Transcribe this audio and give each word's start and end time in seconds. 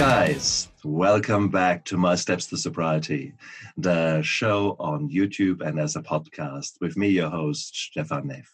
guys, 0.00 0.68
welcome 0.82 1.50
back 1.50 1.84
to 1.84 1.98
My 1.98 2.14
Steps 2.14 2.46
to 2.46 2.56
Sobriety, 2.56 3.34
the 3.76 4.22
show 4.22 4.74
on 4.80 5.10
YouTube 5.10 5.60
and 5.60 5.78
as 5.78 5.94
a 5.94 6.00
podcast 6.00 6.80
with 6.80 6.96
me, 6.96 7.08
your 7.08 7.28
host, 7.28 7.76
Stefan 7.76 8.28
Neff. 8.28 8.50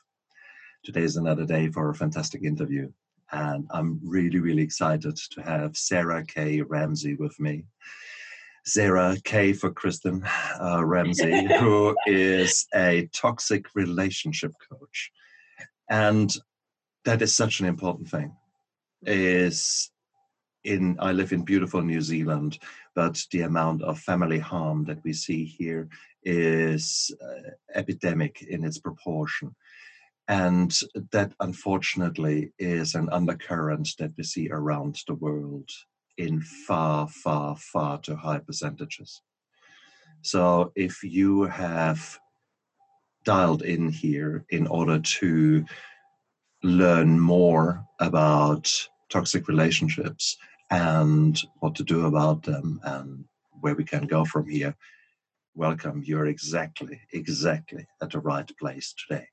Today 0.83 1.03
is 1.03 1.15
another 1.15 1.47
day 1.47 1.69
for 1.69 1.89
a 1.89 1.95
fantastic 1.95 2.43
interview, 2.43 2.91
and 3.31 3.65
I'm 3.71 4.01
really, 4.03 4.41
really 4.41 4.63
excited 4.65 5.17
to 5.31 5.41
have 5.41 5.77
Sarah 5.77 6.25
K. 6.27 6.63
Ramsey 6.63 7.15
with 7.15 7.39
me. 7.39 7.63
Sarah 8.65 9.17
K. 9.23 9.53
for 9.53 9.71
Kristen 9.71 10.27
uh, 10.61 10.85
Ramsey, 10.85 11.47
who 11.61 11.97
is 12.09 12.67
a 12.75 13.09
toxic 13.15 13.67
relationship 13.77 14.51
coach. 14.69 15.13
And 15.89 16.35
that 17.05 17.23
is 17.23 17.37
such 17.37 17.61
an 17.61 17.67
important 17.67 18.09
thing. 18.09 18.35
Is 19.03 19.93
in 20.67 20.97
I 21.01 21.13
live 21.13 21.33
in 21.33 21.43
beautiful 21.43 21.83
New 21.83 22.01
Zealand, 22.01 22.59
but 22.95 23.25
the 23.31 23.43
amount 23.43 23.83
of 23.83 23.99
family 23.99 24.39
harm 24.39 24.85
that 24.85 25.03
we 25.05 25.13
see 25.13 25.45
here 25.45 25.89
is 26.25 27.15
uh, 27.23 27.51
epidemic 27.75 28.43
in 28.43 28.65
its 28.65 28.79
proportion. 28.79 29.55
And 30.29 30.77
that 31.13 31.33
unfortunately 31.39 32.53
is 32.59 32.97
an 32.97 33.09
undercurrent 33.11 33.91
that 33.99 34.13
we 34.17 34.25
see 34.25 34.51
around 34.51 34.99
the 35.07 35.15
world 35.15 35.71
in 36.19 36.41
far, 36.41 37.07
far, 37.09 37.57
far 37.57 38.01
too 38.01 38.17
high 38.17 38.41
percentages. 38.41 39.23
So 40.23 40.73
if 40.75 41.05
you 41.05 41.45
have 41.45 42.19
dialed 43.25 43.63
in 43.63 43.89
here 43.89 44.45
in 44.51 44.67
order 44.67 44.99
to 44.99 45.65
learn 46.65 47.21
more 47.21 47.85
about 48.01 48.73
toxic 49.09 49.47
relationships 49.47 50.37
and 50.71 51.41
what 51.61 51.75
to 51.77 51.85
do 51.85 52.07
about 52.07 52.43
them 52.43 52.81
and 52.85 53.25
where 53.61 53.75
we 53.75 53.85
can 53.85 54.07
go 54.07 54.25
from 54.25 54.49
here, 54.49 54.75
welcome. 55.55 56.03
You're 56.05 56.27
exactly, 56.27 57.01
exactly 57.13 57.87
at 58.03 58.11
the 58.11 58.21
right 58.21 58.51
place 58.59 58.95
today. 58.95 59.29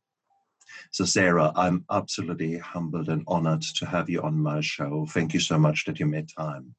So, 0.91 1.05
Sarah, 1.05 1.51
I'm 1.55 1.85
absolutely 1.91 2.57
humbled 2.57 3.09
and 3.09 3.23
honored 3.27 3.61
to 3.61 3.85
have 3.85 4.09
you 4.09 4.21
on 4.21 4.37
my 4.37 4.61
show. 4.61 5.05
Thank 5.09 5.33
you 5.33 5.39
so 5.39 5.57
much 5.57 5.85
that 5.85 5.99
you 5.99 6.05
made 6.05 6.29
time. 6.29 6.75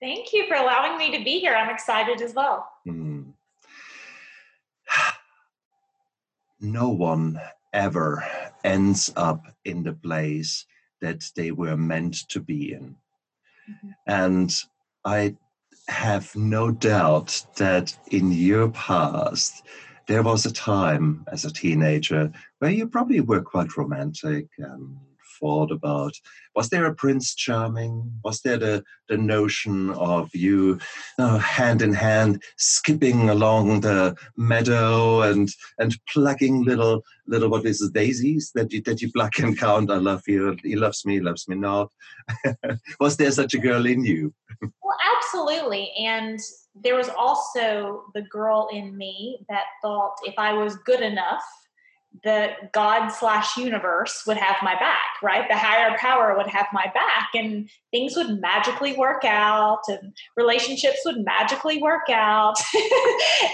Thank 0.00 0.32
you 0.32 0.46
for 0.46 0.54
allowing 0.54 0.96
me 0.96 1.16
to 1.16 1.24
be 1.24 1.40
here. 1.40 1.54
I'm 1.54 1.70
excited 1.70 2.22
as 2.22 2.34
well. 2.34 2.68
Mm. 2.86 3.32
No 6.60 6.88
one 6.88 7.40
ever 7.72 8.24
ends 8.64 9.12
up 9.16 9.46
in 9.64 9.82
the 9.82 9.92
place 9.92 10.66
that 11.00 11.24
they 11.36 11.50
were 11.52 11.76
meant 11.76 12.28
to 12.30 12.40
be 12.40 12.72
in. 12.72 12.96
Mm-hmm. 13.68 13.88
And 14.06 14.54
I 15.04 15.36
have 15.88 16.34
no 16.36 16.70
doubt 16.70 17.44
that 17.56 17.96
in 18.10 18.32
your 18.32 18.70
past, 18.70 19.64
there 20.06 20.22
was 20.22 20.46
a 20.46 20.52
time 20.52 21.24
as 21.30 21.44
a 21.44 21.52
teenager 21.52 22.32
where 22.58 22.70
you 22.70 22.88
probably 22.88 23.20
were 23.20 23.42
quite 23.42 23.76
romantic 23.76 24.46
and 24.58 24.96
thought 25.40 25.70
about? 25.70 26.12
Was 26.54 26.68
there 26.68 26.86
a 26.86 26.94
prince 26.94 27.34
charming? 27.34 28.12
Was 28.24 28.40
there 28.40 28.56
the, 28.56 28.84
the 29.08 29.16
notion 29.16 29.90
of 29.90 30.34
you 30.34 30.78
uh, 31.18 31.38
hand 31.38 31.82
in 31.82 31.92
hand 31.92 32.42
skipping 32.56 33.30
along 33.30 33.80
the 33.80 34.16
meadow 34.36 35.22
and 35.22 35.48
and 35.78 35.96
plucking 36.12 36.64
little 36.64 37.02
little 37.26 37.48
what 37.48 37.66
is 37.66 37.80
it 37.82 37.92
daisies 37.92 38.50
that 38.54 38.72
you 38.72 38.80
that 38.82 39.00
you 39.00 39.12
pluck 39.12 39.38
and 39.38 39.58
count? 39.58 39.90
I 39.90 39.96
love 39.96 40.22
you 40.26 40.56
he 40.62 40.76
loves 40.76 41.04
me 41.04 41.14
he 41.14 41.20
loves 41.20 41.48
me 41.48 41.56
not. 41.56 41.90
Was 43.00 43.16
there 43.16 43.30
such 43.30 43.54
a 43.54 43.58
girl 43.58 43.86
in 43.86 44.04
you? 44.04 44.34
Well 44.60 44.96
absolutely 45.16 45.92
and 45.98 46.40
there 46.74 46.94
was 46.94 47.08
also 47.08 48.04
the 48.14 48.22
girl 48.22 48.68
in 48.72 48.96
me 48.96 49.44
that 49.48 49.64
thought 49.82 50.14
if 50.24 50.34
i 50.38 50.52
was 50.52 50.76
good 50.76 51.00
enough 51.00 51.42
the 52.24 52.50
God 52.72 53.10
slash 53.10 53.56
universe 53.56 54.24
would 54.26 54.36
have 54.36 54.56
my 54.62 54.74
back, 54.74 55.22
right? 55.22 55.48
The 55.48 55.56
higher 55.56 55.96
power 55.98 56.36
would 56.36 56.48
have 56.48 56.66
my 56.72 56.90
back, 56.94 57.30
and 57.34 57.68
things 57.90 58.16
would 58.16 58.40
magically 58.40 58.96
work 58.96 59.24
out, 59.24 59.82
and 59.88 60.12
relationships 60.36 60.98
would 61.04 61.24
magically 61.24 61.80
work 61.80 62.08
out. 62.10 62.56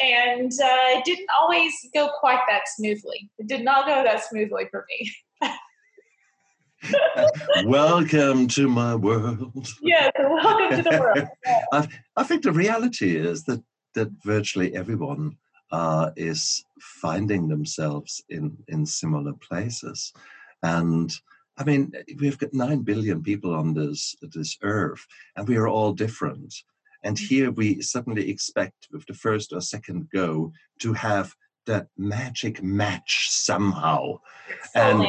and 0.02 0.52
uh, 0.52 0.96
it 0.96 1.04
didn't 1.04 1.28
always 1.38 1.72
go 1.92 2.08
quite 2.20 2.40
that 2.48 2.62
smoothly. 2.76 3.30
It 3.38 3.48
did 3.48 3.64
not 3.64 3.86
go 3.86 4.02
that 4.02 4.24
smoothly 4.24 4.68
for 4.70 4.86
me. 4.88 5.12
welcome 7.64 8.46
to 8.48 8.68
my 8.68 8.94
world. 8.94 9.68
Yes, 9.82 10.12
welcome 10.18 10.76
to 10.76 10.82
the 10.82 10.98
world. 10.98 11.28
I, 11.72 11.88
I 12.16 12.22
think 12.24 12.42
the 12.42 12.52
reality 12.52 13.16
is 13.16 13.44
that 13.44 13.62
that 13.94 14.10
virtually 14.24 14.74
everyone 14.74 15.36
uh, 15.72 16.10
is 16.16 16.64
finding 16.80 17.48
themselves 17.48 18.22
in, 18.28 18.56
in 18.68 18.86
similar 18.86 19.32
places. 19.34 20.12
And 20.62 21.12
I 21.56 21.64
mean, 21.64 21.92
we've 22.18 22.38
got 22.38 22.52
9 22.52 22.82
billion 22.82 23.22
people 23.22 23.54
on 23.54 23.74
this, 23.74 24.16
this 24.22 24.56
earth, 24.62 25.06
and 25.36 25.46
we 25.46 25.56
are 25.56 25.68
all 25.68 25.92
different. 25.92 26.54
And 27.02 27.16
mm-hmm. 27.16 27.26
here 27.26 27.50
we 27.50 27.80
suddenly 27.80 28.28
expect, 28.30 28.88
with 28.90 29.06
the 29.06 29.14
first 29.14 29.52
or 29.52 29.60
second 29.60 30.08
go, 30.12 30.52
to 30.80 30.92
have 30.92 31.34
that 31.66 31.86
magic 31.96 32.62
match 32.62 33.28
somehow. 33.30 34.18
and 34.74 35.06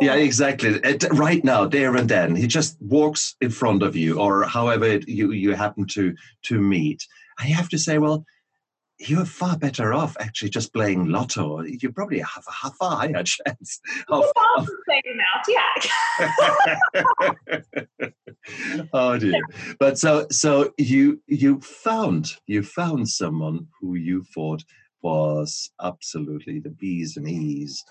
yeah, 0.00 0.14
exactly. 0.14 0.80
right 1.12 1.44
now, 1.44 1.66
there 1.66 1.96
and 1.96 2.08
then, 2.08 2.34
he 2.34 2.46
just 2.46 2.80
walks 2.80 3.36
in 3.40 3.50
front 3.50 3.82
of 3.82 3.96
you, 3.96 4.18
or 4.18 4.44
however 4.44 4.86
it, 4.86 5.08
you 5.08 5.32
you 5.32 5.54
happen 5.54 5.86
to 5.88 6.14
to 6.44 6.60
meet. 6.60 7.06
I 7.38 7.44
have 7.46 7.68
to 7.70 7.78
say, 7.78 7.98
well, 7.98 8.24
you're 9.00 9.24
far 9.24 9.56
better 9.56 9.94
off 9.94 10.14
actually 10.20 10.50
just 10.50 10.74
playing 10.74 11.08
lotto. 11.08 11.62
You 11.62 11.90
probably 11.90 12.18
have 12.18 12.44
a 12.46 12.70
far 12.70 12.98
higher 12.98 13.22
chance 13.24 13.80
of. 14.08 14.24
of 14.58 14.68
yeah. 15.48 15.70
oh 18.92 19.18
dear! 19.18 19.40
But 19.78 19.98
so 19.98 20.26
so 20.30 20.72
you 20.76 21.22
you 21.26 21.60
found 21.60 22.32
you 22.46 22.62
found 22.62 23.08
someone 23.08 23.66
who 23.80 23.94
you 23.94 24.24
thought 24.34 24.62
was 25.02 25.70
absolutely 25.82 26.60
the 26.60 26.70
bees 26.70 27.16
and 27.16 27.26
ease, 27.28 27.82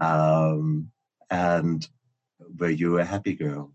um, 0.00 0.90
and 1.30 1.88
were 2.58 2.68
you 2.70 2.98
a 2.98 3.04
happy 3.04 3.34
girl? 3.34 3.72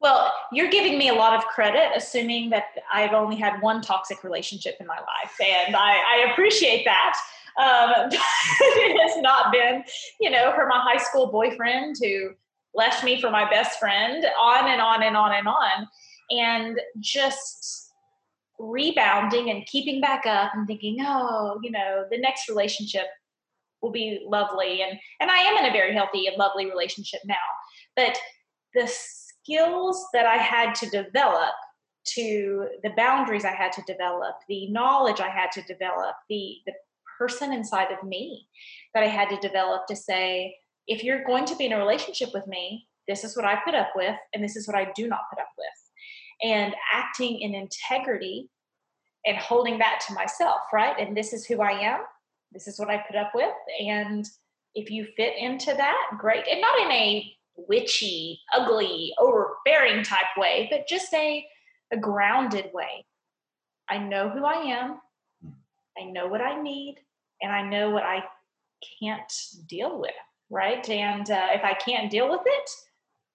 Well, 0.00 0.32
you're 0.52 0.70
giving 0.70 0.98
me 0.98 1.08
a 1.08 1.14
lot 1.14 1.34
of 1.34 1.44
credit, 1.46 1.90
assuming 1.94 2.50
that 2.50 2.64
I've 2.92 3.12
only 3.12 3.36
had 3.36 3.60
one 3.62 3.80
toxic 3.80 4.24
relationship 4.24 4.76
in 4.80 4.86
my 4.86 4.98
life, 4.98 5.32
and 5.40 5.76
I, 5.76 5.98
I 5.98 6.30
appreciate 6.30 6.84
that. 6.84 7.18
Um, 7.58 8.10
it 8.60 9.08
has 9.08 9.20
not 9.22 9.52
been, 9.52 9.84
you 10.20 10.30
know, 10.30 10.52
for 10.54 10.66
my 10.66 10.80
high 10.80 11.02
school 11.02 11.30
boyfriend 11.30 11.96
who 12.00 12.30
left 12.74 13.04
me 13.04 13.20
for 13.20 13.30
my 13.30 13.48
best 13.50 13.78
friend, 13.78 14.24
on 14.38 14.68
and 14.68 14.80
on 14.80 15.02
and 15.02 15.16
on 15.16 15.32
and 15.32 15.48
on, 15.48 15.88
and 16.30 16.80
just 17.00 17.92
rebounding 18.58 19.50
and 19.50 19.66
keeping 19.66 20.00
back 20.00 20.26
up 20.26 20.52
and 20.54 20.66
thinking, 20.66 20.98
oh, 21.00 21.58
you 21.62 21.70
know, 21.70 22.04
the 22.10 22.18
next 22.18 22.48
relationship 22.48 23.06
will 23.82 23.90
be 23.90 24.24
lovely, 24.26 24.82
and 24.82 24.98
and 25.20 25.30
I 25.30 25.38
am 25.38 25.64
in 25.64 25.70
a 25.70 25.72
very 25.72 25.94
healthy 25.94 26.26
and 26.26 26.36
lovely 26.36 26.66
relationship 26.66 27.20
now, 27.24 27.36
but 27.96 28.18
this 28.74 29.19
skills 29.50 30.06
that 30.12 30.26
I 30.26 30.36
had 30.36 30.74
to 30.76 30.90
develop 30.90 31.54
to 32.14 32.68
the 32.82 32.90
boundaries 32.96 33.44
I 33.44 33.54
had 33.54 33.72
to 33.72 33.82
develop, 33.86 34.36
the 34.48 34.68
knowledge 34.70 35.20
I 35.20 35.28
had 35.28 35.52
to 35.52 35.62
develop, 35.62 36.14
the 36.28 36.56
the 36.66 36.72
person 37.18 37.52
inside 37.52 37.88
of 37.92 38.02
me 38.06 38.48
that 38.94 39.02
I 39.02 39.08
had 39.08 39.28
to 39.28 39.46
develop 39.46 39.86
to 39.86 39.96
say, 39.96 40.56
if 40.86 41.04
you're 41.04 41.24
going 41.24 41.44
to 41.44 41.56
be 41.56 41.66
in 41.66 41.72
a 41.72 41.78
relationship 41.78 42.30
with 42.32 42.46
me, 42.46 42.88
this 43.06 43.24
is 43.24 43.36
what 43.36 43.44
I 43.44 43.60
put 43.62 43.74
up 43.74 43.90
with, 43.94 44.16
and 44.32 44.42
this 44.42 44.56
is 44.56 44.66
what 44.66 44.76
I 44.76 44.90
do 44.96 45.06
not 45.06 45.28
put 45.30 45.38
up 45.38 45.50
with. 45.58 46.50
And 46.50 46.74
acting 46.92 47.40
in 47.40 47.54
integrity 47.54 48.48
and 49.26 49.36
holding 49.36 49.78
that 49.80 50.02
to 50.08 50.14
myself, 50.14 50.60
right? 50.72 50.96
And 50.98 51.14
this 51.14 51.34
is 51.34 51.44
who 51.44 51.60
I 51.60 51.72
am. 51.72 52.00
This 52.52 52.66
is 52.66 52.78
what 52.78 52.88
I 52.88 53.04
put 53.06 53.16
up 53.16 53.32
with. 53.34 53.52
And 53.78 54.24
if 54.74 54.90
you 54.90 55.06
fit 55.16 55.34
into 55.36 55.74
that, 55.74 56.10
great. 56.18 56.44
And 56.50 56.62
not 56.62 56.80
in 56.80 56.90
a 56.90 57.32
witchy, 57.56 58.40
ugly, 58.54 59.12
overbearing 59.18 60.02
type 60.02 60.36
way, 60.36 60.68
but 60.70 60.88
just 60.88 61.12
a, 61.14 61.44
a 61.92 61.96
grounded 61.96 62.70
way. 62.72 63.04
I 63.88 63.98
know 63.98 64.28
who 64.28 64.44
I 64.44 64.62
am, 64.62 65.00
I 65.98 66.04
know 66.04 66.28
what 66.28 66.40
I 66.40 66.60
need, 66.60 66.96
and 67.42 67.52
I 67.52 67.62
know 67.62 67.90
what 67.90 68.04
I 68.04 68.22
can't 69.00 69.32
deal 69.66 70.00
with, 70.00 70.14
right? 70.48 70.88
And 70.88 71.30
uh, 71.30 71.48
if 71.52 71.64
I 71.64 71.74
can't 71.74 72.10
deal 72.10 72.30
with 72.30 72.42
it, 72.44 72.70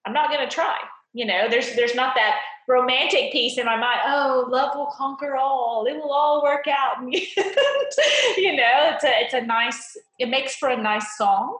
I'm 0.06 0.12
not 0.12 0.30
going 0.30 0.46
to 0.46 0.54
try. 0.54 0.76
You 1.12 1.24
know, 1.24 1.48
there's 1.48 1.74
there's 1.74 1.94
not 1.94 2.14
that 2.14 2.36
romantic 2.68 3.32
piece 3.32 3.58
in 3.58 3.64
my 3.64 3.76
mind. 3.76 4.00
Oh, 4.04 4.46
love 4.48 4.76
will 4.76 4.92
conquer 4.92 5.36
all. 5.36 5.86
It 5.88 5.94
will 5.94 6.12
all 6.12 6.42
work 6.42 6.66
out. 6.68 6.96
you 7.10 8.56
know, 8.56 8.90
it's 8.92 9.04
a 9.04 9.10
it's 9.24 9.34
a 9.34 9.40
nice. 9.40 9.96
It 10.18 10.28
makes 10.28 10.56
for 10.56 10.68
a 10.68 10.80
nice 10.80 11.16
song 11.16 11.56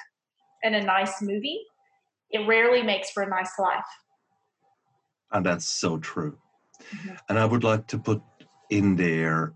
and 0.62 0.74
a 0.74 0.82
nice 0.82 1.22
movie, 1.22 1.62
it 2.30 2.46
rarely 2.46 2.82
makes 2.82 3.10
for 3.10 3.22
a 3.22 3.28
nice 3.28 3.52
life. 3.58 3.84
And 5.32 5.44
that's 5.44 5.66
so 5.66 5.98
true. 5.98 6.38
Mm-hmm. 6.94 7.14
And 7.28 7.38
I 7.38 7.44
would 7.44 7.64
like 7.64 7.86
to 7.88 7.98
put 7.98 8.22
in 8.70 8.96
there 8.96 9.54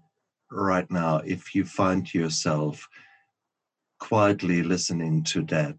right 0.51 0.91
now 0.91 1.19
if 1.25 1.55
you 1.55 1.65
find 1.65 2.13
yourself 2.13 2.89
quietly 4.01 4.63
listening 4.63 5.23
to 5.23 5.43
that 5.43 5.79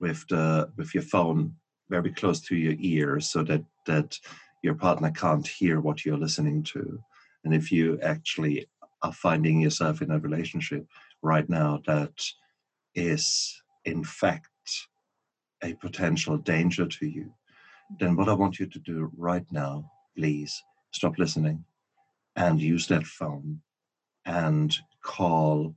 with 0.00 0.24
the 0.28 0.70
with 0.76 0.94
your 0.94 1.02
phone 1.02 1.54
very 1.90 2.10
close 2.12 2.40
to 2.40 2.56
your 2.56 2.74
ear 2.78 3.20
so 3.20 3.42
that 3.42 3.64
that 3.86 4.16
your 4.62 4.74
partner 4.74 5.10
can't 5.10 5.46
hear 5.46 5.80
what 5.80 6.04
you're 6.04 6.16
listening 6.16 6.62
to 6.62 6.98
and 7.44 7.54
if 7.54 7.72
you 7.72 7.98
actually 8.00 8.66
are 9.02 9.12
finding 9.12 9.60
yourself 9.60 10.00
in 10.00 10.10
a 10.10 10.18
relationship 10.18 10.86
right 11.22 11.48
now 11.48 11.80
that 11.86 12.12
is 12.94 13.60
in 13.84 14.04
fact 14.04 14.48
a 15.62 15.74
potential 15.74 16.36
danger 16.38 16.86
to 16.86 17.06
you 17.06 17.32
then 17.98 18.16
what 18.16 18.28
i 18.28 18.32
want 18.32 18.58
you 18.58 18.66
to 18.66 18.78
do 18.78 19.10
right 19.16 19.46
now 19.50 19.90
please 20.16 20.62
stop 20.92 21.18
listening 21.18 21.64
and 22.36 22.60
use 22.60 22.86
that 22.86 23.06
phone 23.06 23.60
and 24.24 24.76
call 25.02 25.74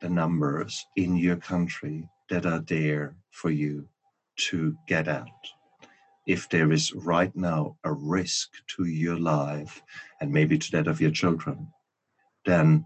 the 0.00 0.08
numbers 0.08 0.84
in 0.96 1.16
your 1.16 1.36
country 1.36 2.08
that 2.28 2.44
are 2.46 2.60
there 2.60 3.16
for 3.30 3.50
you 3.50 3.86
to 4.36 4.76
get 4.88 5.06
out. 5.06 5.28
If 6.26 6.48
there 6.48 6.72
is 6.72 6.92
right 6.94 7.34
now 7.36 7.76
a 7.84 7.92
risk 7.92 8.50
to 8.76 8.84
your 8.84 9.18
life 9.18 9.82
and 10.20 10.32
maybe 10.32 10.58
to 10.58 10.70
that 10.72 10.88
of 10.88 11.00
your 11.00 11.10
children, 11.10 11.68
then 12.44 12.84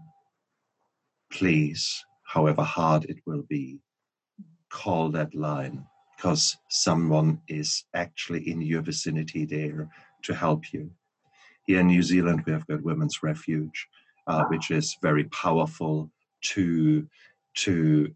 please, 1.31 2.05
however 2.23 2.63
hard 2.63 3.05
it 3.05 3.17
will 3.25 3.43
be, 3.43 3.79
call 4.69 5.09
that 5.11 5.33
line 5.35 5.85
because 6.15 6.57
someone 6.69 7.39
is 7.47 7.85
actually 7.93 8.49
in 8.49 8.61
your 8.61 8.81
vicinity 8.81 9.45
there 9.45 9.89
to 10.23 10.33
help 10.33 10.73
you. 10.73 10.89
Here 11.65 11.81
in 11.81 11.87
New 11.87 12.01
Zealand, 12.01 12.43
we 12.45 12.53
have 12.53 12.65
got 12.67 12.81
Women's 12.81 13.21
Refuge, 13.21 13.87
uh, 14.25 14.45
which 14.45 14.71
is 14.71 14.97
very 15.01 15.25
powerful 15.25 16.09
to 16.53 17.07
to 17.55 18.13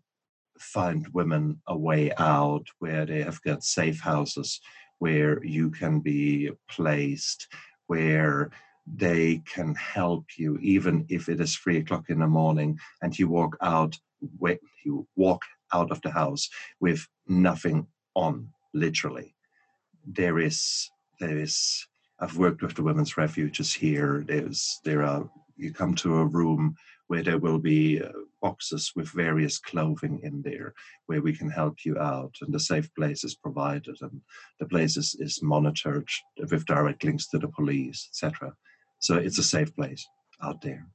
find 0.60 1.08
women 1.14 1.60
a 1.68 1.78
way 1.78 2.12
out 2.18 2.66
where 2.80 3.06
they 3.06 3.24
have 3.24 3.42
got 3.42 3.64
safe 3.64 4.00
houses 4.00 4.62
where 5.00 5.44
you 5.44 5.72
can 5.72 6.00
be 6.00 6.52
placed 6.70 7.48
where 7.88 8.52
they 8.88 9.42
can 9.46 9.76
help 9.76 10.26
you 10.38 10.58
even 10.62 11.06
if 11.10 11.30
it 11.30 11.40
is 11.40 11.56
three 11.56 11.78
o'clock 11.78 12.10
in 12.10 12.20
the 12.20 12.28
morning 12.28 12.78
and 13.02 13.18
you 13.18 13.28
walk 13.28 13.56
out 13.62 13.98
you 14.84 15.08
walk 15.16 15.42
out 15.74 15.92
of 15.92 16.02
the 16.02 16.12
house 16.12 16.50
with 16.80 17.08
nothing 17.28 17.88
on 18.16 18.48
literally. 18.74 19.36
There 20.06 20.40
is 20.40 20.90
there 21.20 21.38
is 21.38 21.88
i've 22.20 22.38
worked 22.38 22.62
with 22.62 22.76
the 22.76 22.84
women's 22.84 23.18
refuges 23.18 23.74
here. 23.74 24.24
There's 24.28 24.80
there 24.84 25.04
are 25.04 25.30
you 25.58 25.72
come 25.72 25.94
to 25.96 26.18
a 26.18 26.26
room 26.26 26.76
where 27.08 27.22
there 27.24 27.38
will 27.38 27.60
be 27.60 28.02
uh, 28.02 28.10
boxes 28.42 28.94
with 28.96 29.10
various 29.10 29.60
clothing 29.60 30.20
in 30.24 30.42
there 30.42 30.74
where 31.06 31.22
we 31.22 31.36
can 31.36 31.50
help 31.50 31.86
you 31.86 31.98
out 32.00 32.34
and 32.42 32.54
the 32.54 32.60
safe 32.60 32.90
place 32.96 33.24
is 33.24 33.36
provided 33.36 33.96
and 34.02 34.22
the 34.60 34.66
place 34.66 34.98
is, 34.98 35.16
is 35.20 35.44
monitored 35.44 36.08
with 36.50 36.66
direct 36.66 37.04
links 37.04 37.28
to 37.28 37.38
the 37.38 37.50
police 37.50 38.08
etc 38.10 38.52
so 39.02 39.16
it's 39.16 39.40
a 39.40 39.44
safe 39.44 39.76
place 39.76 40.08
out 40.44 40.62
there. 40.62 40.88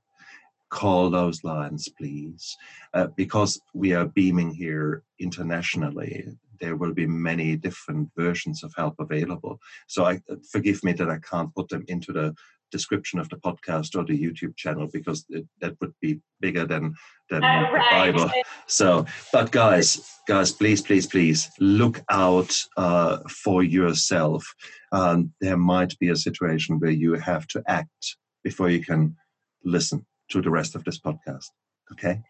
Call 0.70 1.10
those 1.10 1.44
lines 1.44 1.88
please. 1.98 2.56
Uh, 2.94 3.08
because 3.16 3.60
we 3.74 3.92
are 3.92 4.06
beaming 4.06 4.52
here 4.52 5.02
internationally 5.20 6.26
there 6.58 6.76
will 6.76 6.94
be 6.94 7.06
many 7.06 7.54
different 7.54 8.08
versions 8.16 8.64
of 8.64 8.72
help 8.76 8.94
available. 8.98 9.60
So 9.86 10.04
i 10.04 10.20
forgive 10.50 10.82
me 10.82 10.92
that 10.94 11.10
i 11.10 11.18
can't 11.18 11.54
put 11.54 11.68
them 11.68 11.84
into 11.88 12.12
the 12.12 12.34
description 12.70 13.18
of 13.18 13.28
the 13.28 13.36
podcast 13.36 13.96
or 13.96 14.04
the 14.04 14.18
YouTube 14.18 14.56
channel 14.56 14.88
because 14.92 15.24
it, 15.28 15.46
that 15.60 15.76
would 15.80 15.92
be 16.00 16.20
bigger 16.40 16.66
than 16.66 16.94
than 17.30 17.42
uh, 17.42 17.70
the 17.72 17.78
Bible. 17.90 18.30
So, 18.66 19.06
but 19.32 19.50
guys, 19.50 20.18
guys, 20.28 20.52
please, 20.52 20.82
please, 20.82 21.06
please 21.06 21.50
look 21.60 22.02
out 22.10 22.54
uh, 22.76 23.18
for 23.28 23.62
yourself. 23.62 24.44
Um, 24.92 25.32
there 25.40 25.56
might 25.56 25.98
be 25.98 26.10
a 26.10 26.16
situation 26.16 26.78
where 26.78 26.90
you 26.90 27.14
have 27.14 27.46
to 27.48 27.62
act 27.66 28.16
before 28.44 28.70
you 28.70 28.84
can 28.84 29.16
listen 29.64 30.06
to 30.30 30.40
the 30.40 30.50
rest 30.50 30.74
of 30.74 30.84
this 30.84 31.00
podcast. 31.00 31.46
Okay. 31.92 32.22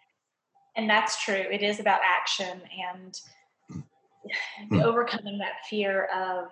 And 0.77 0.89
that's 0.89 1.23
true. 1.25 1.45
It 1.51 1.63
is 1.63 1.81
about 1.81 2.01
action 2.05 2.61
and 2.93 3.15
mm. 4.71 4.83
overcoming 4.83 5.39
that 5.39 5.65
fear 5.69 6.05
of 6.15 6.49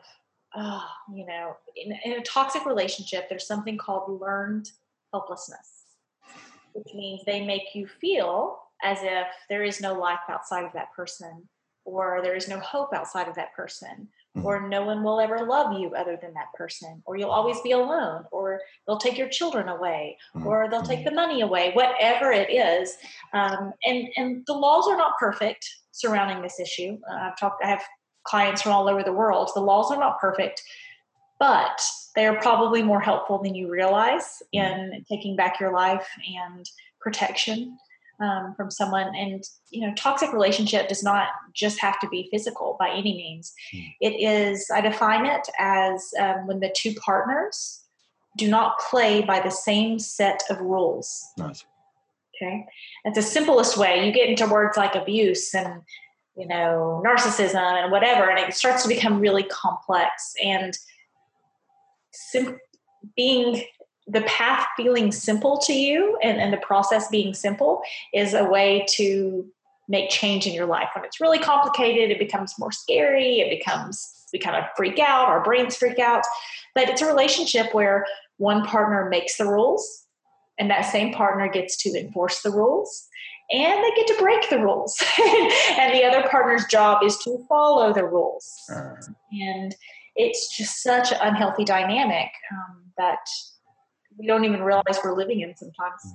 oh, 0.56 0.84
you 1.14 1.26
know, 1.26 1.56
in, 1.76 1.92
in 2.04 2.12
a 2.18 2.22
toxic 2.22 2.66
relationship, 2.66 3.28
there's 3.28 3.46
something 3.46 3.78
called 3.78 4.20
learned 4.20 4.70
helplessness, 5.12 5.84
which 6.72 6.94
means 6.94 7.20
they 7.24 7.44
make 7.44 7.74
you 7.74 7.86
feel 7.86 8.58
as 8.82 8.98
if 9.02 9.26
there 9.48 9.62
is 9.62 9.80
no 9.80 9.94
life 9.94 10.18
outside 10.28 10.64
of 10.64 10.72
that 10.72 10.92
person, 10.94 11.48
or 11.84 12.20
there 12.22 12.34
is 12.34 12.48
no 12.48 12.58
hope 12.60 12.92
outside 12.92 13.28
of 13.28 13.34
that 13.34 13.54
person, 13.54 14.08
mm-hmm. 14.36 14.46
or 14.46 14.68
no 14.68 14.84
one 14.84 15.02
will 15.02 15.20
ever 15.20 15.46
love 15.46 15.78
you 15.78 15.94
other 15.94 16.18
than 16.20 16.34
that 16.34 16.52
person, 16.54 17.02
or 17.06 17.16
you'll 17.16 17.30
always 17.30 17.60
be 17.60 17.72
alone, 17.72 18.24
or 18.32 18.60
they'll 18.86 18.98
take 18.98 19.18
your 19.18 19.28
children 19.28 19.68
away, 19.68 20.16
mm-hmm. 20.34 20.46
or 20.46 20.68
they'll 20.70 20.82
take 20.82 21.04
the 21.04 21.10
money 21.10 21.42
away, 21.42 21.72
whatever 21.72 22.32
it 22.32 22.50
is. 22.50 22.96
Um, 23.32 23.72
and 23.84 24.08
and 24.16 24.44
the 24.46 24.54
laws 24.54 24.88
are 24.88 24.96
not 24.96 25.18
perfect 25.18 25.68
surrounding 25.92 26.42
this 26.42 26.58
issue. 26.58 26.98
Uh, 27.10 27.16
I've 27.16 27.38
talked. 27.38 27.62
I 27.62 27.68
have 27.68 27.82
clients 28.24 28.62
from 28.62 28.72
all 28.72 28.88
over 28.88 29.02
the 29.02 29.12
world. 29.12 29.50
The 29.54 29.60
laws 29.60 29.90
are 29.90 29.98
not 29.98 30.20
perfect, 30.20 30.62
but 31.38 31.80
they 32.14 32.26
are 32.26 32.40
probably 32.40 32.82
more 32.82 33.00
helpful 33.00 33.42
than 33.42 33.54
you 33.54 33.70
realize 33.70 34.42
in 34.52 35.04
taking 35.08 35.36
back 35.36 35.60
your 35.60 35.72
life 35.72 36.08
and 36.48 36.68
protection 37.00 37.76
um, 38.20 38.54
from 38.56 38.70
someone. 38.70 39.14
And 39.14 39.42
you 39.70 39.86
know, 39.86 39.92
toxic 39.94 40.32
relationship 40.32 40.88
does 40.88 41.02
not 41.02 41.28
just 41.52 41.80
have 41.80 41.98
to 42.00 42.08
be 42.08 42.28
physical 42.30 42.76
by 42.78 42.90
any 42.90 43.14
means. 43.14 43.52
Mm. 43.74 43.94
It 44.00 44.20
is. 44.20 44.70
I 44.72 44.80
define 44.80 45.26
it 45.26 45.48
as 45.58 46.12
um, 46.18 46.46
when 46.46 46.60
the 46.60 46.72
two 46.74 46.94
partners 46.94 47.80
do 48.36 48.48
not 48.48 48.78
play 48.78 49.22
by 49.22 49.40
the 49.40 49.50
same 49.50 49.98
set 49.98 50.42
of 50.50 50.60
rules. 50.60 51.24
Nice. 51.36 51.64
Okay, 52.36 52.66
that's 53.04 53.16
the 53.16 53.22
simplest 53.22 53.76
way. 53.76 54.04
You 54.04 54.12
get 54.12 54.28
into 54.28 54.46
words 54.46 54.76
like 54.76 54.96
abuse 54.96 55.54
and 55.54 55.82
you 56.36 56.46
know, 56.46 57.02
narcissism 57.06 57.54
and 57.54 57.92
whatever. 57.92 58.30
And 58.30 58.38
it 58.38 58.54
starts 58.54 58.82
to 58.82 58.88
become 58.88 59.20
really 59.20 59.44
complex. 59.44 60.32
And 60.42 60.76
sim- 62.12 62.58
being 63.16 63.62
the 64.06 64.22
path 64.22 64.66
feeling 64.76 65.12
simple 65.12 65.58
to 65.58 65.72
you 65.72 66.18
and, 66.22 66.40
and 66.40 66.52
the 66.52 66.58
process 66.58 67.08
being 67.08 67.34
simple 67.34 67.82
is 68.12 68.34
a 68.34 68.44
way 68.44 68.84
to 68.90 69.46
make 69.88 70.10
change 70.10 70.46
in 70.46 70.54
your 70.54 70.66
life. 70.66 70.88
When 70.94 71.04
it's 71.04 71.20
really 71.20 71.38
complicated, 71.38 72.10
it 72.10 72.18
becomes 72.18 72.54
more 72.58 72.72
scary. 72.72 73.40
It 73.40 73.50
becomes, 73.58 74.26
we 74.32 74.38
kind 74.38 74.56
of 74.56 74.64
freak 74.76 74.98
out, 74.98 75.28
our 75.28 75.42
brains 75.42 75.76
freak 75.76 75.98
out. 75.98 76.24
But 76.74 76.88
it's 76.88 77.02
a 77.02 77.06
relationship 77.06 77.72
where 77.72 78.06
one 78.38 78.64
partner 78.64 79.08
makes 79.08 79.36
the 79.36 79.46
rules 79.46 80.04
and 80.58 80.70
that 80.70 80.82
same 80.82 81.12
partner 81.12 81.48
gets 81.48 81.76
to 81.78 81.90
enforce 81.90 82.42
the 82.42 82.50
rules 82.50 83.08
and 83.50 83.84
they 83.84 83.90
get 83.96 84.06
to 84.06 84.16
break 84.18 84.48
the 84.48 84.58
rules. 84.58 84.96
and 85.78 85.94
the 85.94 86.04
other 86.04 86.26
partner's 86.28 86.64
job 86.66 87.02
is 87.04 87.18
to 87.18 87.44
follow 87.48 87.92
the 87.92 88.04
rules. 88.04 88.50
Uh, 88.74 88.94
and 89.32 89.74
it's 90.16 90.56
just 90.56 90.82
such 90.82 91.12
an 91.12 91.18
unhealthy 91.20 91.64
dynamic 91.64 92.30
um, 92.52 92.84
that 92.96 93.18
we 94.16 94.26
don't 94.26 94.44
even 94.44 94.62
realize 94.62 94.98
we're 95.02 95.16
living 95.16 95.40
in 95.40 95.54
sometimes. 95.56 96.00
Hmm. 96.02 96.10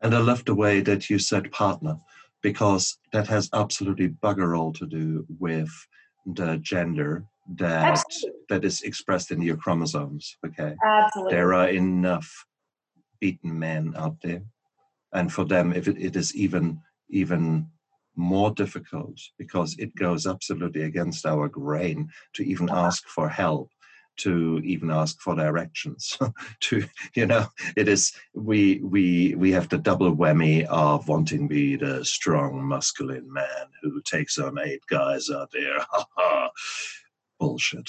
And 0.00 0.14
I 0.14 0.18
love 0.18 0.44
the 0.44 0.54
way 0.54 0.80
that 0.80 1.10
you 1.10 1.18
said 1.18 1.50
partner, 1.50 1.98
because 2.40 2.98
that 3.12 3.26
has 3.26 3.50
absolutely 3.52 4.08
bugger 4.08 4.56
all 4.56 4.72
to 4.74 4.86
do 4.86 5.26
with 5.38 5.70
the 6.24 6.58
gender 6.58 7.24
that 7.56 7.84
absolutely. 7.84 8.40
that 8.48 8.64
is 8.64 8.82
expressed 8.82 9.30
in 9.30 9.42
your 9.42 9.56
chromosomes. 9.56 10.36
Okay. 10.46 10.74
Absolutely. 10.84 11.34
There 11.34 11.54
are 11.54 11.68
enough 11.68 12.46
beaten 13.20 13.58
men 13.58 13.94
out 13.96 14.16
there 14.22 14.42
and 15.12 15.32
for 15.32 15.44
them 15.44 15.72
if 15.72 15.88
it, 15.88 15.98
it 15.98 16.16
is 16.16 16.34
even 16.34 16.80
even 17.10 17.66
more 18.16 18.50
difficult 18.50 19.18
because 19.38 19.76
it 19.78 19.94
goes 19.94 20.26
absolutely 20.26 20.82
against 20.82 21.24
our 21.24 21.48
grain 21.48 22.08
to 22.34 22.42
even 22.42 22.68
ask 22.70 23.06
for 23.06 23.28
help 23.28 23.70
to 24.18 24.60
even 24.64 24.90
ask 24.90 25.20
for 25.20 25.34
directions 25.36 26.18
to 26.60 26.84
you 27.14 27.24
know 27.24 27.46
it 27.76 27.88
is 27.88 28.12
we 28.34 28.80
we 28.82 29.34
we 29.36 29.52
have 29.52 29.68
the 29.68 29.78
double 29.78 30.14
whammy 30.14 30.64
of 30.64 31.08
wanting 31.08 31.48
to 31.48 31.48
be 31.48 31.76
the 31.76 32.04
strong 32.04 32.66
masculine 32.68 33.32
man 33.32 33.66
who 33.82 34.00
takes 34.02 34.38
on 34.38 34.58
eight 34.58 34.82
guys 34.90 35.30
out 35.30 35.50
there. 35.52 35.86
Bullshit 37.38 37.88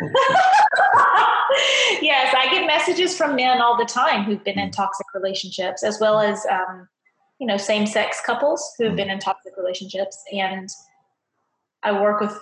yes, 2.02 2.34
I 2.36 2.48
get 2.50 2.66
messages 2.66 3.16
from 3.16 3.36
men 3.36 3.60
all 3.60 3.76
the 3.76 3.84
time 3.84 4.24
who've 4.24 4.42
been 4.44 4.58
in 4.58 4.70
toxic 4.70 5.06
relationships, 5.14 5.82
as 5.82 5.98
well 6.00 6.20
as 6.20 6.44
um, 6.50 6.88
you 7.38 7.46
know 7.46 7.56
same-sex 7.56 8.20
couples 8.24 8.74
who've 8.78 8.96
been 8.96 9.10
in 9.10 9.18
toxic 9.18 9.56
relationships. 9.56 10.22
And 10.32 10.68
I 11.82 12.00
work 12.00 12.20
with 12.20 12.38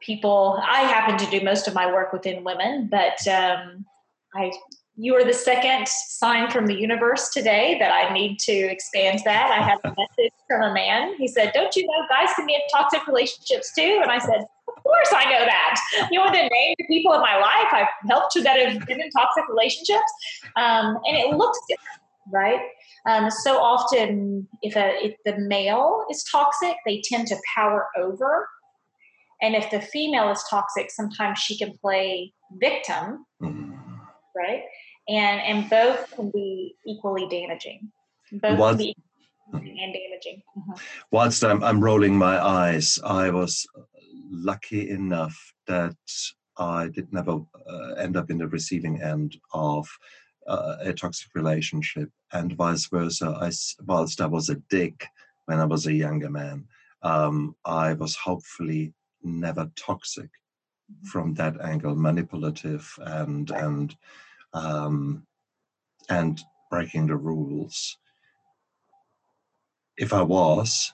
people. 0.00 0.60
I 0.62 0.80
happen 0.80 1.18
to 1.18 1.38
do 1.38 1.44
most 1.44 1.68
of 1.68 1.74
my 1.74 1.90
work 1.90 2.12
within 2.12 2.44
women, 2.44 2.88
but 2.90 3.26
um, 3.28 3.86
I 4.34 4.52
you 4.96 5.14
are 5.16 5.24
the 5.24 5.32
second 5.32 5.88
sign 5.88 6.50
from 6.50 6.66
the 6.66 6.74
universe 6.74 7.30
today 7.30 7.76
that 7.80 7.92
I 7.92 8.12
need 8.12 8.38
to 8.40 8.52
expand 8.52 9.20
that. 9.24 9.50
I 9.50 9.62
have 9.62 9.78
a 9.84 9.88
message 9.88 10.32
from 10.48 10.62
a 10.62 10.74
man. 10.74 11.14
He 11.16 11.28
said, 11.28 11.52
Don't 11.54 11.74
you 11.74 11.86
know 11.86 12.06
guys 12.08 12.28
can 12.36 12.46
be 12.46 12.54
in 12.54 12.60
toxic 12.70 13.06
relationships 13.06 13.72
too? 13.74 14.00
And 14.02 14.10
I 14.10 14.18
said, 14.18 14.44
course 14.92 15.12
I 15.14 15.24
know 15.24 15.44
that. 15.44 15.80
You 16.10 16.20
want 16.20 16.34
to 16.34 16.42
name 16.42 16.74
the 16.78 16.86
people 16.86 17.12
in 17.14 17.20
my 17.20 17.36
life 17.36 17.68
I've 17.72 18.08
helped 18.08 18.32
to 18.32 18.42
that 18.42 18.58
have 18.58 18.86
been 18.86 19.00
in 19.00 19.10
toxic 19.10 19.44
relationships. 19.48 20.12
Um, 20.56 20.98
and 21.06 21.16
it 21.16 21.36
looks 21.36 21.58
right? 22.32 22.60
Um, 23.06 23.30
so 23.30 23.58
often, 23.58 24.46
if, 24.62 24.76
a, 24.76 24.94
if 25.04 25.16
the 25.24 25.36
male 25.38 26.04
is 26.08 26.24
toxic, 26.30 26.76
they 26.86 27.02
tend 27.04 27.26
to 27.28 27.36
power 27.54 27.88
over. 27.98 28.48
And 29.42 29.56
if 29.56 29.70
the 29.72 29.80
female 29.80 30.30
is 30.30 30.44
toxic, 30.48 30.88
sometimes 30.90 31.40
she 31.40 31.58
can 31.58 31.76
play 31.82 32.32
victim. 32.60 33.26
Mm-hmm 33.42 33.72
right? 34.36 34.62
And 35.08 35.40
and 35.40 35.70
both 35.70 36.14
can 36.14 36.30
be 36.30 36.76
equally 36.86 37.26
damaging. 37.28 37.90
Both 38.32 38.58
can 38.58 38.76
be 38.76 38.96
and 39.52 39.94
damaging. 39.94 40.42
Mm-hmm. 40.56 40.72
Whilst 41.10 41.44
I'm 41.44 41.62
I'm 41.62 41.80
rolling 41.80 42.16
my 42.16 42.44
eyes, 42.44 42.98
I 43.04 43.30
was 43.30 43.66
lucky 44.32 44.88
enough 44.90 45.36
that 45.66 45.96
I 46.58 46.88
did 46.88 47.12
never 47.12 47.40
uh, 47.68 47.92
end 47.98 48.16
up 48.16 48.30
in 48.30 48.38
the 48.38 48.48
receiving 48.48 49.00
end 49.00 49.36
of 49.52 49.86
uh, 50.48 50.76
a 50.80 50.92
toxic 50.92 51.34
relationship, 51.34 52.10
and 52.32 52.54
vice 52.54 52.86
versa. 52.86 53.36
I, 53.40 53.52
whilst 53.84 54.20
I 54.20 54.26
was 54.26 54.48
a 54.48 54.56
dick 54.70 55.06
when 55.46 55.60
I 55.60 55.64
was 55.64 55.86
a 55.86 55.92
younger 55.92 56.30
man, 56.30 56.66
um, 57.02 57.54
I 57.64 57.92
was 57.92 58.16
hopefully 58.16 58.92
never 59.22 59.70
toxic 59.76 60.30
from 61.04 61.34
that 61.34 61.60
angle, 61.60 61.94
manipulative 61.94 62.92
and 62.98 63.50
and 63.50 63.94
um, 64.52 65.26
and 66.08 66.40
breaking 66.70 67.06
the 67.06 67.16
rules. 67.16 67.98
If 69.96 70.12
I 70.12 70.22
was, 70.22 70.92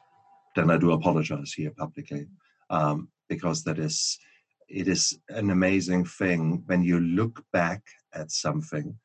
then 0.57 0.71
I 0.71 0.77
do 0.77 0.93
apologize 0.93 1.53
here 1.53 1.71
publicly 1.71 2.27
um, 2.71 3.09
because 3.29 3.65
that 3.65 3.79
is 3.79 4.19
it 4.69 4.87
is 4.87 5.19
an 5.29 5.51
amazing 5.51 6.05
thing 6.05 6.63
when 6.67 6.83
you 6.83 7.01
look 7.01 7.43
back 7.53 7.83
at 8.15 8.31
something. 8.31 8.97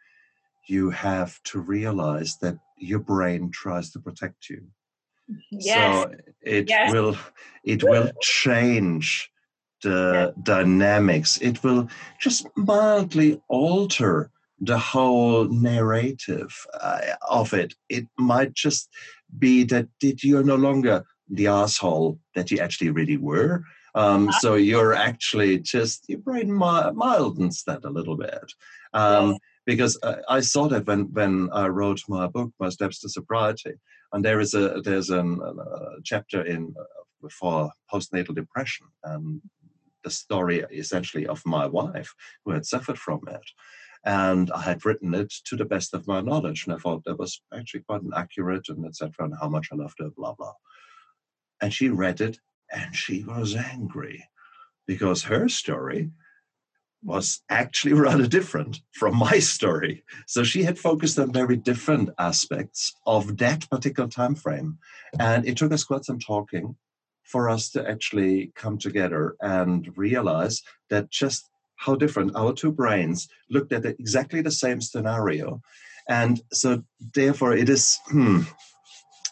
You 0.68 0.89
have 0.89 1.42
to 1.44 1.60
realize 1.60 2.38
that 2.42 2.58
your 2.77 3.00
brain 3.00 3.50
tries 3.51 3.92
to 3.92 4.00
protect 4.00 4.50
you. 4.50 4.63
Yes. 5.51 6.03
So 6.03 6.15
it 6.42 6.70
yes. 6.70 6.92
will 6.92 7.18
it 7.63 7.84
will 7.84 8.12
change 8.22 9.30
the 9.84 10.34
dynamics. 10.44 11.38
It 11.42 11.63
will 11.63 11.88
just 12.20 12.48
mildly 12.56 13.42
alter 13.50 14.32
the 14.60 14.77
whole 14.77 15.46
narrative 15.46 16.53
uh, 16.80 17.00
of 17.30 17.53
it. 17.53 17.74
It 17.89 18.08
might 18.18 18.53
just 18.53 18.89
be 19.38 19.63
that 19.65 19.88
that 20.01 20.24
you're 20.24 20.44
no 20.44 20.56
longer 20.56 21.03
the 21.30 21.48
asshole 21.48 22.20
that 22.36 22.51
you 22.51 22.60
actually 22.60 22.92
really 22.92 23.18
were. 23.18 23.63
Um, 23.95 24.29
uh-huh. 24.29 24.39
so 24.39 24.55
you're 24.55 24.93
actually 24.93 25.59
just 25.59 26.05
your 26.07 26.19
brain 26.19 26.50
mildens 26.50 27.63
that 27.65 27.85
a 27.85 27.89
little 27.89 28.17
bit. 28.17 28.51
Um, 28.93 29.38
because 29.65 29.97
I, 30.03 30.15
I, 30.29 30.39
saw 30.41 30.67
that 30.67 30.85
when 30.88 31.13
when 31.13 31.50
I 31.53 31.67
wrote 31.67 32.01
my 32.07 32.27
book, 32.27 32.51
My 32.59 32.69
Steps 32.69 33.00
to 33.01 33.09
Sobriety, 33.09 33.73
and 34.12 34.23
there 34.23 34.39
is 34.39 34.53
a 34.53 34.81
there's 34.83 35.09
an, 35.09 35.39
a 35.41 36.01
chapter 36.03 36.43
in 36.43 36.73
uh, 36.79 37.29
for 37.29 37.71
postnatal 37.91 38.35
depression 38.35 38.88
and 39.03 39.41
the 40.03 40.09
story 40.09 40.65
essentially 40.71 41.25
of 41.27 41.41
my 41.45 41.65
wife 41.65 42.13
who 42.43 42.51
had 42.51 42.65
suffered 42.65 42.97
from 42.97 43.21
it. 43.27 43.43
And 44.05 44.51
I 44.51 44.62
had 44.62 44.85
written 44.85 45.13
it 45.13 45.33
to 45.45 45.55
the 45.55 45.65
best 45.65 45.93
of 45.93 46.07
my 46.07 46.19
knowledge. 46.19 46.65
And 46.65 46.75
I 46.75 46.77
thought 46.77 47.05
that 47.05 47.17
was 47.17 47.41
actually 47.53 47.83
quite 47.88 48.01
an 48.01 48.12
accurate 48.15 48.67
and 48.67 48.85
etc. 48.85 49.13
and 49.19 49.33
how 49.39 49.47
much 49.47 49.69
I 49.71 49.75
loved 49.75 49.95
her, 50.00 50.09
blah, 50.09 50.33
blah. 50.33 50.53
And 51.62 51.73
she 51.73 51.88
read 51.89 52.19
it 52.19 52.38
and 52.72 52.96
she 52.96 53.24
was 53.24 53.55
angry 53.55 54.27
because 54.86 55.24
her 55.24 55.48
story 55.48 56.12
was 57.03 57.41
actually 57.50 57.93
rather 58.08 58.27
different 58.27 58.82
from 58.91 59.17
my 59.17 59.39
story. 59.39 60.03
So 60.27 60.43
she 60.43 60.63
had 60.63 60.79
focused 60.79 61.20
on 61.20 61.32
very 61.32 61.58
different 61.58 62.10
aspects 62.17 62.93
of 63.05 63.38
that 63.38 63.70
particular 63.70 64.10
time 64.10 64.36
frame. 64.36 64.77
And 65.20 65.48
it 65.48 65.58
took 65.58 65.72
us 65.72 65.84
quite 65.84 66.05
some 66.05 66.20
talking 66.20 66.75
for 67.24 67.50
us 67.50 67.70
to 67.72 67.89
actually 67.89 68.51
come 68.55 68.77
together 68.77 69.36
and 69.41 69.91
realize 69.98 70.62
that 70.89 71.10
just 71.10 71.50
how 71.77 71.96
different 71.96 72.36
our 72.36 72.53
two 72.53 72.72
brains 72.72 73.27
looked 73.50 73.74
at 73.74 73.86
exactly 73.86 74.41
the 74.41 74.51
same 74.51 74.82
scenario. 74.82 75.62
And 76.08 76.41
so 76.51 76.84
therefore 77.13 77.53
it 77.55 77.70
is 77.70 78.00
hmm, 78.08 78.41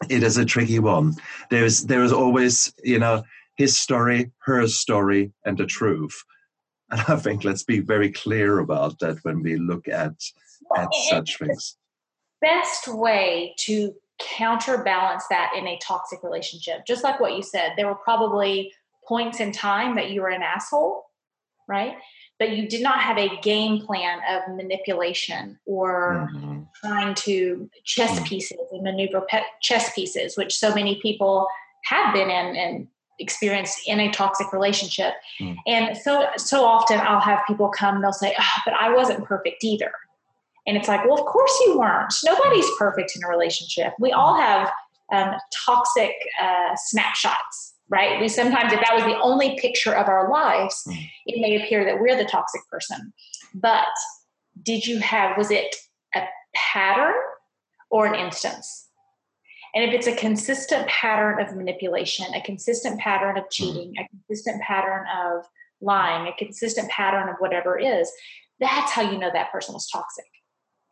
it 0.10 0.24
is 0.24 0.38
a 0.38 0.46
tricky 0.46 0.80
one. 0.80 1.16
There's 1.50 1.84
there 1.84 2.04
is 2.04 2.14
always, 2.14 2.74
you 2.84 3.00
know, 3.00 3.24
his 3.56 3.78
story, 3.78 4.32
her 4.40 4.68
story, 4.68 5.32
and 5.46 5.58
the 5.58 5.66
truth. 5.66 6.24
And 6.90 7.02
I 7.08 7.16
think 7.16 7.44
let's 7.44 7.64
be 7.64 7.80
very 7.80 8.12
clear 8.12 8.60
about 8.60 9.00
that 9.00 9.18
when 9.24 9.42
we 9.42 9.56
look 9.56 9.88
at 9.88 10.14
at 10.76 10.90
such 11.10 11.38
things. 11.38 11.78
Best 12.42 12.88
way 12.88 13.56
to 13.60 13.94
counterbalance 14.20 15.24
that 15.30 15.52
in 15.58 15.68
a 15.68 15.80
toxic 15.80 16.24
relationship, 16.24 16.86
just 16.86 17.04
like 17.04 17.20
what 17.20 17.36
you 17.36 17.44
said, 17.44 17.74
there 17.76 17.88
were 17.88 17.96
probably 17.96 18.72
points 19.08 19.40
in 19.40 19.52
time 19.52 19.96
that 19.96 20.12
you 20.12 20.22
were 20.22 20.30
an 20.30 20.44
asshole, 20.44 21.04
right? 21.68 21.94
But 22.42 22.58
you 22.58 22.68
did 22.68 22.82
not 22.82 23.00
have 23.00 23.20
a 23.20 23.40
game 23.44 23.80
plan 23.80 24.20
of 24.28 24.56
manipulation 24.56 25.60
or 25.68 26.28
mm-hmm. 26.34 26.62
trying 26.84 27.14
to 27.14 27.70
chess 27.84 28.20
mm. 28.20 28.26
pieces 28.26 28.58
and 28.72 28.82
maneuver 28.82 29.22
pe- 29.30 29.44
chess 29.62 29.94
pieces, 29.94 30.36
which 30.36 30.56
so 30.58 30.74
many 30.74 31.00
people 31.04 31.48
have 31.86 32.12
been 32.16 32.32
in 32.32 32.56
and 32.56 32.88
experienced 33.20 33.88
in 33.88 34.00
a 34.00 34.12
toxic 34.12 34.52
relationship. 34.52 35.14
Mm. 35.40 35.56
And 35.68 35.96
so 35.96 36.30
so 36.36 36.66
often 36.66 37.00
I'll 37.02 37.20
have 37.20 37.42
people 37.46 37.70
come 37.70 37.98
and 37.98 38.04
they'll 38.04 38.12
say, 38.12 38.34
oh, 38.40 38.58
but 38.66 38.74
I 38.74 38.92
wasn't 38.92 39.24
perfect 39.24 39.64
either. 39.64 39.92
And 40.66 40.76
it's 40.76 40.88
like, 40.88 41.06
well, 41.06 41.20
of 41.20 41.26
course 41.28 41.56
you 41.68 41.78
weren't. 41.78 42.12
Nobody's 42.26 42.70
perfect 42.80 43.16
in 43.16 43.24
a 43.24 43.28
relationship. 43.28 43.94
We 44.00 44.14
all 44.14 44.36
have 44.36 44.72
um, 45.14 45.36
toxic 45.68 46.16
uh, 46.42 46.76
snapshots 46.76 47.71
right? 47.92 48.22
We 48.22 48.30
sometimes, 48.30 48.72
if 48.72 48.80
that 48.80 48.96
was 48.96 49.04
the 49.04 49.20
only 49.20 49.60
picture 49.60 49.94
of 49.94 50.08
our 50.08 50.32
lives, 50.32 50.82
mm. 50.88 50.98
it 51.26 51.42
may 51.42 51.62
appear 51.62 51.86
that 51.86 52.00
we're 52.00 52.16
the 52.16 52.26
toxic 52.26 52.62
person. 52.72 53.14
But 53.54 53.86
did 54.64 54.88
you 54.88 55.00
have, 55.00 55.38
was 55.38 55.52
it 55.52 55.76
a 56.16 56.22
pattern 56.56 57.14
or 57.92 58.08
an 58.08 58.16
instance? 58.16 58.88
And 59.76 59.84
if 59.84 59.94
it's 59.94 60.08
a 60.08 60.16
consistent 60.16 60.88
pattern 60.88 61.46
of 61.46 61.56
manipulation, 61.56 62.34
a 62.34 62.42
consistent 62.42 63.00
pattern 63.00 63.38
of 63.38 63.44
mm. 63.44 63.52
cheating, 63.52 63.94
a 64.00 64.08
consistent 64.08 64.62
pattern 64.62 65.06
of 65.24 65.44
lying, 65.82 66.28
a 66.28 66.36
consistent 66.38 66.90
pattern 66.90 67.28
of 67.28 67.36
whatever 67.40 67.78
it 67.78 67.86
is, 67.86 68.10
that's 68.60 68.92
how 68.92 69.02
you 69.02 69.18
know 69.18 69.32
that 69.34 69.52
person 69.52 69.74
was 69.74 69.88
toxic 69.90 70.26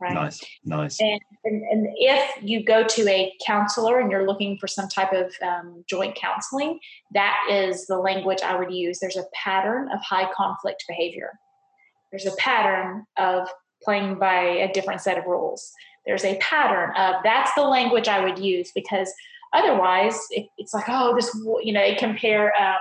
right? 0.01 0.13
Nice, 0.13 0.43
nice. 0.63 0.99
And, 0.99 1.19
and, 1.43 1.63
and, 1.63 1.87
if 1.95 2.43
you 2.43 2.63
go 2.63 2.85
to 2.85 3.09
a 3.09 3.33
counselor 3.45 3.99
and 3.99 4.11
you're 4.11 4.25
looking 4.25 4.57
for 4.57 4.67
some 4.67 4.87
type 4.87 5.13
of 5.13 5.33
um, 5.41 5.83
joint 5.89 6.15
counseling, 6.15 6.79
that 7.13 7.37
is 7.49 7.85
the 7.87 7.97
language 7.97 8.39
I 8.43 8.57
would 8.57 8.71
use. 8.71 8.99
There's 8.99 9.17
a 9.17 9.25
pattern 9.33 9.89
of 9.91 9.99
high 10.01 10.29
conflict 10.33 10.85
behavior. 10.87 11.31
There's 12.11 12.25
a 12.25 12.35
pattern 12.37 13.05
of 13.17 13.47
playing 13.83 14.19
by 14.19 14.41
a 14.41 14.71
different 14.71 15.01
set 15.01 15.17
of 15.17 15.25
rules. 15.25 15.71
There's 16.05 16.25
a 16.25 16.37
pattern 16.37 16.91
of 16.97 17.15
that's 17.23 17.51
the 17.55 17.63
language 17.63 18.07
I 18.07 18.23
would 18.23 18.39
use 18.39 18.71
because 18.73 19.11
otherwise 19.53 20.17
it, 20.31 20.47
it's 20.57 20.73
like 20.73 20.85
oh 20.87 21.15
this 21.15 21.33
you 21.63 21.73
know 21.73 21.81
they 21.81 21.95
compare. 21.95 22.53
Um, 22.59 22.77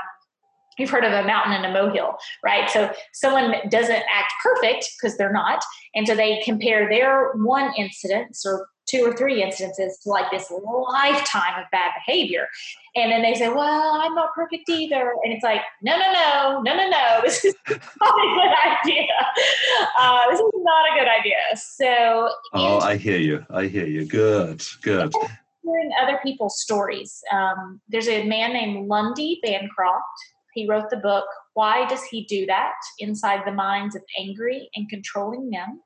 you've 0.79 0.91
heard 0.91 1.05
of 1.05 1.13
a 1.13 1.27
mountain 1.27 1.53
and 1.53 1.67
a 1.67 1.73
molehill, 1.73 2.17
right? 2.45 2.71
So 2.71 2.93
someone 3.13 3.55
doesn't 3.71 3.93
act 3.93 4.33
perfect 4.43 4.89
because 5.01 5.17
they're 5.17 5.33
not. 5.33 5.63
And 5.95 6.07
so 6.07 6.15
they 6.15 6.41
compare 6.45 6.89
their 6.89 7.33
one 7.33 7.73
incidence 7.77 8.45
or 8.47 8.69
two 8.89 9.05
or 9.05 9.15
three 9.15 9.43
instances 9.43 9.99
to 10.03 10.09
like 10.09 10.31
this 10.31 10.51
lifetime 10.51 11.61
of 11.61 11.67
bad 11.71 11.91
behavior. 12.07 12.47
And 12.97 13.13
then 13.13 13.23
they 13.23 13.35
say, 13.35 13.49
well, 13.49 14.01
I'm 14.03 14.15
not 14.15 14.35
perfect 14.35 14.69
either. 14.69 15.13
And 15.23 15.33
it's 15.33 15.45
like, 15.45 15.61
no, 15.83 15.97
no, 15.97 16.13
no, 16.13 16.63
no, 16.63 16.77
no, 16.77 16.89
no. 16.89 17.21
This 17.29 17.45
is 17.45 17.55
not 17.69 18.15
a 18.15 18.35
good 18.35 18.91
idea. 18.91 19.13
Uh, 19.99 20.31
this 20.31 20.41
is 20.41 20.53
not 20.55 20.87
a 20.91 20.99
good 20.99 21.09
idea. 21.09 21.37
So. 21.57 22.31
Oh, 22.55 22.81
I 22.81 22.97
hear 22.97 23.19
you. 23.19 23.45
I 23.51 23.67
hear 23.67 23.87
you. 23.87 24.07
Good, 24.07 24.63
good. 24.83 25.13
Hearing 25.65 25.91
other 26.03 26.19
people's 26.23 26.61
stories. 26.61 27.21
Um, 27.31 27.81
there's 27.89 28.09
a 28.09 28.25
man 28.25 28.55
named 28.55 28.89
Lundy 28.89 29.39
Bancroft 29.43 30.07
he 30.59 30.69
wrote 30.69 30.91
the 30.91 30.97
book, 30.97 31.27
Why 31.55 31.87
Does 31.87 32.03
He 32.05 32.25
Do 32.25 32.47
That? 32.47 32.75
Inside 32.99 33.43
the 33.47 33.53
Minds 33.53 33.95
of 33.95 34.03
Angry 34.19 34.69
and 34.75 34.89
Controlling 34.89 35.51
Men, 35.51 35.81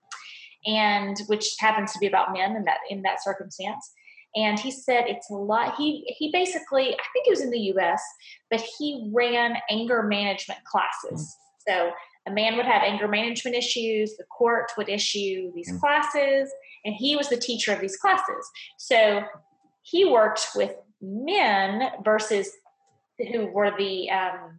and 0.67 1.17
which 1.27 1.55
happens 1.59 1.93
to 1.93 1.99
be 1.99 2.07
about 2.07 2.33
men 2.33 2.57
in 2.57 2.65
that 2.65 2.79
in 2.89 3.03
that 3.03 3.23
circumstance. 3.23 3.93
And 4.35 4.59
he 4.59 4.71
said 4.71 5.05
it's 5.07 5.29
a 5.31 5.35
lot. 5.35 5.75
He 5.77 6.05
he 6.19 6.31
basically, 6.33 6.95
I 6.95 7.05
think 7.13 7.27
it 7.27 7.31
was 7.31 7.43
in 7.43 7.51
the 7.51 7.73
US, 7.75 8.03
but 8.51 8.63
he 8.79 9.11
ran 9.13 9.57
anger 9.69 10.03
management 10.03 10.61
classes. 10.65 11.37
So 11.69 11.93
a 12.27 12.31
man 12.31 12.57
would 12.57 12.67
have 12.67 12.83
anger 12.83 13.09
management 13.09 13.57
issues, 13.57 14.17
the 14.17 14.25
court 14.25 14.73
would 14.77 14.89
issue 14.89 15.53
these 15.55 15.71
mm. 15.71 15.81
classes, 15.81 16.51
and 16.85 16.95
he 16.95 17.17
was 17.17 17.29
the 17.29 17.37
teacher 17.37 17.73
of 17.73 17.81
these 17.81 17.97
classes. 17.97 18.51
So 18.79 19.23
he 19.83 20.05
worked 20.05 20.49
with 20.55 20.75
men 21.01 21.91
versus 22.05 22.51
who 23.33 23.47
were 23.47 23.73
the 23.77 24.11
um, 24.11 24.59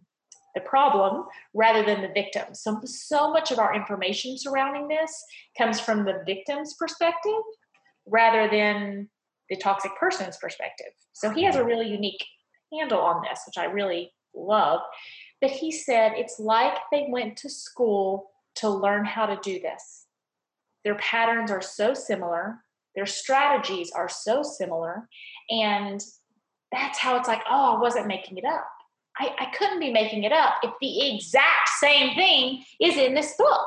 the 0.54 0.60
problem 0.60 1.24
rather 1.52 1.84
than 1.84 2.02
the 2.02 2.08
victim. 2.08 2.54
So 2.54 2.80
so 2.84 3.32
much 3.32 3.50
of 3.50 3.58
our 3.58 3.74
information 3.74 4.38
surrounding 4.38 4.88
this 4.88 5.24
comes 5.58 5.80
from 5.80 6.04
the 6.04 6.22
victim's 6.26 6.74
perspective 6.74 7.42
rather 8.06 8.48
than 8.48 9.08
the 9.50 9.56
toxic 9.56 9.92
person's 9.98 10.36
perspective. 10.36 10.92
So 11.12 11.30
he 11.30 11.44
has 11.44 11.56
a 11.56 11.64
really 11.64 11.88
unique 11.88 12.24
handle 12.72 13.00
on 13.00 13.22
this, 13.22 13.40
which 13.46 13.58
I 13.58 13.64
really 13.64 14.12
love. 14.34 14.80
But 15.40 15.50
he 15.50 15.70
said 15.70 16.12
it's 16.16 16.38
like 16.38 16.74
they 16.90 17.06
went 17.08 17.36
to 17.38 17.50
school 17.50 18.30
to 18.56 18.68
learn 18.68 19.04
how 19.04 19.26
to 19.26 19.38
do 19.42 19.60
this. 19.60 20.06
Their 20.84 20.94
patterns 20.96 21.50
are 21.50 21.62
so 21.62 21.94
similar, 21.94 22.58
their 22.94 23.06
strategies 23.06 23.90
are 23.90 24.08
so 24.08 24.42
similar. 24.42 25.08
And 25.50 26.02
that's 26.72 26.98
how 26.98 27.16
it's 27.16 27.28
like, 27.28 27.42
oh, 27.50 27.76
I 27.76 27.80
wasn't 27.80 28.06
making 28.06 28.38
it 28.38 28.44
up. 28.44 28.66
I, 29.18 29.30
I 29.38 29.46
couldn't 29.56 29.80
be 29.80 29.92
making 29.92 30.24
it 30.24 30.32
up 30.32 30.54
if 30.62 30.72
the 30.80 31.14
exact 31.14 31.68
same 31.78 32.14
thing 32.16 32.64
is 32.80 32.96
in 32.96 33.14
this 33.14 33.34
book. 33.36 33.66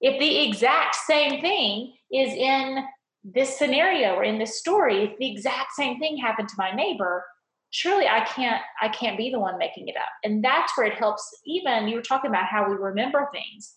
If 0.00 0.18
the 0.18 0.48
exact 0.48 0.94
same 0.94 1.40
thing 1.40 1.94
is 2.12 2.32
in 2.34 2.84
this 3.24 3.58
scenario 3.58 4.14
or 4.14 4.22
in 4.22 4.38
this 4.38 4.58
story, 4.58 5.02
if 5.04 5.18
the 5.18 5.30
exact 5.30 5.72
same 5.72 5.98
thing 5.98 6.16
happened 6.16 6.48
to 6.48 6.54
my 6.58 6.72
neighbor, 6.72 7.24
surely 7.70 8.06
I 8.06 8.20
can't 8.20 8.62
I 8.80 8.88
can't 8.88 9.16
be 9.16 9.30
the 9.30 9.40
one 9.40 9.58
making 9.58 9.88
it 9.88 9.96
up. 9.96 10.08
And 10.22 10.44
that's 10.44 10.76
where 10.76 10.86
it 10.86 10.94
helps. 10.94 11.28
Even 11.46 11.88
you 11.88 11.96
were 11.96 12.02
talking 12.02 12.30
about 12.30 12.46
how 12.46 12.68
we 12.68 12.76
remember 12.76 13.28
things, 13.32 13.74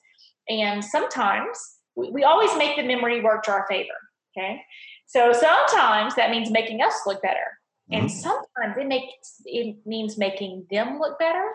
and 0.48 0.84
sometimes 0.84 1.58
we, 1.96 2.12
we 2.12 2.24
always 2.24 2.56
make 2.58 2.76
the 2.76 2.84
memory 2.84 3.22
work 3.22 3.44
to 3.44 3.52
our 3.52 3.66
favor. 3.68 3.88
Okay, 4.38 4.62
so 5.08 5.34
sometimes 5.34 6.16
that 6.16 6.30
means 6.30 6.52
making 6.52 6.82
us 6.82 6.94
look 7.06 7.22
better, 7.22 7.59
and 7.92 8.06
mm-hmm. 8.06 8.20
sometimes 8.20 8.78
it 8.78 8.88
makes 8.88 9.42
it 9.46 9.78
means 9.86 10.18
making 10.18 10.68
them 10.70 11.00
look 11.00 11.18
better. 11.20 11.46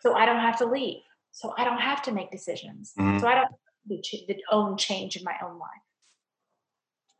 So 0.00 0.14
I 0.14 0.26
don't 0.26 0.40
have 0.40 0.58
to 0.58 0.66
leave. 0.66 1.02
So 1.32 1.52
I 1.58 1.64
don't 1.64 1.80
have 1.80 2.02
to 2.02 2.12
make 2.12 2.30
decisions. 2.30 2.92
Mm-hmm. 2.98 3.18
So 3.18 3.26
I 3.26 3.34
don't 3.34 3.50
do 3.88 4.00
the 4.28 4.36
own 4.50 4.76
change 4.76 5.16
in 5.16 5.24
my 5.24 5.34
own 5.42 5.58
life. 5.58 5.70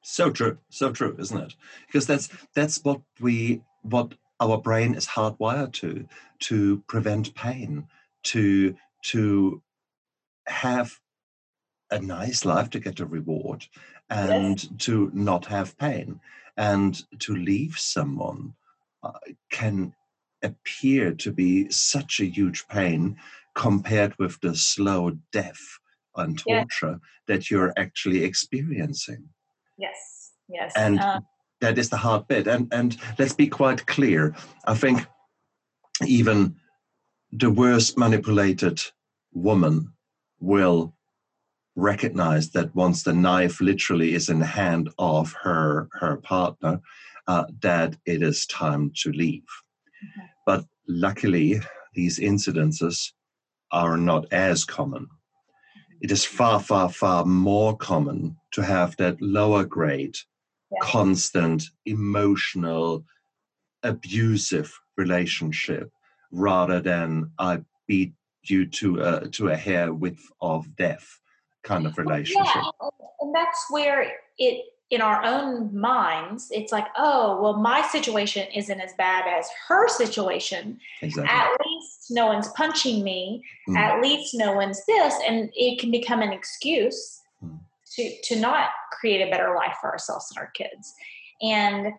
So 0.03 0.31
true, 0.31 0.59
so 0.69 0.93
true, 0.93 1.17
isn't 1.19 1.39
it? 1.39 1.55
Because 1.87 2.07
that's 2.07 2.29
that's 2.55 2.83
what 2.85 3.01
we 3.21 3.63
what 3.83 4.15
our 4.41 4.59
brain 4.59 4.95
is 4.95 5.07
hardwired 5.07 5.73
to 5.75 6.07
to 6.41 6.83
prevent 6.87 7.35
pain, 7.35 7.89
to 8.25 8.77
to 9.07 9.63
have 10.47 11.01
a 11.91 11.99
nice 11.99 12.45
life 12.45 12.71
to 12.71 12.79
get 12.79 13.01
a 13.01 13.07
reward 13.07 13.67
and 14.09 14.63
yes. 14.63 14.73
to 14.79 15.11
not 15.13 15.47
have 15.47 15.77
pain 15.79 16.21
and 16.57 17.03
to 17.19 17.35
leave 17.35 17.79
someone 17.79 18.55
uh, 19.03 19.13
can 19.51 19.95
appear 20.43 21.13
to 21.13 21.33
be 21.33 21.71
such 21.71 22.21
a 22.21 22.27
huge 22.27 22.67
pain 22.69 23.17
compared 23.55 24.15
with 24.19 24.39
the 24.41 24.55
slow 24.55 25.13
death 25.33 25.61
and 26.17 26.39
torture 26.39 26.99
that 27.27 27.51
you're 27.51 27.73
actually 27.77 28.23
experiencing 28.25 29.29
Yes, 29.77 30.33
yes. 30.49 30.73
And 30.77 31.01
uh, 31.01 31.21
that 31.61 31.79
is 31.79 31.91
the 31.91 31.97
hard 31.97 32.27
bit. 32.29 32.47
And 32.47 32.69
and 32.73 32.97
let's 33.19 33.35
be 33.35 33.47
quite 33.47 33.87
clear. 33.87 34.35
I 34.65 34.75
think 34.75 35.07
even 36.07 36.57
the 37.33 37.51
worst 37.51 37.99
manipulated 37.99 38.83
woman 39.33 39.93
will 40.41 40.95
recognize 41.77 42.51
that 42.51 42.75
once 42.75 43.03
the 43.03 43.13
knife 43.13 43.61
literally 43.61 44.15
is 44.15 44.29
in 44.29 44.41
the 44.41 44.47
hand 44.47 44.91
of 44.99 45.33
her 45.35 45.89
her 45.93 46.17
partner, 46.17 46.81
uh, 47.29 47.45
that 47.61 47.97
it 48.07 48.23
is 48.23 48.47
time 48.47 48.91
to 48.97 49.13
leave. 49.13 49.43
Mm-hmm. 49.43 50.27
But 50.45 50.65
luckily, 50.89 51.61
these 51.95 52.19
incidences 52.19 53.13
are 53.73 53.97
not 53.97 54.33
as 54.33 54.65
common 54.65 55.09
it 56.01 56.11
is 56.11 56.25
far, 56.25 56.61
far, 56.61 56.89
far 56.89 57.25
more 57.25 57.77
common 57.77 58.37
to 58.53 58.63
have 58.63 58.97
that 58.97 59.21
lower 59.21 59.65
grade, 59.65 60.17
yeah. 60.71 60.79
constant, 60.83 61.65
emotional, 61.87 63.05
abusive 63.83 64.79
relationship 64.97 65.91
rather 66.33 66.81
than 66.81 67.31
I 67.39 67.63
beat 67.87 68.13
you 68.45 68.67
to 68.67 69.01
a, 69.01 69.29
to 69.29 69.49
a 69.49 69.57
hair 69.57 69.93
width 69.93 70.31
of 70.41 70.77
death 70.77 71.21
kind 71.67 71.87
of 71.87 71.99
relationship. 71.99 72.47
Yeah, 72.55 72.89
and 73.21 73.35
that's 73.35 73.67
where 73.71 74.13
it 74.39 74.65
in 74.91 75.01
our 75.01 75.25
own 75.25 75.77
minds, 75.77 76.49
it's 76.53 76.71
like, 76.71 76.87
oh, 76.97 77.41
well, 77.43 77.57
my 77.57 77.83
situation 77.89 78.47
isn't 78.55 78.81
as 78.81 78.93
bad 78.97 79.25
as 79.27 79.49
her 79.69 79.89
situation. 79.89 80.79
Exactly. 81.03 81.29
At 81.29 81.49
least 81.67 82.07
no 82.11 82.27
one's 82.27 82.49
punching 82.49 83.03
me. 83.03 83.43
Mm. 83.69 83.77
At 83.77 84.01
least 84.01 84.35
no 84.35 84.53
one's 84.53 84.85
this. 84.87 85.15
And 85.27 85.51
it 85.55 85.81
can 85.81 85.91
become 85.91 86.23
an 86.23 86.33
excuse 86.33 87.21
mm. 87.45 87.59
to, 87.95 88.21
to 88.25 88.37
not 88.41 88.71
create 88.93 89.27
a 89.27 89.31
better 89.31 89.57
life 89.57 89.77
for 89.81 89.91
ourselves 89.91 90.31
and 90.31 90.39
our 90.39 90.53
kids. 90.53 90.95
And 91.43 91.93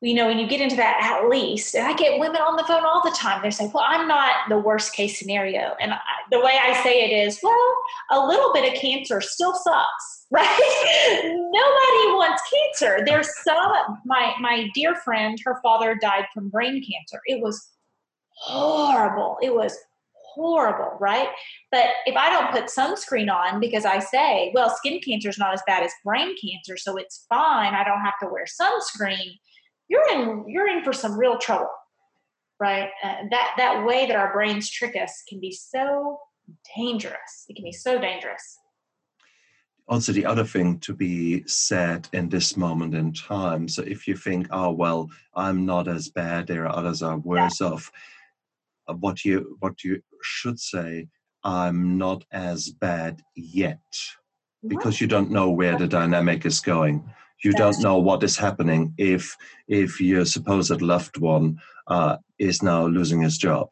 you 0.00 0.14
know, 0.14 0.26
when 0.26 0.38
you 0.38 0.46
get 0.46 0.60
into 0.60 0.76
that 0.76 1.00
at 1.02 1.28
least, 1.28 1.74
and 1.74 1.84
I 1.84 1.92
get 1.92 2.20
women 2.20 2.40
on 2.40 2.56
the 2.56 2.62
phone 2.64 2.84
all 2.84 3.02
the 3.02 3.16
time, 3.16 3.42
they 3.42 3.50
say, 3.50 3.68
Well, 3.74 3.84
I'm 3.86 4.06
not 4.06 4.48
the 4.48 4.58
worst 4.58 4.92
case 4.92 5.18
scenario. 5.18 5.74
And 5.80 5.92
I, 5.92 5.98
the 6.30 6.38
way 6.38 6.56
I 6.60 6.80
say 6.84 7.02
it 7.02 7.26
is, 7.26 7.40
Well, 7.42 7.76
a 8.12 8.24
little 8.24 8.52
bit 8.52 8.72
of 8.72 8.80
cancer 8.80 9.20
still 9.20 9.54
sucks, 9.54 10.26
right? 10.30 11.20
Nobody 11.24 12.14
wants 12.14 12.42
cancer. 12.48 13.04
There's 13.04 13.28
some, 13.42 13.98
my, 14.04 14.34
my 14.40 14.68
dear 14.72 14.94
friend, 14.94 15.36
her 15.44 15.58
father 15.62 15.96
died 15.96 16.26
from 16.32 16.48
brain 16.48 16.74
cancer. 16.74 17.20
It 17.26 17.42
was 17.42 17.68
horrible. 18.34 19.38
It 19.42 19.52
was 19.52 19.76
horrible, 20.32 20.96
right? 21.00 21.28
But 21.72 21.86
if 22.06 22.14
I 22.14 22.30
don't 22.30 22.52
put 22.52 22.66
sunscreen 22.66 23.34
on 23.34 23.58
because 23.58 23.84
I 23.84 23.98
say, 23.98 24.52
Well, 24.54 24.70
skin 24.70 25.00
cancer 25.00 25.28
is 25.28 25.38
not 25.38 25.54
as 25.54 25.62
bad 25.66 25.82
as 25.82 25.90
brain 26.04 26.36
cancer, 26.40 26.76
so 26.76 26.96
it's 26.96 27.26
fine, 27.28 27.74
I 27.74 27.82
don't 27.82 28.00
have 28.00 28.14
to 28.22 28.28
wear 28.28 28.44
sunscreen 28.44 29.38
you're 29.88 30.08
in 30.10 30.44
you're 30.48 30.68
in 30.68 30.84
for 30.84 30.92
some 30.92 31.18
real 31.18 31.38
trouble 31.38 31.70
right? 32.60 32.90
Uh, 33.02 33.14
that 33.30 33.54
that 33.56 33.84
way 33.84 34.06
that 34.06 34.16
our 34.16 34.32
brains 34.32 34.70
trick 34.70 34.96
us 34.96 35.22
can 35.28 35.40
be 35.40 35.52
so 35.52 36.18
dangerous. 36.76 37.44
It 37.48 37.56
can 37.56 37.64
be 37.64 37.72
so 37.72 37.98
dangerous. 38.00 38.58
Also 39.88 40.12
the 40.12 40.26
other 40.26 40.44
thing 40.44 40.78
to 40.80 40.94
be 40.94 41.44
said 41.46 42.08
in 42.12 42.28
this 42.28 42.56
moment 42.56 42.94
in 42.94 43.12
time. 43.12 43.68
So 43.68 43.82
if 43.82 44.06
you 44.06 44.16
think 44.16 44.48
oh 44.50 44.70
well 44.70 45.08
i'm 45.34 45.64
not 45.64 45.88
as 45.88 46.08
bad 46.08 46.46
there 46.46 46.66
are 46.66 46.76
others 46.76 47.02
are 47.02 47.18
worse 47.18 47.60
yeah. 47.60 47.68
off 47.68 47.90
uh, 48.88 48.94
what 48.94 49.24
you 49.24 49.56
what 49.60 49.84
you 49.84 50.02
should 50.22 50.58
say 50.58 51.08
i'm 51.44 51.96
not 51.96 52.24
as 52.32 52.68
bad 52.68 53.22
yet 53.36 53.80
because 54.66 55.00
you 55.00 55.06
don't 55.06 55.30
know 55.30 55.50
where 55.50 55.78
the 55.78 55.86
dynamic 55.86 56.44
is 56.44 56.60
going 56.60 57.08
you 57.44 57.52
don't 57.52 57.80
know 57.80 57.98
what 57.98 58.22
is 58.22 58.36
happening 58.36 58.94
if 58.98 59.36
if 59.68 60.00
your 60.00 60.24
supposed 60.24 60.82
loved 60.82 61.18
one 61.18 61.58
uh, 61.86 62.16
is 62.38 62.62
now 62.62 62.86
losing 62.86 63.20
his 63.20 63.38
job 63.38 63.68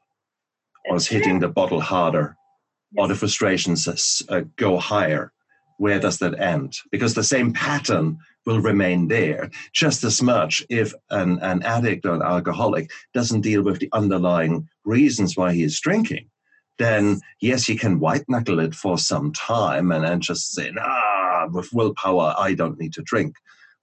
or 0.89 0.97
is 0.97 1.07
hitting 1.07 1.41
the 1.41 1.49
bottle 1.49 1.81
harder 1.81 2.37
or 2.97 3.09
the 3.09 3.15
frustrations 3.15 4.23
uh, 4.29 4.43
go 4.57 4.79
higher. 4.79 5.33
Where 5.79 6.01
does 6.01 6.19
that 6.19 6.41
end? 6.41 6.75
Because 6.91 7.15
the 7.15 7.25
same 7.25 7.53
pattern 7.53 8.19
will 8.47 8.61
remain 8.61 9.09
there. 9.09 9.51
Just 9.75 10.05
as 10.05 10.23
much 10.23 10.65
if 10.71 10.95
an, 11.11 11.39
an 11.43 11.63
addict 11.65 12.07
or 12.07 12.15
an 12.15 12.23
alcoholic 12.23 12.91
doesn't 13.13 13.43
deal 13.43 13.63
with 13.63 13.81
the 13.81 13.91
underlying 13.93 14.69
reasons 14.85 15.37
why 15.37 15.53
he 15.53 15.63
is 15.63 15.81
drinking 15.81 16.31
then 16.79 17.19
yes 17.41 17.65
he 17.65 17.77
can 17.77 18.01
white 18.01 18.25
knuckle 18.29 18.61
it 18.61 18.75
for 18.75 18.99
some 18.99 19.33
time 19.33 19.91
and 19.93 20.05
then 20.05 20.21
just 20.21 20.53
say 20.53 20.71
ah 20.79 21.47
with 21.51 21.69
willpower 21.73 22.35
i 22.39 22.53
don't 22.55 22.79
need 22.79 22.93
to 22.93 23.03
drink 23.03 23.35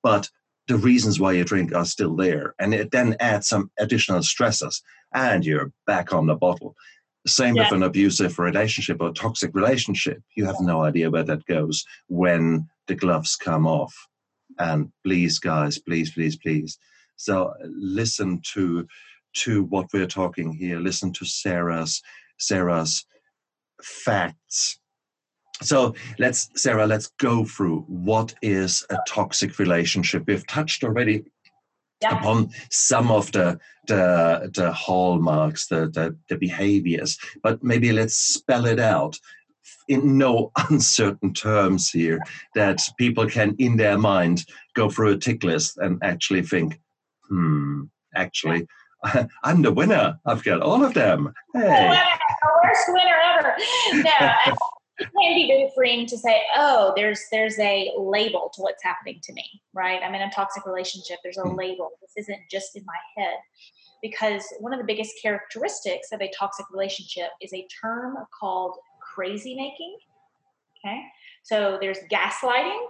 but 0.04 0.30
the 0.68 0.78
reasons 0.78 1.20
why 1.20 1.32
you 1.34 1.44
drink 1.44 1.74
are 1.74 1.86
still 1.86 2.16
there. 2.16 2.54
And 2.60 2.74
it 2.74 2.92
then 2.92 3.16
adds 3.20 3.48
some 3.48 3.72
additional 3.80 4.24
stresses, 4.24 4.82
and 5.14 5.46
you're 5.46 5.72
back 5.88 6.14
on 6.14 6.28
the 6.28 6.36
bottle. 6.36 6.76
Same 7.26 7.56
yeah. 7.56 7.64
with 7.64 7.74
an 7.74 7.84
abusive 7.84 8.38
relationship 8.38 8.98
or 9.02 9.14
toxic 9.14 9.56
relationship. 9.56 10.22
You 10.36 10.46
have 10.46 10.60
no 10.60 10.84
idea 10.84 11.10
where 11.10 11.24
that 11.24 11.46
goes 11.46 11.86
when 12.08 12.68
the 12.88 12.96
gloves 12.96 13.36
come 13.36 13.66
off. 13.66 13.94
And 14.60 14.92
please, 15.06 15.40
guys, 15.40 15.80
please, 15.80 16.12
please, 16.12 16.36
please. 16.36 16.78
So 17.16 17.54
listen 17.64 18.42
to 18.54 18.86
to 19.36 19.64
what 19.64 19.88
we're 19.94 20.06
talking 20.06 20.54
here. 20.54 20.80
Listen 20.80 21.12
to 21.14 21.26
Sarah's 21.26 22.02
Sarah's 22.38 23.06
facts 23.82 24.80
so 25.62 25.94
let's, 26.20 26.50
Sarah, 26.56 26.88
let's 26.88 27.08
go 27.20 27.46
through 27.46 27.82
what 27.88 28.34
is 28.42 28.86
a 28.90 28.98
toxic 29.08 29.60
relationship. 29.60 30.24
We've 30.28 30.46
touched 30.48 30.84
already 30.84 31.26
yeah. 32.02 32.18
upon 32.18 32.50
some 32.70 33.12
of 33.12 33.32
the 33.32 33.60
the, 33.88 34.50
the 34.56 34.72
hallmarks, 34.72 35.68
the, 35.68 35.90
the 35.90 36.16
the 36.30 36.38
behaviors. 36.38 37.18
But 37.42 37.64
maybe 37.64 37.92
let's 37.92 38.16
spell 38.16 38.66
it 38.66 38.80
out 38.80 39.18
in 39.88 40.18
no 40.18 40.52
uncertain 40.70 41.34
terms 41.34 41.90
here 41.90 42.20
that 42.56 42.80
people 42.98 43.28
can 43.28 43.56
in 43.60 43.78
their 43.78 43.98
mind 43.98 44.46
go 44.76 44.90
through 44.90 45.14
a 45.14 45.18
tick 45.18 45.44
list 45.44 45.78
and 45.78 46.00
actually 46.04 46.42
think 46.42 46.80
hmm 47.28 47.84
actually 48.16 48.68
i'm 49.44 49.62
the 49.62 49.72
winner 49.72 50.18
i've 50.26 50.44
got 50.44 50.62
all 50.62 50.84
of 50.84 50.94
them 50.94 51.34
hey. 51.54 52.00
worst 52.64 52.86
winner 52.90 53.16
ever 53.38 53.56
no 53.94 54.56
it 55.04 55.12
can 55.22 55.36
be 55.36 55.48
very 55.48 55.72
freeing 55.76 56.06
to 56.06 56.18
say 56.18 56.42
oh 56.56 56.94
there's 56.96 57.22
there's 57.32 57.58
a 57.60 57.92
label 57.98 58.52
to 58.54 58.62
what's 58.62 58.84
happening 58.84 59.20
to 59.24 59.34
me 59.34 59.62
right 59.74 60.02
i'm 60.04 60.16
in 60.16 60.22
a 60.22 60.32
toxic 60.32 60.66
relationship 60.66 61.18
there's 61.24 61.38
a 61.38 61.42
mm. 61.42 61.58
label 61.58 61.92
this 62.02 62.26
isn't 62.26 62.42
just 62.50 62.76
in 62.76 62.84
my 62.86 62.98
head 63.22 63.38
because 64.04 64.44
one 64.60 64.74
of 64.74 64.80
the 64.80 64.86
biggest 64.86 65.14
characteristics 65.20 66.12
of 66.12 66.22
a 66.22 66.30
toxic 66.38 66.70
relationship 66.72 67.30
is 67.42 67.54
a 67.54 67.66
term 67.82 68.18
called 68.38 68.76
crazy 69.02 69.56
making. 69.56 69.98
Okay, 70.86 71.02
so 71.44 71.78
there's 71.80 72.00
gaslighting 72.12 72.86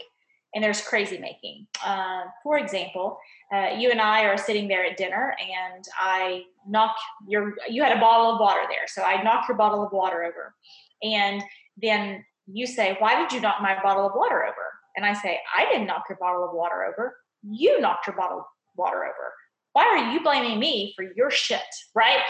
and 0.55 0.63
there's 0.63 0.81
crazy 0.81 1.19
making. 1.19 1.67
Uh, 1.85 2.23
for 2.41 2.57
example, 2.57 3.19
uh, 3.53 3.69
you 3.77 3.91
and 3.91 4.01
I 4.01 4.23
are 4.23 4.37
sitting 4.37 4.67
there 4.67 4.83
at 4.83 4.97
dinner, 4.97 5.35
and 5.39 5.85
I 5.99 6.43
knock 6.67 6.95
your 7.27 7.53
you 7.69 7.83
had 7.83 7.95
a 7.95 8.01
bottle 8.01 8.33
of 8.33 8.39
water 8.39 8.61
there, 8.67 8.87
so 8.87 9.03
I 9.03 9.21
knock 9.21 9.47
your 9.47 9.55
bottle 9.55 9.85
of 9.85 9.93
water 9.93 10.23
over, 10.23 10.55
and 11.03 11.43
then 11.77 12.23
you 12.45 12.67
say, 12.67 12.95
"Why 12.99 13.15
did 13.21 13.31
you 13.31 13.41
knock 13.41 13.61
my 13.61 13.81
bottle 13.81 14.05
of 14.05 14.13
water 14.15 14.43
over?" 14.43 14.79
And 14.95 15.05
I 15.05 15.13
say, 15.13 15.39
"I 15.57 15.65
didn't 15.65 15.87
knock 15.87 16.03
your 16.09 16.17
bottle 16.17 16.43
of 16.43 16.53
water 16.53 16.83
over. 16.85 17.17
You 17.41 17.79
knocked 17.79 18.07
your 18.07 18.15
bottle 18.15 18.39
of 18.39 18.45
water 18.75 19.03
over." 19.03 19.33
why 19.73 19.85
are 19.85 20.13
you 20.13 20.21
blaming 20.21 20.59
me 20.59 20.93
for 20.95 21.03
your 21.15 21.29
shit 21.29 21.61
right 21.93 22.21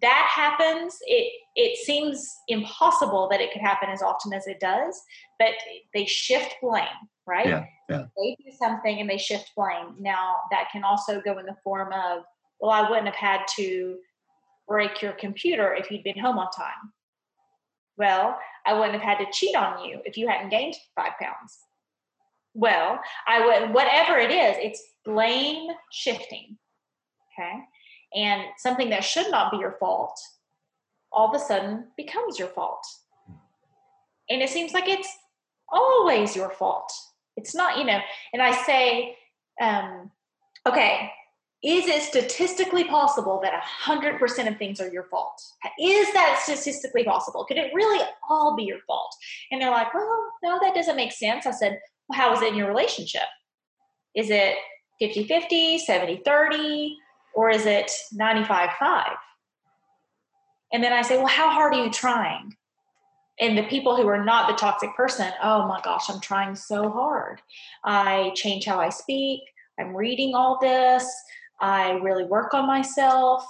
that 0.00 0.30
happens 0.34 0.96
it 1.02 1.32
it 1.54 1.76
seems 1.76 2.26
impossible 2.48 3.28
that 3.30 3.40
it 3.40 3.52
could 3.52 3.60
happen 3.60 3.90
as 3.90 4.02
often 4.02 4.32
as 4.32 4.46
it 4.46 4.58
does 4.58 5.00
but 5.38 5.50
they 5.92 6.06
shift 6.06 6.54
blame 6.62 6.86
right 7.26 7.46
yeah, 7.46 7.64
yeah. 7.90 8.04
they 8.16 8.36
do 8.44 8.50
something 8.58 9.00
and 9.00 9.10
they 9.10 9.18
shift 9.18 9.50
blame 9.56 9.94
now 10.00 10.36
that 10.50 10.68
can 10.72 10.82
also 10.82 11.20
go 11.20 11.38
in 11.38 11.46
the 11.46 11.56
form 11.62 11.92
of 11.92 12.22
well 12.60 12.70
i 12.70 12.88
wouldn't 12.88 13.06
have 13.06 13.14
had 13.14 13.40
to 13.54 13.96
break 14.66 15.02
your 15.02 15.12
computer 15.12 15.74
if 15.74 15.90
you'd 15.90 16.04
been 16.04 16.18
home 16.18 16.38
on 16.38 16.50
time 16.50 16.92
well 17.96 18.38
i 18.66 18.72
wouldn't 18.72 18.92
have 18.92 19.02
had 19.02 19.18
to 19.18 19.30
cheat 19.32 19.54
on 19.54 19.84
you 19.84 20.00
if 20.04 20.16
you 20.16 20.28
hadn't 20.28 20.50
gained 20.50 20.74
five 20.94 21.12
pounds 21.20 21.58
well 22.54 22.98
i 23.26 23.44
would 23.44 23.74
whatever 23.74 24.18
it 24.18 24.30
is 24.30 24.56
it's 24.58 24.82
blame 25.04 25.68
shifting 25.90 26.56
Okay. 27.32 27.60
And 28.14 28.42
something 28.58 28.90
that 28.90 29.04
should 29.04 29.30
not 29.30 29.50
be 29.50 29.58
your 29.58 29.76
fault 29.78 30.18
all 31.12 31.28
of 31.28 31.40
a 31.40 31.44
sudden 31.44 31.88
becomes 31.96 32.38
your 32.38 32.48
fault. 32.48 32.86
And 34.30 34.40
it 34.40 34.48
seems 34.48 34.72
like 34.72 34.88
it's 34.88 35.08
always 35.68 36.34
your 36.34 36.50
fault. 36.50 36.90
It's 37.36 37.54
not, 37.54 37.78
you 37.78 37.84
know, 37.84 37.98
and 38.32 38.40
I 38.40 38.52
say, 38.64 39.16
um, 39.60 40.10
okay, 40.66 41.10
is 41.62 41.86
it 41.86 42.02
statistically 42.02 42.84
possible 42.84 43.40
that 43.42 43.62
100% 43.84 44.48
of 44.48 44.58
things 44.58 44.80
are 44.80 44.88
your 44.88 45.04
fault? 45.04 45.40
Is 45.80 46.12
that 46.12 46.40
statistically 46.42 47.04
possible? 47.04 47.44
Could 47.44 47.58
it 47.58 47.72
really 47.72 48.04
all 48.28 48.56
be 48.56 48.64
your 48.64 48.80
fault? 48.86 49.14
And 49.50 49.60
they're 49.60 49.70
like, 49.70 49.94
well, 49.94 50.32
no, 50.42 50.58
that 50.60 50.74
doesn't 50.74 50.96
make 50.96 51.12
sense. 51.12 51.46
I 51.46 51.52
said, 51.52 51.78
well, 52.08 52.18
how 52.18 52.34
is 52.34 52.42
it 52.42 52.48
in 52.48 52.56
your 52.56 52.68
relationship? 52.68 53.22
Is 54.16 54.30
it 54.30 54.56
50 54.98 55.26
50, 55.28 55.78
70 55.78 56.22
30? 56.24 56.96
or 57.34 57.50
is 57.50 57.66
it 57.66 57.90
95 58.12 58.70
5? 58.78 59.06
And 60.72 60.82
then 60.82 60.92
I 60.92 61.02
say, 61.02 61.18
well, 61.18 61.26
how 61.26 61.50
hard 61.50 61.74
are 61.74 61.84
you 61.84 61.90
trying? 61.90 62.56
And 63.40 63.58
the 63.58 63.64
people 63.64 63.96
who 63.96 64.06
are 64.08 64.24
not 64.24 64.48
the 64.48 64.54
toxic 64.54 64.94
person, 64.94 65.30
oh 65.42 65.66
my 65.66 65.80
gosh, 65.82 66.08
I'm 66.08 66.20
trying 66.20 66.54
so 66.54 66.90
hard. 66.90 67.40
I 67.84 68.32
change 68.34 68.64
how 68.64 68.78
I 68.78 68.88
speak. 68.90 69.40
I'm 69.78 69.96
reading 69.96 70.34
all 70.34 70.58
this. 70.60 71.10
I 71.60 71.92
really 71.92 72.24
work 72.24 72.54
on 72.54 72.66
myself. 72.66 73.44